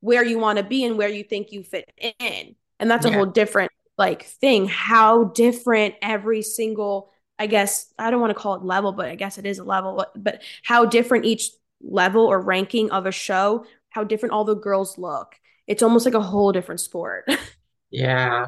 where 0.00 0.24
you 0.24 0.38
want 0.38 0.58
to 0.58 0.64
be 0.64 0.84
and 0.84 0.98
where 0.98 1.08
you 1.08 1.24
think 1.24 1.52
you 1.52 1.62
fit 1.62 1.90
in. 2.18 2.56
And 2.80 2.90
that's 2.90 3.06
a 3.06 3.10
yeah 3.10 3.16
whole 3.16 3.26
different 3.26 3.70
like 3.98 4.24
thing. 4.24 4.66
How 4.66 5.24
different 5.24 5.94
every 6.02 6.42
single 6.42 7.11
I 7.38 7.46
guess 7.46 7.92
I 7.98 8.10
don't 8.10 8.20
want 8.20 8.30
to 8.30 8.40
call 8.40 8.54
it 8.54 8.62
level, 8.64 8.92
but 8.92 9.06
I 9.06 9.14
guess 9.14 9.38
it 9.38 9.46
is 9.46 9.58
a 9.58 9.64
level, 9.64 10.04
but, 10.16 10.42
how 10.62 10.84
different 10.84 11.24
each 11.24 11.50
level 11.82 12.24
or 12.26 12.40
ranking 12.40 12.90
of 12.90 13.06
a 13.06 13.12
show, 13.12 13.64
how 13.90 14.04
different 14.04 14.32
all 14.32 14.44
the 14.44 14.54
girls 14.54 14.98
look. 14.98 15.34
It's 15.66 15.82
almost 15.82 16.04
like 16.04 16.14
a 16.14 16.20
whole 16.20 16.52
different 16.52 16.80
sport. 16.80 17.28
yeah 17.90 18.46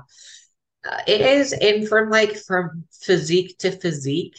Uh, 0.89 1.01
it 1.07 1.20
is 1.22 1.53
and 1.55 1.89
from 1.89 2.11
like 2.11 2.37
from 2.37 2.85
physique 3.03 3.57
to 3.59 3.70
physique 3.72 4.39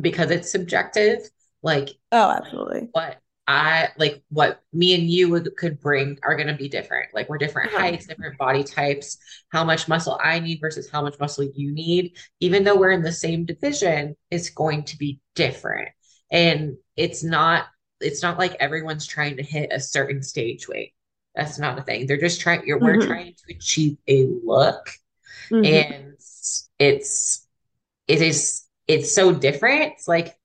because 0.00 0.30
it's 0.30 0.50
subjective 0.50 1.18
like 1.62 1.90
Oh, 2.12 2.30
absolutely. 2.30 2.88
what 2.92 3.18
I 3.48 3.88
like 3.96 4.22
what 4.28 4.60
me 4.72 4.94
and 4.94 5.08
you 5.08 5.28
would, 5.30 5.56
could 5.56 5.80
bring 5.80 6.18
are 6.24 6.34
going 6.36 6.48
to 6.48 6.54
be 6.54 6.68
different. 6.68 7.14
Like 7.14 7.28
we're 7.28 7.38
different 7.38 7.70
Uh-huh. 7.72 7.72
heights, 7.72 8.06
different 8.06 8.38
body 8.38 8.64
types, 8.64 9.18
how 9.50 9.62
much 9.64 9.88
muscle 9.88 10.18
I 10.22 10.40
need 10.40 10.60
versus 10.60 10.90
how 10.90 11.02
much 11.02 11.18
muscle 11.20 11.44
you 11.54 11.72
need. 11.72 12.16
Even 12.40 12.64
though 12.64 12.76
we're 12.76 12.90
in 12.90 13.02
the 13.02 13.12
same 13.12 13.44
division, 13.44 14.16
it's 14.30 14.50
going 14.50 14.84
to 14.84 14.98
be 14.98 15.20
different. 15.34 15.88
And 16.30 16.76
it's 16.96 17.22
not 17.22 17.66
it's 18.00 18.22
not 18.22 18.38
like 18.38 18.54
everyone's 18.60 19.06
trying 19.06 19.36
to 19.38 19.42
hit 19.42 19.72
a 19.72 19.80
certain 19.80 20.22
stage 20.22 20.68
weight. 20.68 20.92
That's 21.34 21.58
not 21.58 21.78
a 21.78 21.82
thing. 21.82 22.06
They're 22.06 22.16
just 22.18 22.40
trying 22.40 22.66
you're 22.66 22.80
we're 22.80 22.96
hmm 22.96 22.96
trying 22.98 23.34
to 23.34 23.54
achieve 23.54 23.96
a 24.08 24.26
look 24.44 24.90
hmm 25.50 25.80
and 25.82 26.14
it's 26.78 27.46
it 28.08 28.22
is 28.22 28.64
it's 28.88 29.14
so 29.14 29.32
different. 29.32 29.94
It's 29.94 30.08
like 30.08 30.36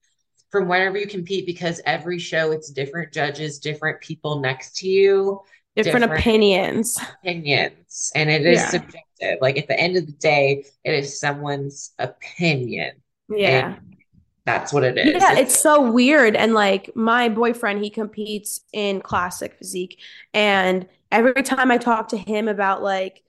from 0.52 0.68
wherever 0.68 0.98
you 0.98 1.08
compete 1.08 1.46
because 1.46 1.80
every 1.86 2.18
show 2.20 2.52
it's 2.52 2.70
different 2.70 3.12
judges, 3.12 3.58
different 3.60 4.00
people 4.02 4.40
next 4.40 4.76
to 4.78 4.88
you, 4.88 5.42
Different 5.76 6.04
different 6.04 6.04
opinions. 6.06 6.98
opinions, 7.22 8.12
and 8.14 8.30
it 8.30 8.46
is 8.46 8.68
Yeah. 8.68 8.70
subjective. 8.70 9.38
Like 9.40 9.58
at 9.58 9.68
the 9.68 9.78
end 9.78 9.96
of 9.96 10.06
the 10.06 10.12
day, 10.12 10.64
it 10.84 10.94
is 10.94 11.18
someone's 11.20 11.92
opinion, 11.98 13.02
Yeah. 13.28 13.74
and 13.74 13.96
that's 14.44 14.72
what 14.72 14.84
it 14.84 14.98
is. 14.98 15.22
Yeah, 15.22 15.32
It's 15.32 15.54
it's 15.54 15.58
so 15.60 15.90
weird. 15.90 16.36
And 16.36 16.54
like 16.54 16.94
my 16.94 17.28
boyfriend, 17.28 17.82
he 17.82 17.90
competes 17.90 18.60
in 18.72 19.00
classic 19.00 19.54
physique. 19.58 19.98
And 20.32 20.88
every 21.10 21.42
time 21.42 21.70
I 21.70 21.78
talk 21.78 22.08
to 22.08 22.16
him 22.16 22.48
about 22.48 22.82
like 22.82 23.22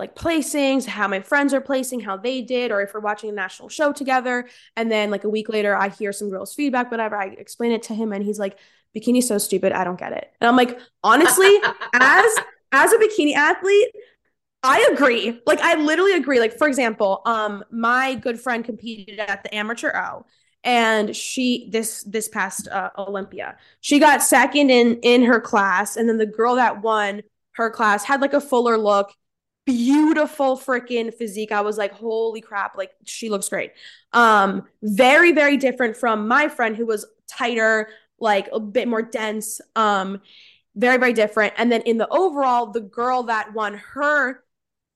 like 0.00 0.16
placings, 0.16 0.86
how 0.86 1.06
my 1.06 1.20
friends 1.20 1.54
are 1.54 1.60
placing, 1.60 2.00
how 2.00 2.16
they 2.16 2.42
did, 2.42 2.72
or 2.72 2.80
if 2.80 2.92
we're 2.92 3.00
watching 3.00 3.30
a 3.30 3.32
national 3.32 3.68
show 3.68 3.92
together, 3.92 4.48
and 4.76 4.90
then 4.90 5.10
like 5.10 5.24
a 5.24 5.28
week 5.28 5.48
later 5.48 5.76
I 5.76 5.88
hear 5.90 6.12
some 6.12 6.30
girls' 6.30 6.54
feedback, 6.54 6.90
whatever, 6.90 7.16
I 7.16 7.26
explain 7.26 7.72
it 7.72 7.84
to 7.84 7.94
him 7.94 8.12
and 8.12 8.24
he's 8.24 8.38
like, 8.38 8.58
bikini's 8.96 9.28
so 9.28 9.38
stupid, 9.38 9.72
I 9.72 9.84
don't 9.84 9.98
get 9.98 10.12
it. 10.12 10.32
And 10.40 10.48
I'm 10.48 10.56
like, 10.56 10.78
honestly, 11.04 11.54
as 11.94 12.32
as 12.72 12.92
a 12.92 12.98
bikini 12.98 13.34
athlete, 13.34 13.88
I 14.62 14.88
agree. 14.92 15.40
Like 15.46 15.60
I 15.60 15.74
literally 15.74 16.14
agree. 16.14 16.40
Like 16.40 16.56
for 16.56 16.68
example, 16.68 17.22
um 17.26 17.64
my 17.70 18.14
good 18.14 18.40
friend 18.40 18.64
competed 18.64 19.18
at 19.18 19.42
the 19.42 19.54
amateur 19.54 19.92
O 19.94 20.26
and 20.64 21.16
she 21.16 21.68
this 21.70 22.02
this 22.04 22.28
past 22.28 22.68
uh, 22.68 22.90
Olympia. 22.98 23.56
She 23.80 23.98
got 23.98 24.22
second 24.22 24.70
in 24.70 24.98
in 25.02 25.22
her 25.22 25.40
class 25.40 25.96
and 25.96 26.08
then 26.08 26.18
the 26.18 26.26
girl 26.26 26.56
that 26.56 26.82
won 26.82 27.22
her 27.52 27.70
class 27.70 28.04
had 28.04 28.20
like 28.20 28.32
a 28.34 28.40
fuller 28.40 28.76
look, 28.76 29.12
beautiful 29.66 30.58
freaking 30.58 31.12
physique. 31.14 31.52
I 31.52 31.60
was 31.60 31.78
like, 31.78 31.92
"Holy 31.92 32.40
crap, 32.40 32.76
like 32.76 32.92
she 33.04 33.30
looks 33.30 33.48
great." 33.48 33.72
Um 34.12 34.64
very 34.82 35.32
very 35.32 35.56
different 35.56 35.96
from 35.96 36.28
my 36.28 36.48
friend 36.48 36.76
who 36.76 36.86
was 36.86 37.06
tighter, 37.28 37.88
like 38.18 38.48
a 38.52 38.60
bit 38.60 38.88
more 38.88 39.02
dense. 39.02 39.60
Um 39.76 40.20
very 40.76 40.98
very 40.98 41.12
different. 41.12 41.54
And 41.56 41.70
then 41.70 41.82
in 41.82 41.98
the 41.98 42.08
overall, 42.08 42.66
the 42.66 42.80
girl 42.80 43.24
that 43.24 43.52
won 43.54 43.74
her 43.94 44.42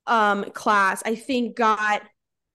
um 0.06 0.44
class 0.50 1.02
i 1.06 1.14
think 1.14 1.56
got 1.56 2.02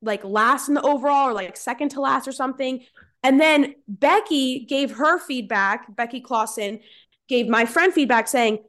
like 0.01 0.23
last 0.23 0.67
in 0.67 0.75
the 0.75 0.81
overall 0.81 1.29
or 1.29 1.33
like 1.33 1.57
second 1.57 1.89
to 1.89 1.99
last 2.01 2.27
or 2.27 2.31
something 2.31 2.83
and 3.23 3.39
then 3.39 3.73
becky 3.87 4.65
gave 4.65 4.91
her 4.91 5.19
feedback 5.19 5.95
becky 5.95 6.21
clawson 6.21 6.79
gave 7.27 7.47
my 7.47 7.65
friend 7.65 7.93
feedback 7.93 8.27
saying 8.27 8.59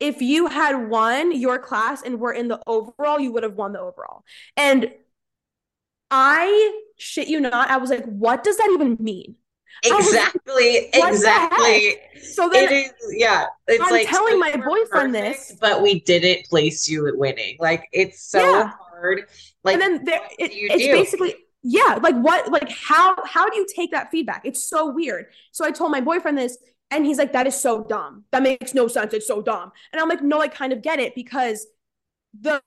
if 0.00 0.20
you 0.22 0.46
had 0.46 0.88
won 0.88 1.38
your 1.38 1.58
class 1.58 2.02
and 2.02 2.18
were 2.18 2.32
in 2.32 2.48
the 2.48 2.60
overall 2.66 3.20
you 3.20 3.32
would 3.32 3.42
have 3.42 3.54
won 3.54 3.72
the 3.72 3.80
overall 3.80 4.24
and 4.56 4.90
i 6.10 6.80
shit 6.96 7.28
you 7.28 7.38
not 7.40 7.70
i 7.70 7.76
was 7.76 7.90
like 7.90 8.04
what 8.06 8.42
does 8.42 8.56
that 8.56 8.70
even 8.72 8.96
mean 8.98 9.36
was 9.84 10.12
like, 10.12 10.34
exactly, 10.34 10.90
the 10.92 11.08
exactly. 11.08 11.96
so 12.20 12.48
then 12.50 12.64
It 12.64 12.72
is, 12.72 12.92
yeah. 13.16 13.46
It's 13.66 13.82
I'm 13.82 13.90
like 13.90 14.08
telling 14.08 14.34
so 14.34 14.38
my 14.38 14.52
boyfriend 14.56 15.14
perfect, 15.14 15.48
this. 15.48 15.56
but 15.60 15.80
we 15.80 16.00
didn't 16.00 16.44
place 16.46 16.88
you 16.88 17.06
at 17.06 17.16
winning. 17.16 17.56
Like 17.60 17.88
it's 17.92 18.22
so 18.22 18.40
yeah 18.40 18.72
hard. 19.00 19.22
Like 19.64 19.74
and 19.74 19.82
then 19.82 20.04
there 20.04 20.20
it, 20.38 20.50
it's 20.52 20.84
do? 20.84 20.92
basically 20.92 21.34
yeah 21.62 21.98
like 22.02 22.16
what 22.16 22.50
like 22.50 22.70
how 22.70 23.14
how 23.26 23.48
do 23.48 23.56
you 23.56 23.66
take 23.74 23.90
that 23.90 24.10
feedback 24.10 24.42
it's 24.44 24.62
so 24.62 24.90
weird 24.90 25.26
so 25.52 25.64
i 25.64 25.70
told 25.70 25.90
my 25.90 26.00
boyfriend 26.00 26.38
this 26.38 26.56
and 26.90 27.06
he's 27.06 27.18
like 27.18 27.32
that 27.32 27.46
is 27.46 27.58
so 27.60 27.84
dumb. 27.84 28.24
That 28.32 28.42
makes 28.42 28.74
no 28.74 28.88
sense. 28.88 29.12
It's 29.14 29.26
so 29.26 29.42
dumb. 29.42 29.72
And 29.92 30.00
i'm 30.00 30.08
like 30.08 30.22
no 30.22 30.40
i 30.40 30.48
kind 30.48 30.72
of 30.72 30.82
get 30.82 30.98
it 31.00 31.14
because 31.14 31.66
the 32.40 32.62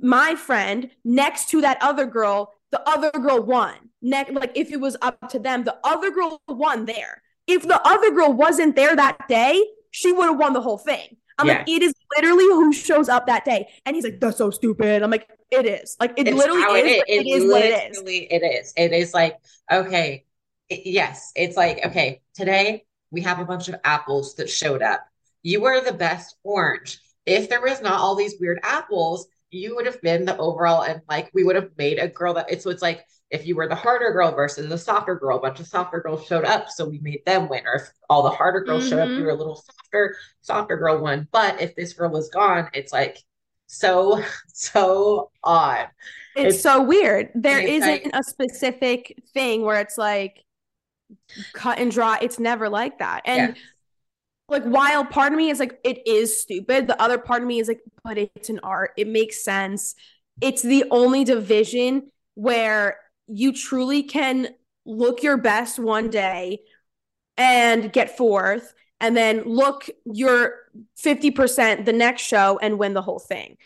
my 0.00 0.34
friend 0.34 0.90
next 1.04 1.48
to 1.50 1.60
that 1.62 1.78
other 1.80 2.06
girl 2.06 2.52
the 2.70 2.80
other 2.88 3.10
girl 3.10 3.42
won. 3.42 3.74
Next 4.00 4.32
like 4.32 4.52
if 4.54 4.70
it 4.72 4.80
was 4.80 4.96
up 5.02 5.28
to 5.30 5.38
them 5.38 5.64
the 5.64 5.76
other 5.84 6.10
girl 6.10 6.40
won 6.48 6.84
there. 6.86 7.22
If 7.46 7.62
the 7.66 7.80
other 7.86 8.10
girl 8.12 8.32
wasn't 8.32 8.76
there 8.76 8.94
that 8.96 9.28
day 9.28 9.62
she 9.90 10.12
would 10.12 10.26
have 10.28 10.38
won 10.38 10.52
the 10.52 10.60
whole 10.60 10.78
thing. 10.78 11.16
I'm 11.38 11.46
Yeah. 11.46 11.58
like 11.58 11.68
it 11.68 11.82
is 11.82 11.94
literally 12.16 12.44
who 12.44 12.72
shows 12.72 13.08
up 13.08 13.26
that 13.26 13.44
day. 13.44 13.68
And 13.84 13.94
he's 13.96 14.04
like 14.04 14.20
that's 14.20 14.38
so 14.38 14.50
stupid. 14.50 15.02
I'm 15.02 15.10
like 15.10 15.28
it 15.50 15.66
is. 15.66 15.96
Like 16.00 16.12
it 16.16 16.28
It's 16.28 16.36
literally 16.36 16.62
is. 16.80 17.02
It 17.08 17.08
it 17.08 17.26
It 17.26 17.30
is 17.42 17.50
what 17.52 17.62
it 17.62 17.90
is. 17.90 18.02
It 18.06 18.42
is. 18.42 18.72
It 18.76 18.92
is. 18.92 19.12
Like, 19.14 19.36
okay, 19.70 20.24
yes, 20.70 21.32
it's 21.36 21.56
like, 21.56 21.84
okay, 21.86 22.22
today 22.34 22.84
we 23.12 23.20
have 23.20 23.38
a 23.38 23.44
bunch 23.44 23.68
of 23.68 23.76
apples 23.84 24.34
that 24.36 24.50
showed 24.50 24.82
up. 24.82 25.06
You 25.44 25.60
were 25.60 25.80
the 25.80 25.92
best 25.92 26.36
orange. 26.42 26.98
If 27.26 27.48
there 27.48 27.60
was 27.60 27.80
not 27.80 28.00
all 28.00 28.16
these 28.16 28.34
weird 28.40 28.58
apples, 28.64 29.28
you 29.50 29.76
would 29.76 29.86
have 29.86 30.00
been 30.02 30.24
the 30.24 30.36
overall, 30.38 30.82
and 30.82 31.02
like 31.08 31.30
we 31.34 31.44
would 31.44 31.56
have 31.56 31.70
made 31.78 31.98
a 31.98 32.08
girl 32.08 32.34
that 32.34 32.50
it's 32.50 32.64
so 32.64 32.70
it's 32.70 32.82
like 32.82 33.04
if 33.30 33.46
you 33.46 33.54
were 33.56 33.68
the 33.68 33.74
harder 33.74 34.12
girl 34.12 34.32
versus 34.32 34.68
the 34.68 34.78
softer 34.78 35.14
girl, 35.14 35.38
a 35.38 35.40
bunch 35.40 35.60
of 35.60 35.66
softer 35.66 36.00
girls 36.00 36.26
showed 36.26 36.44
up, 36.44 36.68
so 36.70 36.88
we 36.88 36.98
made 37.00 37.24
them 37.26 37.48
win. 37.48 37.66
Or 37.66 37.76
if 37.76 37.90
all 38.10 38.22
the 38.22 38.30
harder 38.30 38.60
girls 38.60 38.88
showed 38.88 39.00
up, 39.00 39.08
you 39.10 39.22
Mhm. 39.22 39.26
were 39.26 39.30
a 39.32 39.34
little 39.34 39.56
softer, 39.56 40.16
softer 40.40 40.76
girl 40.76 40.98
won. 41.02 41.28
But 41.32 41.60
if 41.60 41.74
this 41.74 41.92
girl 41.92 42.10
was 42.10 42.28
gone, 42.30 42.68
it's 42.74 42.92
like 42.92 43.18
so, 43.66 44.22
so 44.48 45.30
odd. 45.42 45.88
It's 46.36 46.54
It's 46.56 46.62
so 46.62 46.82
weird. 46.82 47.30
There 47.34 47.58
isn't 47.58 47.80
like 47.80 48.10
a 48.12 48.22
specific 48.22 49.22
thing 49.34 49.62
where 49.62 49.80
it's 49.80 49.98
like 49.98 50.44
cut 51.52 51.78
and 51.78 51.90
dry. 51.90 52.18
It's 52.20 52.38
never 52.38 52.68
like 52.68 52.98
that. 52.98 53.22
yeah, 53.26 53.34
And 53.34 53.56
like 54.48 54.64
while 54.64 55.04
part 55.04 55.32
of 55.32 55.36
me 55.36 55.50
is 55.50 55.58
like 55.58 55.80
it 55.82 56.06
is 56.06 56.38
stupid 56.38 56.86
the 56.86 57.00
other 57.02 57.18
part 57.18 57.42
of 57.42 57.48
me 57.48 57.58
is 57.58 57.68
like 57.68 57.80
but 58.04 58.18
it's 58.18 58.50
an 58.50 58.60
art 58.62 58.92
it 58.96 59.08
makes 59.08 59.42
sense 59.42 59.94
it's 60.40 60.62
the 60.62 60.84
only 60.90 61.24
division 61.24 62.10
where 62.34 62.98
you 63.26 63.52
truly 63.52 64.02
can 64.02 64.48
look 64.84 65.22
your 65.22 65.36
best 65.36 65.78
one 65.78 66.10
day 66.10 66.60
and 67.36 67.92
get 67.92 68.16
fourth 68.16 68.74
and 69.00 69.16
then 69.16 69.42
look 69.44 69.88
your 70.04 70.54
50% 71.02 71.84
the 71.84 71.92
next 71.92 72.22
show 72.22 72.58
and 72.60 72.78
win 72.78 72.94
the 72.94 73.02
whole 73.02 73.18
thing 73.18 73.56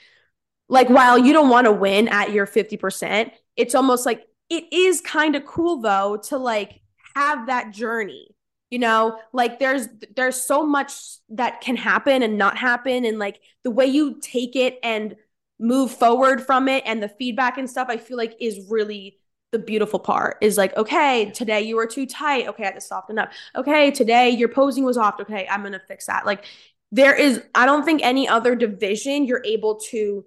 like 0.68 0.88
while 0.88 1.18
you 1.18 1.32
don't 1.32 1.50
want 1.50 1.66
to 1.66 1.72
win 1.72 2.08
at 2.08 2.32
your 2.32 2.46
50% 2.46 3.30
it's 3.56 3.74
almost 3.74 4.06
like 4.06 4.24
it 4.50 4.64
is 4.72 5.00
kind 5.00 5.34
of 5.34 5.44
cool 5.44 5.80
though 5.80 6.16
to 6.16 6.36
like 6.36 6.80
have 7.16 7.46
that 7.46 7.72
journey 7.72 8.28
you 8.70 8.80
know? 8.80 9.18
Like 9.32 9.58
there's 9.58 9.86
there's 10.16 10.42
so 10.42 10.66
much 10.66 10.92
that 11.30 11.60
can 11.60 11.76
happen 11.76 12.22
and 12.22 12.36
not 12.36 12.56
happen 12.56 13.04
and 13.04 13.18
like 13.18 13.40
the 13.62 13.70
way 13.70 13.86
you 13.86 14.18
take 14.20 14.56
it 14.56 14.78
and 14.82 15.16
move 15.58 15.90
forward 15.90 16.44
from 16.44 16.68
it 16.68 16.82
and 16.86 17.02
the 17.02 17.08
feedback 17.08 17.56
and 17.56 17.70
stuff 17.70 17.88
i 17.88 17.96
feel 17.96 18.18
like 18.18 18.36
is 18.38 18.66
really 18.68 19.18
the 19.52 19.58
beautiful 19.58 19.98
part. 19.98 20.36
Is 20.42 20.58
like 20.58 20.76
okay 20.76 21.30
today 21.30 21.62
you 21.62 21.76
were 21.76 21.86
too 21.86 22.06
tight. 22.06 22.46
Okay 22.48 22.64
i 22.64 22.66
had 22.66 22.74
to 22.74 22.80
soften 22.80 23.18
up. 23.18 23.30
Okay 23.54 23.90
today 23.90 24.30
your 24.30 24.48
posing 24.48 24.84
was 24.84 24.96
off. 24.98 25.20
Okay 25.20 25.46
i'm 25.50 25.62
gonna 25.62 25.80
fix 25.88 26.06
that. 26.06 26.26
Like 26.26 26.44
there 26.92 27.14
is 27.14 27.42
i 27.54 27.64
don't 27.64 27.84
think 27.84 28.02
any 28.02 28.28
other 28.28 28.54
division 28.54 29.24
you're 29.24 29.44
able 29.44 29.76
to 29.76 30.24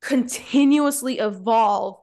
continuously 0.00 1.18
evolve 1.18 2.00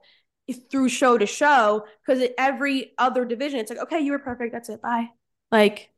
through 0.70 0.88
show 0.88 1.18
to 1.18 1.26
show 1.26 1.84
because 2.06 2.26
every 2.38 2.92
other 2.98 3.24
division 3.24 3.58
it's 3.58 3.70
like 3.70 3.80
okay 3.80 4.00
you 4.00 4.12
were 4.12 4.18
perfect 4.18 4.52
that's 4.52 4.68
it 4.68 4.80
bye 4.80 5.08
like, 5.50 5.90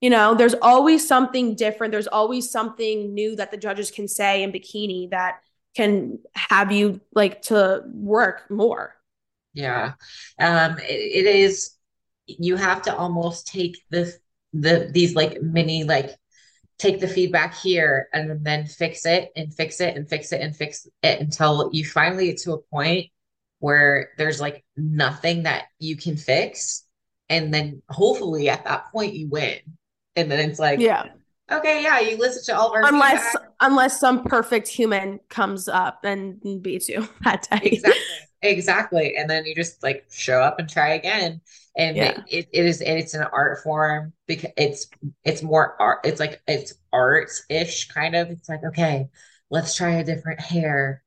you 0.00 0.10
know, 0.10 0.34
there's 0.34 0.54
always 0.54 1.06
something 1.06 1.54
different. 1.54 1.92
There's 1.92 2.06
always 2.06 2.50
something 2.50 3.14
new 3.14 3.36
that 3.36 3.50
the 3.50 3.56
judges 3.56 3.90
can 3.90 4.08
say 4.08 4.42
in 4.42 4.52
bikini 4.52 5.10
that 5.10 5.40
can 5.76 6.18
have 6.34 6.72
you 6.72 7.00
like 7.14 7.42
to 7.42 7.82
work 7.92 8.50
more. 8.50 8.94
Yeah. 9.54 9.94
Um 10.38 10.78
it, 10.78 11.26
it 11.26 11.26
is 11.26 11.76
you 12.26 12.56
have 12.56 12.82
to 12.82 12.96
almost 12.96 13.46
take 13.46 13.78
the 13.90 14.12
the 14.52 14.90
these 14.92 15.14
like 15.14 15.40
mini 15.42 15.84
like 15.84 16.10
take 16.78 17.00
the 17.00 17.08
feedback 17.08 17.54
here 17.56 18.08
and 18.12 18.44
then 18.44 18.66
fix 18.66 19.06
it 19.06 19.30
and 19.36 19.54
fix 19.54 19.80
it 19.80 19.96
and 19.96 20.08
fix 20.08 20.32
it 20.32 20.40
and 20.40 20.56
fix 20.56 20.86
it 21.02 21.20
until 21.20 21.70
you 21.72 21.84
finally 21.84 22.26
get 22.26 22.38
to 22.38 22.52
a 22.52 22.58
point 22.58 23.06
where 23.64 24.10
there's 24.18 24.42
like 24.42 24.62
nothing 24.76 25.44
that 25.44 25.64
you 25.78 25.96
can 25.96 26.18
fix. 26.18 26.84
And 27.30 27.52
then 27.52 27.80
hopefully 27.88 28.50
at 28.50 28.62
that 28.66 28.92
point 28.92 29.14
you 29.14 29.26
win. 29.26 29.58
And 30.16 30.30
then 30.30 30.50
it's 30.50 30.58
like 30.58 30.80
yeah. 30.80 31.06
okay 31.50 31.82
yeah 31.82 31.98
you 31.98 32.18
listen 32.18 32.44
to 32.44 32.60
all 32.60 32.68
of 32.68 32.74
our 32.74 32.86
unless 32.86 33.24
feedback. 33.24 33.50
unless 33.62 33.98
some 33.98 34.22
perfect 34.24 34.68
human 34.68 35.18
comes 35.30 35.66
up 35.66 36.04
and 36.04 36.62
beats 36.62 36.90
you 36.90 37.08
that 37.24 37.48
day. 37.50 37.70
Exactly. 37.70 38.02
Exactly. 38.42 39.16
And 39.16 39.30
then 39.30 39.46
you 39.46 39.54
just 39.54 39.82
like 39.82 40.04
show 40.12 40.42
up 40.42 40.58
and 40.58 40.68
try 40.68 40.90
again. 40.90 41.40
And 41.74 41.96
yeah. 41.96 42.20
it, 42.28 42.46
it 42.52 42.66
is 42.66 42.82
it's 42.82 43.14
an 43.14 43.22
art 43.32 43.62
form 43.62 44.12
because 44.26 44.50
it's 44.58 44.88
it's 45.24 45.42
more 45.42 45.74
art 45.80 46.00
it's 46.04 46.20
like 46.20 46.42
it's 46.46 46.74
art-ish 46.92 47.88
kind 47.88 48.14
of. 48.14 48.28
It's 48.28 48.50
like 48.50 48.62
okay 48.62 49.08
let's 49.50 49.74
try 49.74 49.92
a 49.92 50.04
different 50.04 50.40
hair 50.40 51.03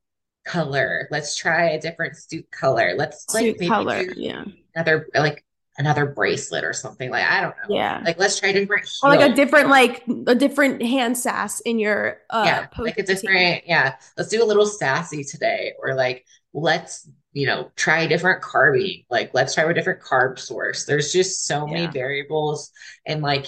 color. 0.48 1.08
Let's 1.12 1.36
try 1.36 1.72
a 1.72 1.80
different 1.80 2.16
suit 2.18 2.50
color. 2.52 2.94
Let's 2.98 3.32
suit 3.32 3.60
like 3.60 3.68
color 3.68 4.02
yeah. 4.16 4.46
another 4.76 5.08
like 5.14 5.44
another 5.78 6.08
bracelet 6.08 6.64
or 6.64 6.74
something 6.74 7.12
like 7.12 7.24
I 7.24 7.42
don't 7.42 7.56
know. 7.58 7.76
Yeah. 7.76 8.02
Like 8.04 8.18
let's 8.18 8.40
try 8.40 8.52
different 8.52 8.86
heels. 8.86 9.00
or 9.04 9.10
like 9.10 9.32
a 9.32 9.34
different 9.34 9.70
like 9.70 10.04
a 10.28 10.36
different 10.36 10.82
hand 10.82 11.18
sass 11.18 11.60
in 11.60 11.80
your 11.80 12.20
uh 12.30 12.44
yeah 12.46 12.68
like 12.78 12.98
a 12.98 13.04
different 13.04 13.64
yeah. 13.68 13.96
Let's 14.18 14.30
do 14.30 14.44
a 14.44 14.46
little 14.46 14.66
sassy 14.66 15.24
today 15.24 15.74
or 15.80 15.94
like 15.94 16.26
let's 16.54 17.08
you 17.34 17.46
know 17.46 17.70
try 17.76 18.00
a 18.02 18.08
different 18.08 18.42
carbing 18.42 19.04
like 19.10 19.32
let's 19.34 19.54
try 19.54 19.70
a 19.70 19.74
different 19.74 20.02
carb 20.02 20.40
source. 20.40 20.86
There's 20.86 21.14
just 21.14 21.46
so 21.46 21.68
many 21.68 21.88
variables 21.88 22.72
and 23.06 23.22
like 23.22 23.46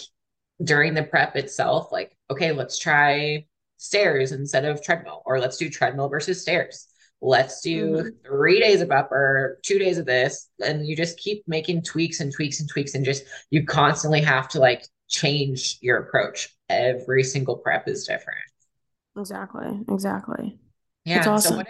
during 0.64 0.94
the 0.94 1.04
prep 1.04 1.38
itself 1.38 1.90
like 1.92 2.16
okay 2.30 2.52
let's 2.52 2.78
try 2.78 3.46
stairs 3.80 4.32
instead 4.32 4.66
of 4.66 4.84
treadmill 4.84 5.24
or 5.26 5.40
let's 5.40 5.58
do 5.58 5.70
treadmill 5.70 6.10
versus 6.10 6.42
stairs 6.42 6.90
let's 7.22 7.62
do 7.62 7.88
mm-hmm. 7.90 8.10
three 8.26 8.60
days 8.60 8.82
of 8.82 8.92
upper, 8.92 9.60
two 9.64 9.80
days 9.80 9.98
of 9.98 10.06
this. 10.06 10.50
And 10.64 10.88
you 10.88 10.96
just 10.96 11.20
keep 11.20 11.44
making 11.48 11.84
tweaks 11.84 12.20
and 12.20 12.34
tweaks 12.34 12.60
and 12.60 12.70
tweaks. 12.70 12.96
And 12.96 13.04
just 13.04 13.24
you 13.50 13.66
constantly 13.66 14.22
have 14.22 14.48
to 14.50 14.60
like 14.60 14.86
change 15.08 15.78
your 15.82 15.98
approach. 15.98 16.56
Every 16.70 17.24
single 17.24 17.58
prep 17.58 17.88
is 17.88 18.06
different. 18.06 18.40
Exactly. 19.18 19.82
Exactly. 19.90 20.60
Yeah. 21.06 21.28
Awesome. 21.28 21.52
So 21.52 21.58
what, 21.58 21.68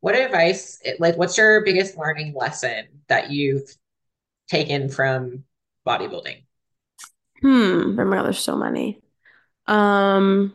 what 0.00 0.14
advice, 0.16 0.80
like, 0.98 1.16
what's 1.16 1.38
your 1.38 1.64
biggest 1.64 1.96
learning 1.96 2.34
lesson 2.34 2.86
that 3.08 3.30
you've 3.30 3.74
taken 4.48 4.88
from 4.88 5.44
bodybuilding? 5.86 6.42
Hmm. 7.40 7.98
Oh 7.98 8.04
my 8.04 8.16
God, 8.16 8.24
there's 8.24 8.38
so 8.38 8.56
many. 8.56 9.00
Um, 9.66 10.54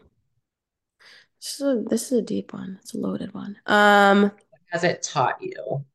this 1.45 1.59
is 1.59 1.61
a, 1.61 1.83
this 1.87 2.11
is 2.11 2.19
a 2.19 2.21
deep 2.23 2.53
one. 2.53 2.79
It's 2.81 2.95
a 2.95 2.97
loaded 2.97 3.33
one. 3.33 3.55
Um, 3.67 4.23
what 4.23 4.33
has 4.69 4.83
it 4.83 5.03
taught 5.03 5.41
you? 5.41 5.85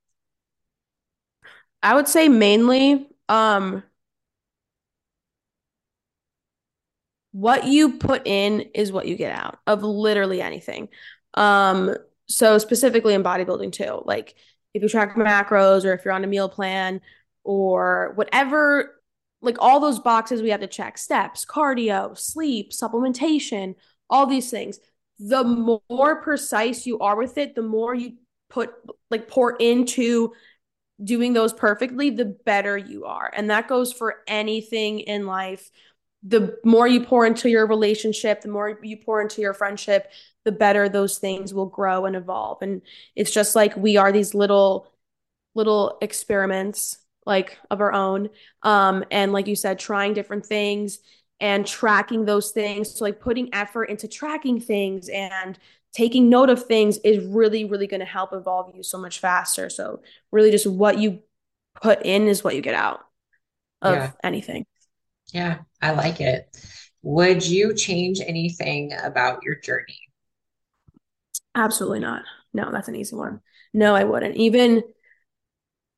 I 1.83 1.95
would 1.95 2.07
say 2.07 2.29
mainly 2.29 3.09
um 3.29 3.83
what 7.33 7.67
you 7.67 7.99
put 7.99 8.27
in 8.27 8.61
is 8.75 8.93
what 8.93 9.07
you 9.07 9.17
get 9.17 9.33
out 9.33 9.59
of 9.67 9.83
literally 9.83 10.41
anything. 10.41 10.89
Um, 11.35 11.97
so 12.27 12.59
specifically 12.59 13.15
in 13.15 13.23
bodybuilding 13.23 13.73
too, 13.73 14.03
like 14.05 14.35
if 14.75 14.83
you 14.83 14.89
track 14.89 15.17
macros 15.17 15.85
or 15.85 15.93
if 15.93 16.05
you're 16.05 16.15
on 16.15 16.25
a 16.25 16.29
meal 16.29 16.49
plan 16.49 17.01
or 17.45 18.13
whatever, 18.15 19.01
like 19.43 19.57
all 19.59 19.81
those 19.81 19.99
boxes 19.99 20.43
we 20.43 20.51
have 20.51 20.61
to 20.61 20.67
check 20.67 20.99
steps, 20.99 21.45
cardio, 21.45 22.17
sleep, 22.17 22.71
supplementation, 22.73 23.75
all 24.09 24.27
these 24.27 24.51
things 24.51 24.81
the 25.21 25.45
more 25.91 26.23
precise 26.23 26.87
you 26.87 26.99
are 27.01 27.16
with 27.16 27.37
it, 27.37 27.55
the 27.55 27.62
more 27.62 27.95
you 27.95 28.14
put 28.49 28.71
like 29.11 29.29
pour 29.29 29.57
into 29.57 30.33
doing 31.03 31.35
those 31.35 31.53
perfectly, 31.53 32.11
the 32.11 32.25
better 32.25 32.77
you 32.77 33.05
are. 33.05 33.31
And 33.35 33.51
that 33.51 33.68
goes 33.68 33.93
for 33.93 34.16
anything 34.27 35.01
in 35.01 35.27
life. 35.27 35.71
The 36.23 36.59
more 36.64 36.87
you 36.89 37.05
pour 37.05 37.27
into 37.27 37.49
your 37.49 37.66
relationship, 37.66 38.41
the 38.41 38.49
more 38.49 38.79
you 38.83 38.97
pour 38.97 39.21
into 39.21 39.41
your 39.43 39.55
friendship, 39.55 40.11
the 40.45 40.53
better 40.53 40.89
those 40.89 41.18
things 41.18 41.53
will 41.53 41.66
grow 41.66 42.07
and 42.07 42.16
evolve. 42.16 42.62
And 42.62 42.83
it's 43.14 43.31
just 43.31 43.55
like 43.55 43.77
we 43.77 43.99
are 43.99 44.12
these 44.12 44.35
little 44.35 44.91
little 45.55 45.99
experiments 46.01 46.97
like 47.27 47.59
of 47.71 47.81
our 47.81 47.93
own 47.93 48.31
um 48.62 49.05
and 49.11 49.33
like 49.33 49.47
you 49.47 49.57
said 49.57 49.79
trying 49.79 50.14
different 50.14 50.47
things 50.47 51.01
and 51.41 51.66
tracking 51.66 52.24
those 52.24 52.51
things. 52.51 52.97
So, 52.97 53.05
like 53.05 53.20
putting 53.20 53.53
effort 53.55 53.84
into 53.84 54.09
tracking 54.09 54.61
things 54.61 55.09
and 55.09 55.59
taking 55.93 56.28
note 56.28 56.51
of 56.51 56.64
things 56.64 56.99
is 56.99 57.24
really, 57.24 57.64
really 57.64 57.86
going 57.86 58.01
to 58.01 58.07
help 58.07 58.32
evolve 58.32 58.74
you 58.74 58.82
so 58.82 58.99
much 58.99 59.18
faster. 59.18 59.70
So, 59.70 60.03
really, 60.30 60.51
just 60.51 60.66
what 60.66 60.99
you 60.99 61.20
put 61.80 62.03
in 62.05 62.28
is 62.28 62.45
what 62.45 62.55
you 62.55 62.62
get 62.62 62.74
out 62.74 63.01
of 63.82 63.95
yeah. 63.95 64.11
anything. 64.22 64.66
Yeah, 65.32 65.59
I 65.80 65.93
like 65.93 66.20
it. 66.20 66.49
Would 67.03 67.47
you 67.47 67.74
change 67.74 68.20
anything 68.20 68.93
about 69.03 69.43
your 69.43 69.55
journey? 69.55 69.99
Absolutely 71.55 72.01
not. 72.01 72.22
No, 72.53 72.70
that's 72.70 72.88
an 72.88 72.97
easy 72.97 73.16
one. 73.16 73.41
No, 73.72 73.95
I 73.95 74.05
wouldn't. 74.05 74.36
Even 74.36 74.82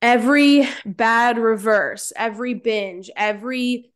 every 0.01 0.69
bad 0.85 1.39
reverse, 1.39 2.13
every 2.15 2.55
binge, 2.55 3.11
every 3.17 3.92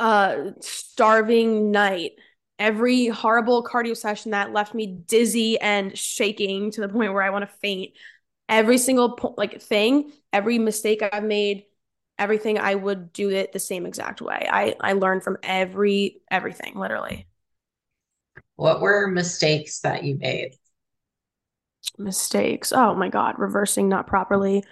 uh 0.00 0.52
starving 0.60 1.70
night 1.70 2.12
every 2.58 3.06
horrible 3.08 3.64
cardio 3.64 3.96
session 3.96 4.32
that 4.32 4.52
left 4.52 4.74
me 4.74 4.86
dizzy 5.06 5.58
and 5.60 5.96
shaking 5.96 6.70
to 6.72 6.80
the 6.82 6.88
point 6.88 7.12
where 7.12 7.22
I 7.22 7.30
want 7.30 7.48
to 7.48 7.56
faint. 7.62 7.92
Every 8.48 8.78
single 8.78 9.12
po- 9.16 9.34
like 9.38 9.62
thing, 9.62 10.12
every 10.32 10.58
mistake 10.58 11.02
I've 11.02 11.24
made, 11.24 11.64
everything 12.18 12.58
I 12.58 12.74
would 12.74 13.12
do 13.12 13.30
it 13.30 13.52
the 13.52 13.58
same 13.60 13.86
exact 13.86 14.20
way. 14.20 14.48
I 14.50 14.76
I 14.80 14.94
learned 14.94 15.22
from 15.22 15.38
every 15.42 16.20
everything, 16.30 16.74
literally. 16.78 17.26
What 18.56 18.80
were 18.80 19.08
mistakes 19.08 19.80
that 19.80 20.04
you 20.04 20.16
made? 20.18 20.54
Mistakes. 21.98 22.72
Oh 22.72 22.94
my 22.94 23.08
god, 23.08 23.38
reversing 23.38 23.88
not 23.88 24.06
properly, 24.06 24.64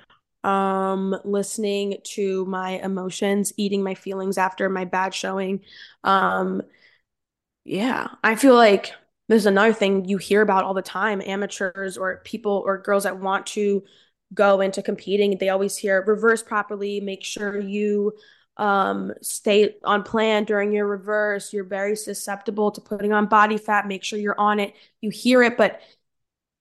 um 0.44 1.16
listening 1.24 1.96
to 2.04 2.44
my 2.46 2.80
emotions 2.82 3.52
eating 3.56 3.82
my 3.82 3.94
feelings 3.94 4.38
after 4.38 4.68
my 4.68 4.84
bad 4.84 5.12
showing 5.12 5.60
um 6.04 6.62
yeah 7.64 8.08
i 8.22 8.34
feel 8.34 8.54
like 8.54 8.92
there's 9.28 9.46
another 9.46 9.72
thing 9.72 10.04
you 10.04 10.16
hear 10.16 10.40
about 10.40 10.64
all 10.64 10.74
the 10.74 10.82
time 10.82 11.20
amateurs 11.26 11.98
or 11.98 12.22
people 12.24 12.62
or 12.64 12.78
girls 12.78 13.02
that 13.02 13.18
want 13.18 13.46
to 13.46 13.82
go 14.32 14.60
into 14.60 14.80
competing 14.82 15.36
they 15.38 15.48
always 15.48 15.76
hear 15.76 16.04
reverse 16.06 16.42
properly 16.42 17.00
make 17.00 17.24
sure 17.24 17.58
you 17.58 18.12
um, 18.58 19.12
stay 19.22 19.76
on 19.84 20.02
plan 20.02 20.44
during 20.44 20.72
your 20.72 20.86
reverse. 20.86 21.52
You're 21.52 21.64
very 21.64 21.94
susceptible 21.94 22.72
to 22.72 22.80
putting 22.80 23.12
on 23.12 23.26
body 23.26 23.56
fat. 23.56 23.86
Make 23.86 24.02
sure 24.02 24.18
you're 24.18 24.38
on 24.38 24.58
it. 24.58 24.74
You 25.00 25.10
hear 25.10 25.42
it, 25.42 25.56
but 25.56 25.80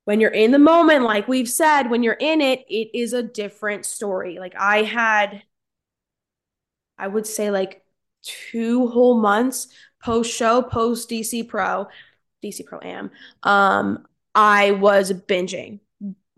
when 0.07 0.21
you're 0.21 0.31
in 0.31 0.51
the 0.51 0.57
moment, 0.57 1.03
like 1.03 1.27
we've 1.27 1.49
said, 1.49 1.89
when 1.89 2.01
you're 2.01 2.13
in 2.13 2.39
it, 2.39 2.63
it 2.69 2.97
is 2.97 3.11
a 3.11 3.21
different 3.21 3.85
story. 3.85 4.39
Like 4.39 4.55
I 4.57 4.83
had, 4.83 5.43
I 6.97 7.09
would 7.09 7.27
say 7.27 7.51
like 7.51 7.83
two 8.23 8.87
whole 8.87 9.19
months 9.19 9.67
post 10.01 10.33
show, 10.33 10.61
post 10.61 11.09
DC 11.09 11.49
Pro, 11.49 11.89
DC 12.41 12.65
Pro 12.65 12.79
Am. 12.79 13.11
Um, 13.43 14.07
I 14.33 14.71
was 14.71 15.11
binging, 15.11 15.81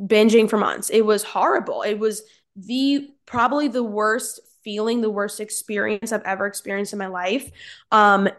binging 0.02 0.50
for 0.50 0.58
months. 0.58 0.90
It 0.90 1.06
was 1.06 1.22
horrible. 1.22 1.84
It 1.84 2.00
was 2.00 2.24
the 2.56 3.12
probably 3.28 3.68
the 3.68 3.84
worst 3.84 4.40
feeling, 4.64 5.02
the 5.02 5.12
worst 5.12 5.40
experience 5.40 6.12
I've 6.12 6.24
ever 6.24 6.48
experienced 6.48 6.94
in 6.94 6.98
my 6.98 7.06
life. 7.06 7.52
Um, 7.92 8.30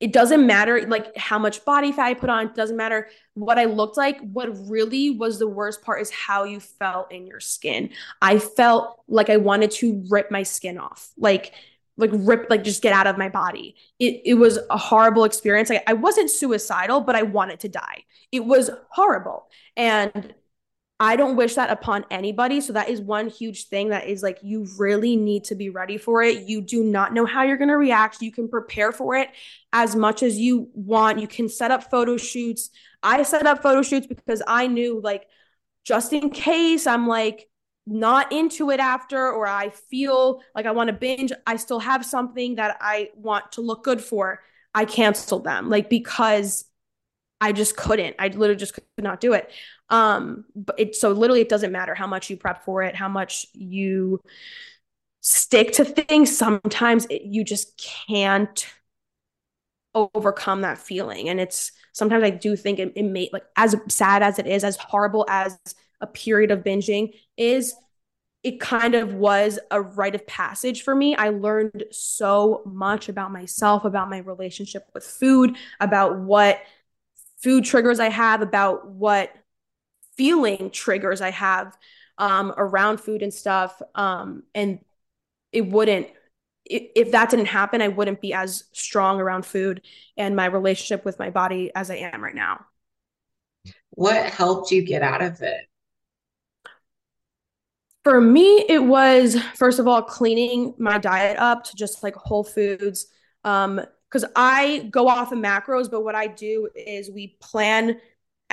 it 0.00 0.12
doesn't 0.12 0.46
matter 0.46 0.86
like 0.88 1.16
how 1.16 1.38
much 1.38 1.64
body 1.64 1.92
fat 1.92 2.06
I 2.06 2.14
put 2.14 2.28
on, 2.28 2.46
it 2.46 2.54
doesn't 2.54 2.76
matter 2.76 3.08
what 3.34 3.58
I 3.58 3.64
looked 3.64 3.96
like. 3.96 4.20
What 4.20 4.48
really 4.68 5.10
was 5.10 5.38
the 5.38 5.48
worst 5.48 5.82
part 5.82 6.00
is 6.00 6.10
how 6.10 6.44
you 6.44 6.60
felt 6.60 7.12
in 7.12 7.26
your 7.26 7.40
skin. 7.40 7.90
I 8.20 8.38
felt 8.38 9.00
like 9.08 9.30
I 9.30 9.36
wanted 9.36 9.70
to 9.72 10.04
rip 10.08 10.30
my 10.30 10.42
skin 10.42 10.78
off. 10.78 11.10
Like 11.16 11.52
like 11.96 12.10
rip 12.12 12.48
like 12.50 12.64
just 12.64 12.82
get 12.82 12.92
out 12.92 13.06
of 13.06 13.16
my 13.16 13.28
body. 13.28 13.76
It 13.98 14.22
it 14.24 14.34
was 14.34 14.58
a 14.68 14.76
horrible 14.76 15.24
experience. 15.24 15.70
Like 15.70 15.84
I 15.86 15.92
wasn't 15.92 16.30
suicidal, 16.30 17.00
but 17.00 17.14
I 17.14 17.22
wanted 17.22 17.60
to 17.60 17.68
die. 17.68 18.04
It 18.32 18.44
was 18.44 18.70
horrible. 18.90 19.46
And 19.76 20.34
I 21.00 21.16
don't 21.16 21.36
wish 21.36 21.56
that 21.56 21.70
upon 21.70 22.04
anybody. 22.10 22.60
So 22.60 22.72
that 22.74 22.88
is 22.88 23.00
one 23.00 23.28
huge 23.28 23.66
thing 23.66 23.88
that 23.88 24.06
is 24.06 24.22
like 24.22 24.38
you 24.42 24.66
really 24.78 25.16
need 25.16 25.44
to 25.44 25.56
be 25.56 25.68
ready 25.68 25.98
for 25.98 26.22
it. 26.22 26.44
You 26.48 26.60
do 26.60 26.84
not 26.84 27.12
know 27.12 27.26
how 27.26 27.42
you're 27.42 27.56
going 27.56 27.68
to 27.68 27.76
react. 27.76 28.22
You 28.22 28.30
can 28.30 28.48
prepare 28.48 28.92
for 28.92 29.16
it 29.16 29.28
as 29.72 29.96
much 29.96 30.22
as 30.22 30.38
you 30.38 30.70
want. 30.72 31.18
You 31.18 31.26
can 31.26 31.48
set 31.48 31.72
up 31.72 31.90
photo 31.90 32.16
shoots. 32.16 32.70
I 33.02 33.24
set 33.24 33.44
up 33.44 33.60
photo 33.60 33.82
shoots 33.82 34.06
because 34.06 34.40
I 34.46 34.68
knew 34.68 35.00
like 35.02 35.26
just 35.84 36.12
in 36.12 36.30
case 36.30 36.86
I'm 36.86 37.08
like 37.08 37.48
not 37.86 38.32
into 38.32 38.70
it 38.70 38.80
after 38.80 39.30
or 39.30 39.46
I 39.46 39.70
feel 39.70 40.42
like 40.54 40.64
I 40.64 40.70
want 40.70 40.88
to 40.88 40.94
binge, 40.94 41.32
I 41.46 41.56
still 41.56 41.80
have 41.80 42.04
something 42.04 42.54
that 42.54 42.78
I 42.80 43.10
want 43.14 43.52
to 43.52 43.60
look 43.60 43.84
good 43.84 44.00
for. 44.00 44.40
I 44.74 44.84
canceled 44.84 45.44
them 45.44 45.68
like 45.68 45.90
because 45.90 46.64
I 47.40 47.52
just 47.52 47.76
couldn't. 47.76 48.16
I 48.18 48.28
literally 48.28 48.56
just 48.56 48.74
could 48.74 48.84
not 48.98 49.20
do 49.20 49.34
it. 49.34 49.50
Um, 49.90 50.44
but 50.54 50.78
it 50.78 50.96
so 50.96 51.12
literally 51.12 51.42
it 51.42 51.48
doesn't 51.48 51.72
matter 51.72 51.94
how 51.94 52.06
much 52.06 52.30
you 52.30 52.36
prep 52.36 52.64
for 52.64 52.82
it, 52.82 52.94
how 52.94 53.08
much 53.08 53.46
you 53.52 54.20
stick 55.20 55.72
to 55.72 55.84
things. 55.84 56.36
Sometimes 56.36 57.06
it, 57.06 57.22
you 57.22 57.44
just 57.44 57.76
can't 58.06 58.66
overcome 59.94 60.62
that 60.62 60.78
feeling, 60.78 61.28
and 61.28 61.38
it's 61.40 61.72
sometimes 61.92 62.24
I 62.24 62.30
do 62.30 62.56
think 62.56 62.78
it, 62.78 62.92
it 62.96 63.04
may 63.04 63.28
like 63.32 63.44
as 63.56 63.76
sad 63.88 64.22
as 64.22 64.38
it 64.38 64.46
is, 64.46 64.64
as 64.64 64.76
horrible 64.76 65.26
as 65.28 65.58
a 66.00 66.06
period 66.06 66.50
of 66.50 66.64
binging 66.64 67.14
is 67.36 67.74
it 68.42 68.60
kind 68.60 68.94
of 68.94 69.14
was 69.14 69.58
a 69.70 69.80
rite 69.80 70.14
of 70.14 70.26
passage 70.26 70.82
for 70.82 70.94
me. 70.94 71.16
I 71.16 71.30
learned 71.30 71.84
so 71.90 72.62
much 72.66 73.08
about 73.08 73.32
myself, 73.32 73.86
about 73.86 74.10
my 74.10 74.18
relationship 74.18 74.86
with 74.92 75.02
food, 75.02 75.56
about 75.80 76.18
what 76.18 76.60
food 77.42 77.64
triggers 77.64 78.00
I 78.00 78.10
have, 78.10 78.42
about 78.42 78.86
what 78.86 79.34
feeling 80.16 80.70
triggers 80.70 81.20
I 81.20 81.30
have 81.30 81.76
um, 82.18 82.52
around 82.56 83.00
food 83.00 83.22
and 83.22 83.32
stuff. 83.32 83.80
Um, 83.94 84.44
and 84.54 84.78
it 85.52 85.62
wouldn't, 85.62 86.08
if 86.64 87.12
that 87.12 87.30
didn't 87.30 87.46
happen, 87.46 87.82
I 87.82 87.88
wouldn't 87.88 88.20
be 88.20 88.32
as 88.32 88.64
strong 88.72 89.20
around 89.20 89.44
food 89.44 89.82
and 90.16 90.34
my 90.34 90.46
relationship 90.46 91.04
with 91.04 91.18
my 91.18 91.30
body 91.30 91.70
as 91.74 91.90
I 91.90 91.96
am 91.96 92.22
right 92.22 92.34
now. 92.34 92.64
What 93.90 94.24
helped 94.24 94.70
you 94.70 94.82
get 94.82 95.02
out 95.02 95.22
of 95.22 95.40
it? 95.42 95.66
For 98.02 98.20
me, 98.20 98.64
it 98.68 98.82
was 98.82 99.40
first 99.54 99.78
of 99.78 99.88
all 99.88 100.02
cleaning 100.02 100.74
my 100.78 100.98
diet 100.98 101.38
up 101.38 101.64
to 101.64 101.76
just 101.76 102.02
like 102.02 102.14
whole 102.14 102.44
foods. 102.44 103.06
Um, 103.44 103.80
because 104.10 104.30
I 104.36 104.88
go 104.92 105.08
off 105.08 105.32
of 105.32 105.38
macros, 105.38 105.90
but 105.90 106.02
what 106.02 106.14
I 106.14 106.28
do 106.28 106.68
is 106.76 107.10
we 107.10 107.36
plan 107.40 107.98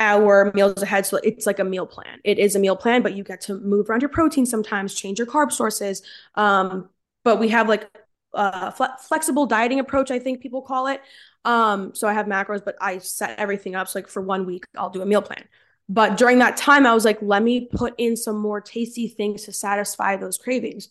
our 0.01 0.51
meals 0.53 0.81
ahead. 0.81 1.05
So 1.05 1.17
it's 1.23 1.45
like 1.45 1.59
a 1.59 1.63
meal 1.63 1.85
plan. 1.85 2.19
It 2.23 2.39
is 2.39 2.55
a 2.55 2.59
meal 2.59 2.75
plan, 2.75 3.03
but 3.03 3.13
you 3.15 3.23
get 3.23 3.39
to 3.41 3.59
move 3.59 3.89
around 3.89 4.01
your 4.01 4.09
protein 4.09 4.45
sometimes, 4.45 4.93
change 4.93 5.19
your 5.19 5.27
carb 5.27 5.51
sources. 5.51 6.01
Um, 6.35 6.89
but 7.23 7.39
we 7.39 7.49
have 7.49 7.69
like 7.69 7.89
a 8.33 8.71
fle- 8.71 8.97
flexible 8.99 9.45
dieting 9.45 9.79
approach, 9.79 10.09
I 10.09 10.19
think 10.19 10.41
people 10.41 10.63
call 10.63 10.87
it. 10.87 11.01
Um, 11.45 11.93
so 11.93 12.07
I 12.07 12.13
have 12.13 12.25
macros, 12.25 12.65
but 12.65 12.75
I 12.81 12.97
set 12.97 13.37
everything 13.39 13.75
up. 13.75 13.87
So 13.87 13.99
like 13.99 14.07
for 14.07 14.21
one 14.21 14.45
week, 14.45 14.65
I'll 14.75 14.89
do 14.89 15.01
a 15.01 15.05
meal 15.05 15.21
plan. 15.21 15.45
But 15.87 16.17
during 16.17 16.39
that 16.39 16.57
time, 16.57 16.85
I 16.85 16.93
was 16.93 17.05
like, 17.05 17.19
let 17.21 17.43
me 17.43 17.67
put 17.71 17.93
in 17.97 18.17
some 18.17 18.37
more 18.37 18.59
tasty 18.59 19.07
things 19.07 19.43
to 19.43 19.53
satisfy 19.53 20.15
those 20.15 20.37
cravings. 20.37 20.89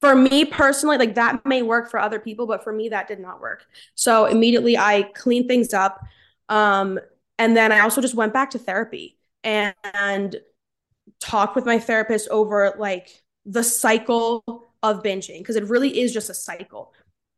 For 0.00 0.14
me 0.16 0.44
personally, 0.44 0.96
like 0.96 1.14
that 1.16 1.44
may 1.44 1.62
work 1.62 1.90
for 1.90 2.00
other 2.00 2.18
people, 2.18 2.46
but 2.46 2.64
for 2.64 2.72
me, 2.72 2.88
that 2.88 3.06
did 3.06 3.20
not 3.20 3.40
work. 3.40 3.66
So 3.94 4.24
immediately 4.24 4.76
I 4.76 5.02
cleaned 5.14 5.46
things 5.46 5.74
up. 5.74 6.00
Um, 6.48 6.98
and 7.40 7.56
then 7.56 7.72
I 7.72 7.80
also 7.80 8.02
just 8.02 8.14
went 8.14 8.34
back 8.34 8.50
to 8.50 8.58
therapy 8.58 9.16
and, 9.42 9.74
and 9.94 10.36
talked 11.20 11.56
with 11.56 11.64
my 11.64 11.78
therapist 11.78 12.28
over 12.28 12.74
like 12.78 13.08
the 13.46 13.64
cycle 13.64 14.44
of 14.82 15.02
binging 15.02 15.38
because 15.38 15.56
it 15.56 15.64
really 15.64 16.00
is 16.00 16.12
just 16.12 16.28
a 16.28 16.34
cycle. 16.34 16.92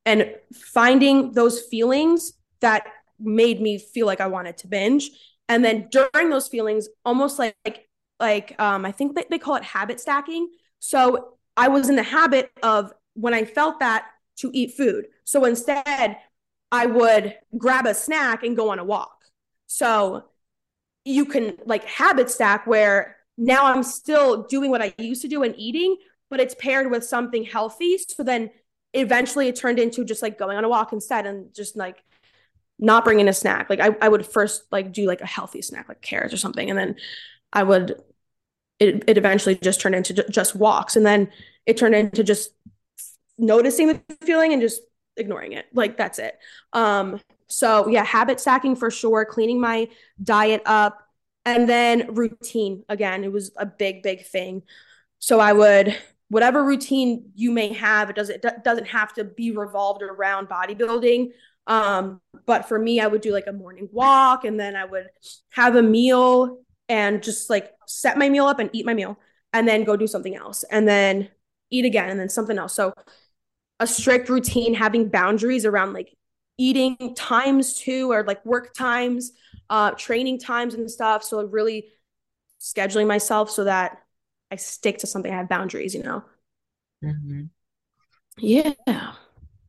And 0.04 0.34
finding 0.52 1.30
those 1.34 1.60
feelings 1.60 2.32
that 2.58 2.84
made 3.20 3.60
me 3.60 3.78
feel 3.78 4.06
like 4.06 4.20
I 4.20 4.26
wanted 4.26 4.58
to 4.58 4.66
binge. 4.66 5.08
And 5.48 5.64
then 5.64 5.88
during 5.92 6.30
those 6.30 6.48
feelings 6.48 6.88
almost 7.04 7.38
like 7.38 7.54
like, 7.64 7.88
like 8.18 8.60
um 8.60 8.84
i 8.84 8.90
think 8.90 9.16
they 9.30 9.38
call 9.38 9.54
it 9.54 9.62
habit 9.62 10.00
stacking. 10.00 10.48
So 10.80 11.34
i 11.56 11.68
was 11.68 11.88
in 11.88 11.94
the 11.94 12.02
habit 12.02 12.50
of 12.64 12.92
when 13.14 13.34
i 13.34 13.44
felt 13.44 13.78
that 13.78 14.06
to 14.38 14.50
eat 14.52 14.74
food. 14.76 15.06
So 15.22 15.44
instead 15.44 16.16
i 16.72 16.86
would 16.86 17.36
grab 17.56 17.86
a 17.86 17.94
snack 17.94 18.42
and 18.42 18.56
go 18.56 18.70
on 18.70 18.80
a 18.80 18.84
walk 18.84 19.21
so 19.72 20.24
you 21.04 21.24
can 21.24 21.56
like 21.64 21.84
habit 21.84 22.30
stack 22.30 22.66
where 22.66 23.16
now 23.36 23.66
i'm 23.66 23.82
still 23.82 24.44
doing 24.44 24.70
what 24.70 24.82
i 24.82 24.94
used 24.98 25.22
to 25.22 25.28
do 25.28 25.42
and 25.42 25.54
eating 25.56 25.96
but 26.30 26.40
it's 26.40 26.54
paired 26.54 26.90
with 26.90 27.04
something 27.04 27.44
healthy 27.44 27.98
so 27.98 28.22
then 28.22 28.50
eventually 28.94 29.48
it 29.48 29.56
turned 29.56 29.78
into 29.78 30.04
just 30.04 30.22
like 30.22 30.38
going 30.38 30.56
on 30.56 30.64
a 30.64 30.68
walk 30.68 30.92
instead 30.92 31.26
and 31.26 31.54
just 31.54 31.76
like 31.76 32.02
not 32.78 33.04
bringing 33.04 33.28
a 33.28 33.32
snack. 33.32 33.70
Like 33.70 33.80
I, 33.80 33.96
I 34.00 34.08
would 34.08 34.26
first 34.26 34.64
like 34.72 34.92
do 34.92 35.06
like 35.06 35.20
a 35.20 35.26
healthy 35.26 35.62
snack, 35.62 35.88
like 35.88 36.02
carrots 36.02 36.34
or 36.34 36.36
something. 36.36 36.68
And 36.68 36.78
then 36.78 36.96
I 37.52 37.62
would, 37.62 38.02
it, 38.78 39.04
it 39.06 39.16
eventually 39.16 39.54
just 39.54 39.80
turned 39.80 39.94
into 39.94 40.26
just 40.28 40.56
walks. 40.56 40.96
And 40.96 41.06
then 41.06 41.30
it 41.64 41.76
turned 41.76 41.94
into 41.94 42.24
just 42.24 42.50
noticing 43.38 43.86
the 43.86 44.02
feeling 44.22 44.52
and 44.52 44.60
just 44.60 44.82
ignoring 45.16 45.52
it. 45.52 45.66
Like 45.72 45.96
that's 45.96 46.18
it. 46.18 46.36
Um, 46.72 47.20
so 47.52 47.88
yeah, 47.88 48.04
habit 48.04 48.40
stacking 48.40 48.76
for 48.76 48.90
sure, 48.90 49.24
cleaning 49.24 49.60
my 49.60 49.88
diet 50.22 50.62
up 50.66 51.06
and 51.44 51.68
then 51.68 52.14
routine. 52.14 52.84
Again, 52.88 53.24
it 53.24 53.32
was 53.32 53.50
a 53.56 53.66
big, 53.66 54.02
big 54.02 54.24
thing. 54.26 54.62
So 55.18 55.40
I 55.40 55.52
would, 55.52 55.96
whatever 56.28 56.64
routine 56.64 57.30
you 57.34 57.50
may 57.50 57.72
have, 57.72 58.10
it 58.10 58.16
doesn't, 58.16 58.44
it 58.44 58.64
doesn't 58.64 58.86
have 58.86 59.12
to 59.14 59.24
be 59.24 59.50
revolved 59.50 60.02
around 60.02 60.48
bodybuilding 60.48 61.32
um, 61.66 62.20
but 62.46 62.68
for 62.68 62.78
me, 62.78 63.00
I 63.00 63.06
would 63.06 63.20
do 63.20 63.32
like 63.32 63.46
a 63.46 63.52
morning 63.52 63.88
walk 63.92 64.44
and 64.44 64.58
then 64.58 64.74
I 64.74 64.84
would 64.84 65.08
have 65.50 65.76
a 65.76 65.82
meal 65.82 66.58
and 66.88 67.22
just 67.22 67.48
like 67.48 67.72
set 67.86 68.18
my 68.18 68.28
meal 68.28 68.46
up 68.46 68.58
and 68.58 68.68
eat 68.72 68.86
my 68.86 68.94
meal 68.94 69.18
and 69.52 69.68
then 69.68 69.84
go 69.84 69.96
do 69.96 70.06
something 70.06 70.34
else 70.34 70.64
and 70.64 70.88
then 70.88 71.28
eat 71.70 71.84
again 71.84 72.10
and 72.10 72.18
then 72.18 72.28
something 72.28 72.58
else. 72.58 72.74
So 72.74 72.92
a 73.78 73.86
strict 73.86 74.28
routine, 74.28 74.74
having 74.74 75.08
boundaries 75.08 75.64
around 75.64 75.92
like 75.92 76.16
eating 76.58 77.14
times 77.14 77.74
too, 77.74 78.12
or 78.12 78.24
like 78.24 78.44
work 78.44 78.74
times, 78.74 79.32
uh, 79.70 79.92
training 79.92 80.38
times 80.38 80.74
and 80.74 80.90
stuff. 80.90 81.24
So 81.24 81.44
really 81.44 81.88
scheduling 82.60 83.06
myself 83.06 83.50
so 83.50 83.64
that 83.64 83.98
I 84.50 84.56
stick 84.56 84.98
to 84.98 85.06
something. 85.06 85.32
I 85.32 85.36
have 85.36 85.48
boundaries, 85.48 85.94
you 85.94 86.02
know? 86.02 86.22
Mm-hmm. 87.02 87.44
Yeah. 88.38 88.72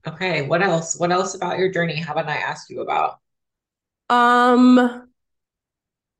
Okay, 0.05 0.41
what 0.43 0.61
else? 0.61 0.97
What 0.97 1.11
else 1.11 1.35
about 1.35 1.57
your 1.57 1.71
journey 1.71 1.95
haven't 1.95 2.27
I 2.27 2.35
asked 2.35 2.69
you 2.69 2.81
about? 2.81 3.19
Um, 4.09 5.07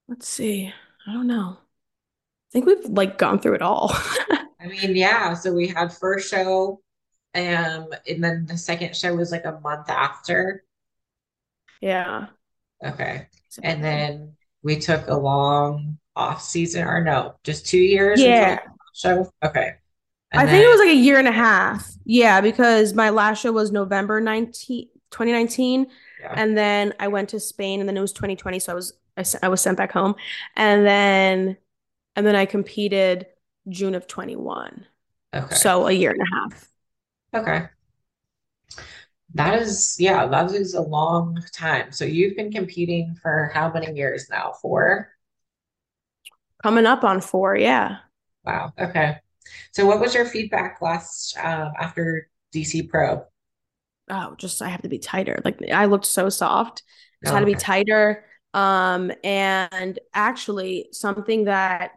let's 0.07 0.27
see. 0.27 0.73
I 1.05 1.13
don't 1.13 1.27
know. 1.27 1.57
I 1.59 2.49
think 2.51 2.65
we've 2.65 2.85
like 2.85 3.17
gone 3.17 3.39
through 3.39 3.55
it 3.55 3.61
all. 3.61 3.91
I 4.61 4.67
mean, 4.67 4.95
yeah. 4.95 5.33
So 5.33 5.53
we 5.53 5.67
had 5.67 5.91
first 5.91 6.29
show, 6.29 6.81
um, 7.35 7.89
and 8.07 8.23
then 8.23 8.45
the 8.45 8.57
second 8.57 8.95
show 8.95 9.15
was 9.15 9.31
like 9.31 9.45
a 9.45 9.59
month 9.63 9.89
after. 9.89 10.63
Yeah. 11.81 12.27
Okay. 12.83 13.27
And 13.63 13.83
then 13.83 14.33
we 14.61 14.79
took 14.79 15.07
a 15.07 15.15
long 15.15 15.97
off 16.15 16.41
season, 16.41 16.83
or 16.87 17.03
no, 17.03 17.35
just 17.43 17.65
two 17.65 17.79
years. 17.79 18.21
Yeah. 18.21 18.59
Show. 18.93 19.31
Okay. 19.43 19.73
And 20.31 20.41
I 20.41 20.45
then... 20.45 20.55
think 20.55 20.65
it 20.65 20.69
was 20.69 20.79
like 20.79 20.89
a 20.89 20.95
year 20.95 21.19
and 21.19 21.27
a 21.27 21.31
half. 21.33 21.91
Yeah, 22.05 22.41
because 22.41 22.93
my 22.93 23.09
last 23.09 23.41
show 23.41 23.51
was 23.51 23.71
November 23.71 24.21
19, 24.21 24.87
2019. 25.11 25.87
Yeah. 26.21 26.33
And 26.35 26.57
then 26.57 26.93
I 26.99 27.07
went 27.07 27.29
to 27.29 27.39
Spain 27.39 27.79
and 27.79 27.89
then 27.89 27.97
it 27.97 28.01
was 28.01 28.13
2020. 28.13 28.59
So 28.59 28.71
I 28.71 28.75
was 28.75 28.93
I, 29.17 29.25
I 29.43 29.47
was 29.49 29.61
sent 29.61 29.77
back 29.77 29.91
home. 29.91 30.15
And 30.55 30.85
then 30.85 31.57
and 32.15 32.25
then 32.25 32.35
I 32.35 32.45
competed 32.45 33.27
June 33.69 33.95
of 33.95 34.07
21. 34.07 34.85
Okay. 35.33 35.55
So 35.55 35.87
a 35.87 35.91
year 35.91 36.11
and 36.11 36.21
a 36.21 36.35
half. 36.35 36.69
Okay. 37.33 37.65
That 39.35 39.61
is, 39.61 39.95
yeah, 39.99 40.27
that 40.27 40.51
is 40.51 40.75
a 40.75 40.81
long 40.81 41.43
time. 41.53 41.91
So 41.91 42.05
you've 42.05 42.35
been 42.35 42.51
competing 42.51 43.15
for 43.21 43.49
how 43.53 43.71
many 43.71 43.95
years 43.95 44.27
now? 44.29 44.53
Four? 44.61 45.09
Coming 46.61 46.85
up 46.85 47.03
on 47.03 47.19
four, 47.19 47.55
yeah. 47.55 47.97
Wow. 48.45 48.73
Okay. 48.79 49.17
So 49.71 49.85
what 49.85 49.99
was 49.99 50.13
your 50.13 50.25
feedback 50.25 50.81
last 50.81 51.35
um, 51.37 51.73
after 51.79 52.29
DC 52.53 52.89
Pro? 52.89 53.25
Oh, 54.09 54.35
just 54.37 54.61
I 54.61 54.69
have 54.69 54.83
to 54.83 54.89
be 54.89 54.99
tighter. 54.99 55.39
Like 55.43 55.59
I 55.71 55.85
looked 55.85 56.05
so 56.05 56.29
soft. 56.29 56.83
Just 57.23 57.31
oh, 57.31 57.35
had 57.35 57.39
to 57.41 57.45
be 57.45 57.55
tighter. 57.55 58.25
Um, 58.53 59.11
and 59.23 59.97
actually, 60.13 60.89
something 60.91 61.45
that 61.45 61.91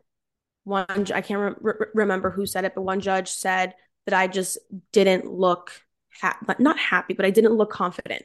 one 0.64 1.07
I 1.12 1.20
can't 1.20 1.57
re- 1.61 1.74
remember 1.95 2.30
who 2.30 2.47
said 2.47 2.64
it, 2.64 2.74
but 2.74 2.82
one 2.82 3.01
judge 3.01 3.28
said 3.28 3.74
that 4.07 4.15
I 4.15 4.27
just 4.27 4.59
didn't 4.93 5.31
look 5.31 5.73
ha- 6.21 6.39
not 6.59 6.79
happy, 6.79 7.15
but 7.15 7.27
I 7.27 7.31
didn't 7.31 7.53
look 7.53 7.71
confident. 7.71 8.25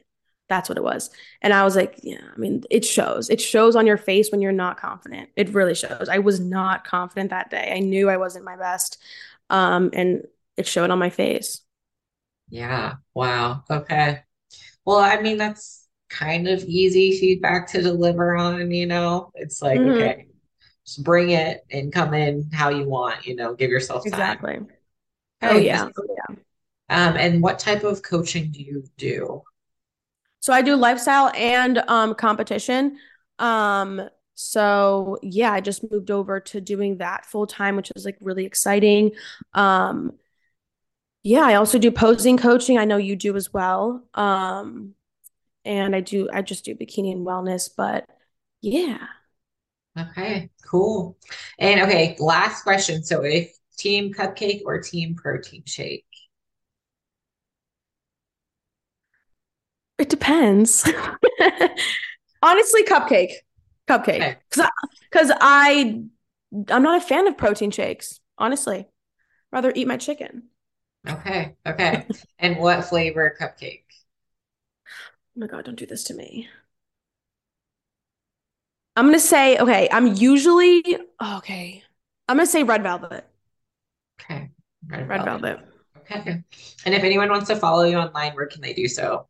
That's 0.49 0.67
what 0.67 0.77
it 0.77 0.83
was. 0.83 1.09
And 1.41 1.53
I 1.53 1.63
was 1.63 1.75
like, 1.75 1.99
yeah, 2.03 2.21
I 2.33 2.37
mean, 2.37 2.63
it 2.69 2.83
shows. 2.83 3.29
It 3.29 3.39
shows 3.39 3.75
on 3.75 3.87
your 3.87 3.97
face 3.97 4.31
when 4.31 4.41
you're 4.41 4.51
not 4.51 4.77
confident. 4.77 5.29
It 5.37 5.53
really 5.53 5.75
shows. 5.75 6.09
I 6.09 6.19
was 6.19 6.41
not 6.41 6.83
confident 6.83 7.29
that 7.29 7.49
day. 7.49 7.71
I 7.73 7.79
knew 7.79 8.09
I 8.09 8.17
wasn't 8.17 8.43
my 8.43 8.57
best. 8.57 8.97
Um, 9.49 9.91
and 9.93 10.23
it 10.57 10.67
showed 10.67 10.89
on 10.89 10.99
my 10.99 11.09
face. 11.09 11.61
Yeah. 12.49 12.95
Wow. 13.13 13.63
Okay. 13.69 14.19
Well, 14.83 14.97
I 14.97 15.21
mean, 15.21 15.37
that's 15.37 15.87
kind 16.09 16.49
of 16.49 16.61
easy 16.65 17.17
feedback 17.17 17.67
to 17.71 17.81
deliver 17.81 18.35
on, 18.35 18.71
you 18.71 18.87
know? 18.87 19.31
It's 19.35 19.61
like, 19.61 19.79
mm-hmm. 19.79 19.91
okay, 19.91 20.27
just 20.85 21.01
bring 21.03 21.29
it 21.29 21.65
and 21.71 21.93
come 21.93 22.13
in 22.13 22.49
how 22.51 22.67
you 22.69 22.89
want, 22.89 23.25
you 23.25 23.37
know, 23.37 23.53
give 23.55 23.69
yourself 23.69 24.03
time. 24.03 24.13
Exactly. 24.13 24.59
Oh, 25.41 25.57
yeah. 25.57 25.89
Yeah. 26.07 26.35
Um, 26.89 27.15
and 27.17 27.41
what 27.41 27.59
type 27.59 27.83
of 27.83 28.01
coaching 28.01 28.51
do 28.51 28.61
you 28.61 28.83
do? 28.97 29.43
So 30.41 30.53
I 30.53 30.61
do 30.61 30.75
lifestyle 30.75 31.31
and 31.35 31.77
um, 31.87 32.15
competition. 32.15 32.97
Um, 33.39 34.09
so 34.35 35.17
yeah, 35.21 35.51
I 35.53 35.61
just 35.61 35.89
moved 35.91 36.09
over 36.11 36.39
to 36.39 36.59
doing 36.59 36.97
that 36.97 37.25
full 37.25 37.45
time, 37.47 37.75
which 37.75 37.91
is 37.95 38.05
like 38.05 38.17
really 38.21 38.45
exciting. 38.45 39.11
Um, 39.53 40.13
yeah, 41.23 41.41
I 41.41 41.55
also 41.55 41.77
do 41.77 41.91
posing 41.91 42.37
coaching. 42.37 42.77
I 42.77 42.85
know 42.85 42.97
you 42.97 43.15
do 43.15 43.35
as 43.35 43.53
well. 43.53 44.03
Um, 44.15 44.95
and 45.63 45.95
I 45.95 46.01
do, 46.01 46.29
I 46.33 46.41
just 46.41 46.65
do 46.65 46.75
bikini 46.75 47.11
and 47.11 47.25
wellness, 47.25 47.69
but 47.75 48.05
yeah. 48.61 49.05
Okay, 49.99 50.49
cool. 50.65 51.17
And 51.59 51.81
okay, 51.81 52.15
last 52.19 52.63
question. 52.63 53.03
So 53.03 53.23
if 53.23 53.53
team 53.81 54.13
cupcake 54.13 54.61
or 54.65 54.79
team 54.79 55.15
protein 55.15 55.63
shake? 55.65 56.05
It 59.97 60.09
depends. 60.09 60.89
Honestly, 62.43 62.83
cupcake. 62.83 63.33
Cupcake. 63.87 64.37
Cuz 64.51 64.65
cuz 65.11 65.31
I 65.39 66.01
I'm 66.69 66.83
not 66.83 67.01
a 67.01 67.05
fan 67.05 67.27
of 67.27 67.37
protein 67.37 67.71
shakes, 67.71 68.19
honestly. 68.37 68.87
Rather 69.51 69.71
eat 69.75 69.87
my 69.87 69.97
chicken. 69.97 70.43
Okay. 71.07 71.55
Okay. 71.65 72.05
and 72.39 72.57
what 72.57 72.85
flavor 72.85 73.35
cupcake? 73.39 73.83
Oh 74.87 75.39
my 75.39 75.47
god, 75.47 75.65
don't 75.65 75.79
do 75.79 75.85
this 75.85 76.03
to 76.05 76.13
me. 76.13 76.49
I'm 78.95 79.05
going 79.05 79.15
to 79.15 79.19
say 79.19 79.57
okay, 79.57 79.87
I'm 79.91 80.15
usually 80.15 80.83
oh, 81.19 81.37
okay. 81.37 81.83
I'm 82.27 82.37
going 82.37 82.45
to 82.45 82.51
say 82.51 82.63
red 82.63 82.83
velvet. 82.83 83.25
Okay. 84.23 84.49
Red, 84.87 85.07
red 85.07 85.23
velvet. 85.23 85.41
velvet. 85.41 85.67
Okay. 86.11 86.43
And 86.85 86.95
if 86.95 87.03
anyone 87.03 87.29
wants 87.29 87.47
to 87.47 87.55
follow 87.55 87.83
you 87.83 87.97
online, 87.97 88.33
where 88.33 88.47
can 88.47 88.61
they 88.61 88.73
do 88.73 88.87
so? 88.87 89.27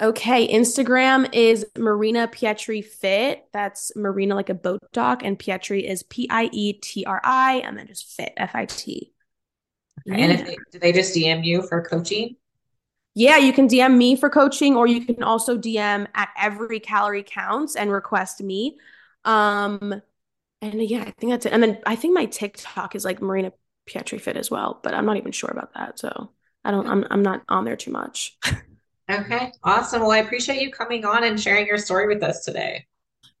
Okay, 0.00 0.46
Instagram 0.54 1.28
is 1.32 1.66
Marina 1.76 2.28
Pietri 2.28 2.84
Fit. 2.84 3.44
That's 3.52 3.90
Marina 3.96 4.36
like 4.36 4.48
a 4.48 4.54
boat 4.54 4.80
dock, 4.92 5.24
and 5.24 5.36
Pietri 5.36 5.82
is 5.82 6.04
P 6.04 6.28
I 6.30 6.48
E 6.52 6.74
T 6.74 7.04
R 7.04 7.20
I, 7.24 7.62
and 7.64 7.76
then 7.76 7.88
just 7.88 8.06
Fit 8.16 8.32
F 8.36 8.54
I 8.54 8.66
T. 8.66 9.12
Okay. 10.08 10.22
And 10.22 10.32
if 10.32 10.46
they, 10.46 10.56
do 10.70 10.78
they 10.78 10.92
just 10.92 11.16
DM 11.16 11.44
you 11.44 11.62
for 11.62 11.82
coaching? 11.82 12.36
Yeah, 13.14 13.38
you 13.38 13.52
can 13.52 13.66
DM 13.66 13.96
me 13.96 14.14
for 14.14 14.30
coaching, 14.30 14.76
or 14.76 14.86
you 14.86 15.04
can 15.04 15.24
also 15.24 15.58
DM 15.58 16.06
at 16.14 16.28
every 16.38 16.78
calorie 16.78 17.24
counts 17.24 17.74
and 17.74 17.90
request 17.90 18.40
me. 18.40 18.78
Um, 19.24 20.00
and 20.62 20.80
yeah, 20.80 21.00
I 21.00 21.10
think 21.18 21.32
that's 21.32 21.46
it. 21.46 21.52
And 21.52 21.60
then 21.60 21.80
I 21.84 21.96
think 21.96 22.14
my 22.14 22.26
TikTok 22.26 22.94
is 22.94 23.04
like 23.04 23.20
Marina 23.20 23.52
Pietri 23.88 24.20
Fit 24.20 24.36
as 24.36 24.50
well, 24.50 24.80
but 24.82 24.94
I'm 24.94 25.06
not 25.06 25.16
even 25.16 25.32
sure 25.32 25.50
about 25.50 25.74
that. 25.74 25.98
So 25.98 26.30
I 26.64 26.70
don't. 26.70 26.86
I'm 26.86 27.04
I'm 27.10 27.22
not 27.22 27.42
on 27.48 27.64
there 27.64 27.76
too 27.76 27.90
much. 27.90 28.36
Okay, 29.10 29.52
awesome. 29.64 30.02
Well, 30.02 30.10
I 30.10 30.18
appreciate 30.18 30.60
you 30.60 30.70
coming 30.70 31.06
on 31.06 31.24
and 31.24 31.40
sharing 31.40 31.66
your 31.66 31.78
story 31.78 32.06
with 32.06 32.22
us 32.22 32.44
today. 32.44 32.86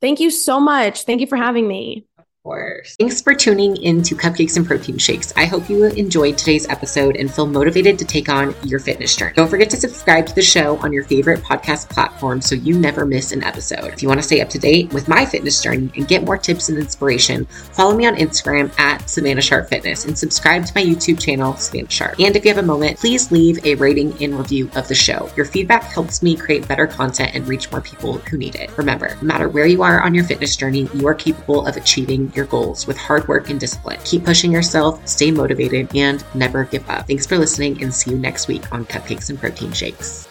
Thank 0.00 0.18
you 0.18 0.30
so 0.30 0.58
much. 0.58 1.02
Thank 1.02 1.20
you 1.20 1.26
for 1.26 1.36
having 1.36 1.68
me 1.68 2.06
course. 2.48 2.96
Thanks 2.98 3.20
for 3.20 3.34
tuning 3.34 3.76
into 3.82 4.14
Cupcakes 4.16 4.56
and 4.56 4.66
Protein 4.66 4.96
Shakes. 4.96 5.34
I 5.36 5.44
hope 5.44 5.68
you 5.68 5.84
enjoyed 5.84 6.38
today's 6.38 6.66
episode 6.68 7.16
and 7.16 7.32
feel 7.32 7.46
motivated 7.46 7.98
to 7.98 8.06
take 8.06 8.30
on 8.30 8.54
your 8.62 8.80
fitness 8.80 9.14
journey. 9.14 9.34
Don't 9.34 9.50
forget 9.50 9.68
to 9.70 9.76
subscribe 9.76 10.26
to 10.26 10.34
the 10.34 10.40
show 10.40 10.78
on 10.78 10.90
your 10.90 11.04
favorite 11.04 11.40
podcast 11.40 11.90
platform 11.90 12.40
so 12.40 12.54
you 12.54 12.78
never 12.78 13.04
miss 13.04 13.32
an 13.32 13.44
episode. 13.44 13.92
If 13.92 14.02
you 14.02 14.08
want 14.08 14.20
to 14.20 14.26
stay 14.26 14.40
up 14.40 14.48
to 14.50 14.58
date 14.58 14.90
with 14.94 15.08
my 15.08 15.26
fitness 15.26 15.62
journey 15.62 15.90
and 15.94 16.08
get 16.08 16.24
more 16.24 16.38
tips 16.38 16.70
and 16.70 16.78
inspiration, 16.78 17.44
follow 17.44 17.94
me 17.94 18.06
on 18.06 18.16
Instagram 18.16 18.76
at 18.80 19.10
Savannah 19.10 19.42
Sharp 19.42 19.68
Fitness 19.68 20.06
and 20.06 20.16
subscribe 20.16 20.64
to 20.64 20.72
my 20.74 20.82
YouTube 20.82 21.20
channel, 21.20 21.54
Savannah 21.56 21.90
Sharp. 21.90 22.18
And 22.18 22.34
if 22.34 22.46
you 22.46 22.50
have 22.50 22.64
a 22.64 22.66
moment, 22.66 22.98
please 22.98 23.30
leave 23.30 23.62
a 23.66 23.74
rating 23.74 24.14
and 24.22 24.38
review 24.38 24.70
of 24.74 24.88
the 24.88 24.94
show. 24.94 25.30
Your 25.36 25.44
feedback 25.44 25.82
helps 25.82 26.22
me 26.22 26.34
create 26.34 26.66
better 26.66 26.86
content 26.86 27.32
and 27.34 27.46
reach 27.46 27.70
more 27.70 27.82
people 27.82 28.14
who 28.18 28.38
need 28.38 28.54
it. 28.54 28.70
Remember, 28.78 29.14
no 29.16 29.22
matter 29.22 29.50
where 29.50 29.66
you 29.66 29.82
are 29.82 30.00
on 30.00 30.14
your 30.14 30.24
fitness 30.24 30.56
journey, 30.56 30.88
you 30.94 31.06
are 31.06 31.14
capable 31.14 31.66
of 31.66 31.76
achieving 31.76 32.32
your 32.38 32.46
goals 32.46 32.86
with 32.86 32.96
hard 32.96 33.26
work 33.28 33.50
and 33.50 33.58
discipline. 33.60 33.98
Keep 34.04 34.24
pushing 34.24 34.52
yourself, 34.52 35.06
stay 35.06 35.30
motivated, 35.30 35.94
and 35.94 36.24
never 36.34 36.64
give 36.64 36.88
up. 36.88 37.06
Thanks 37.06 37.26
for 37.26 37.36
listening 37.36 37.82
and 37.82 37.92
see 37.92 38.12
you 38.12 38.18
next 38.18 38.48
week 38.48 38.72
on 38.72 38.86
Cupcakes 38.86 39.28
and 39.28 39.38
Protein 39.38 39.72
Shakes. 39.72 40.27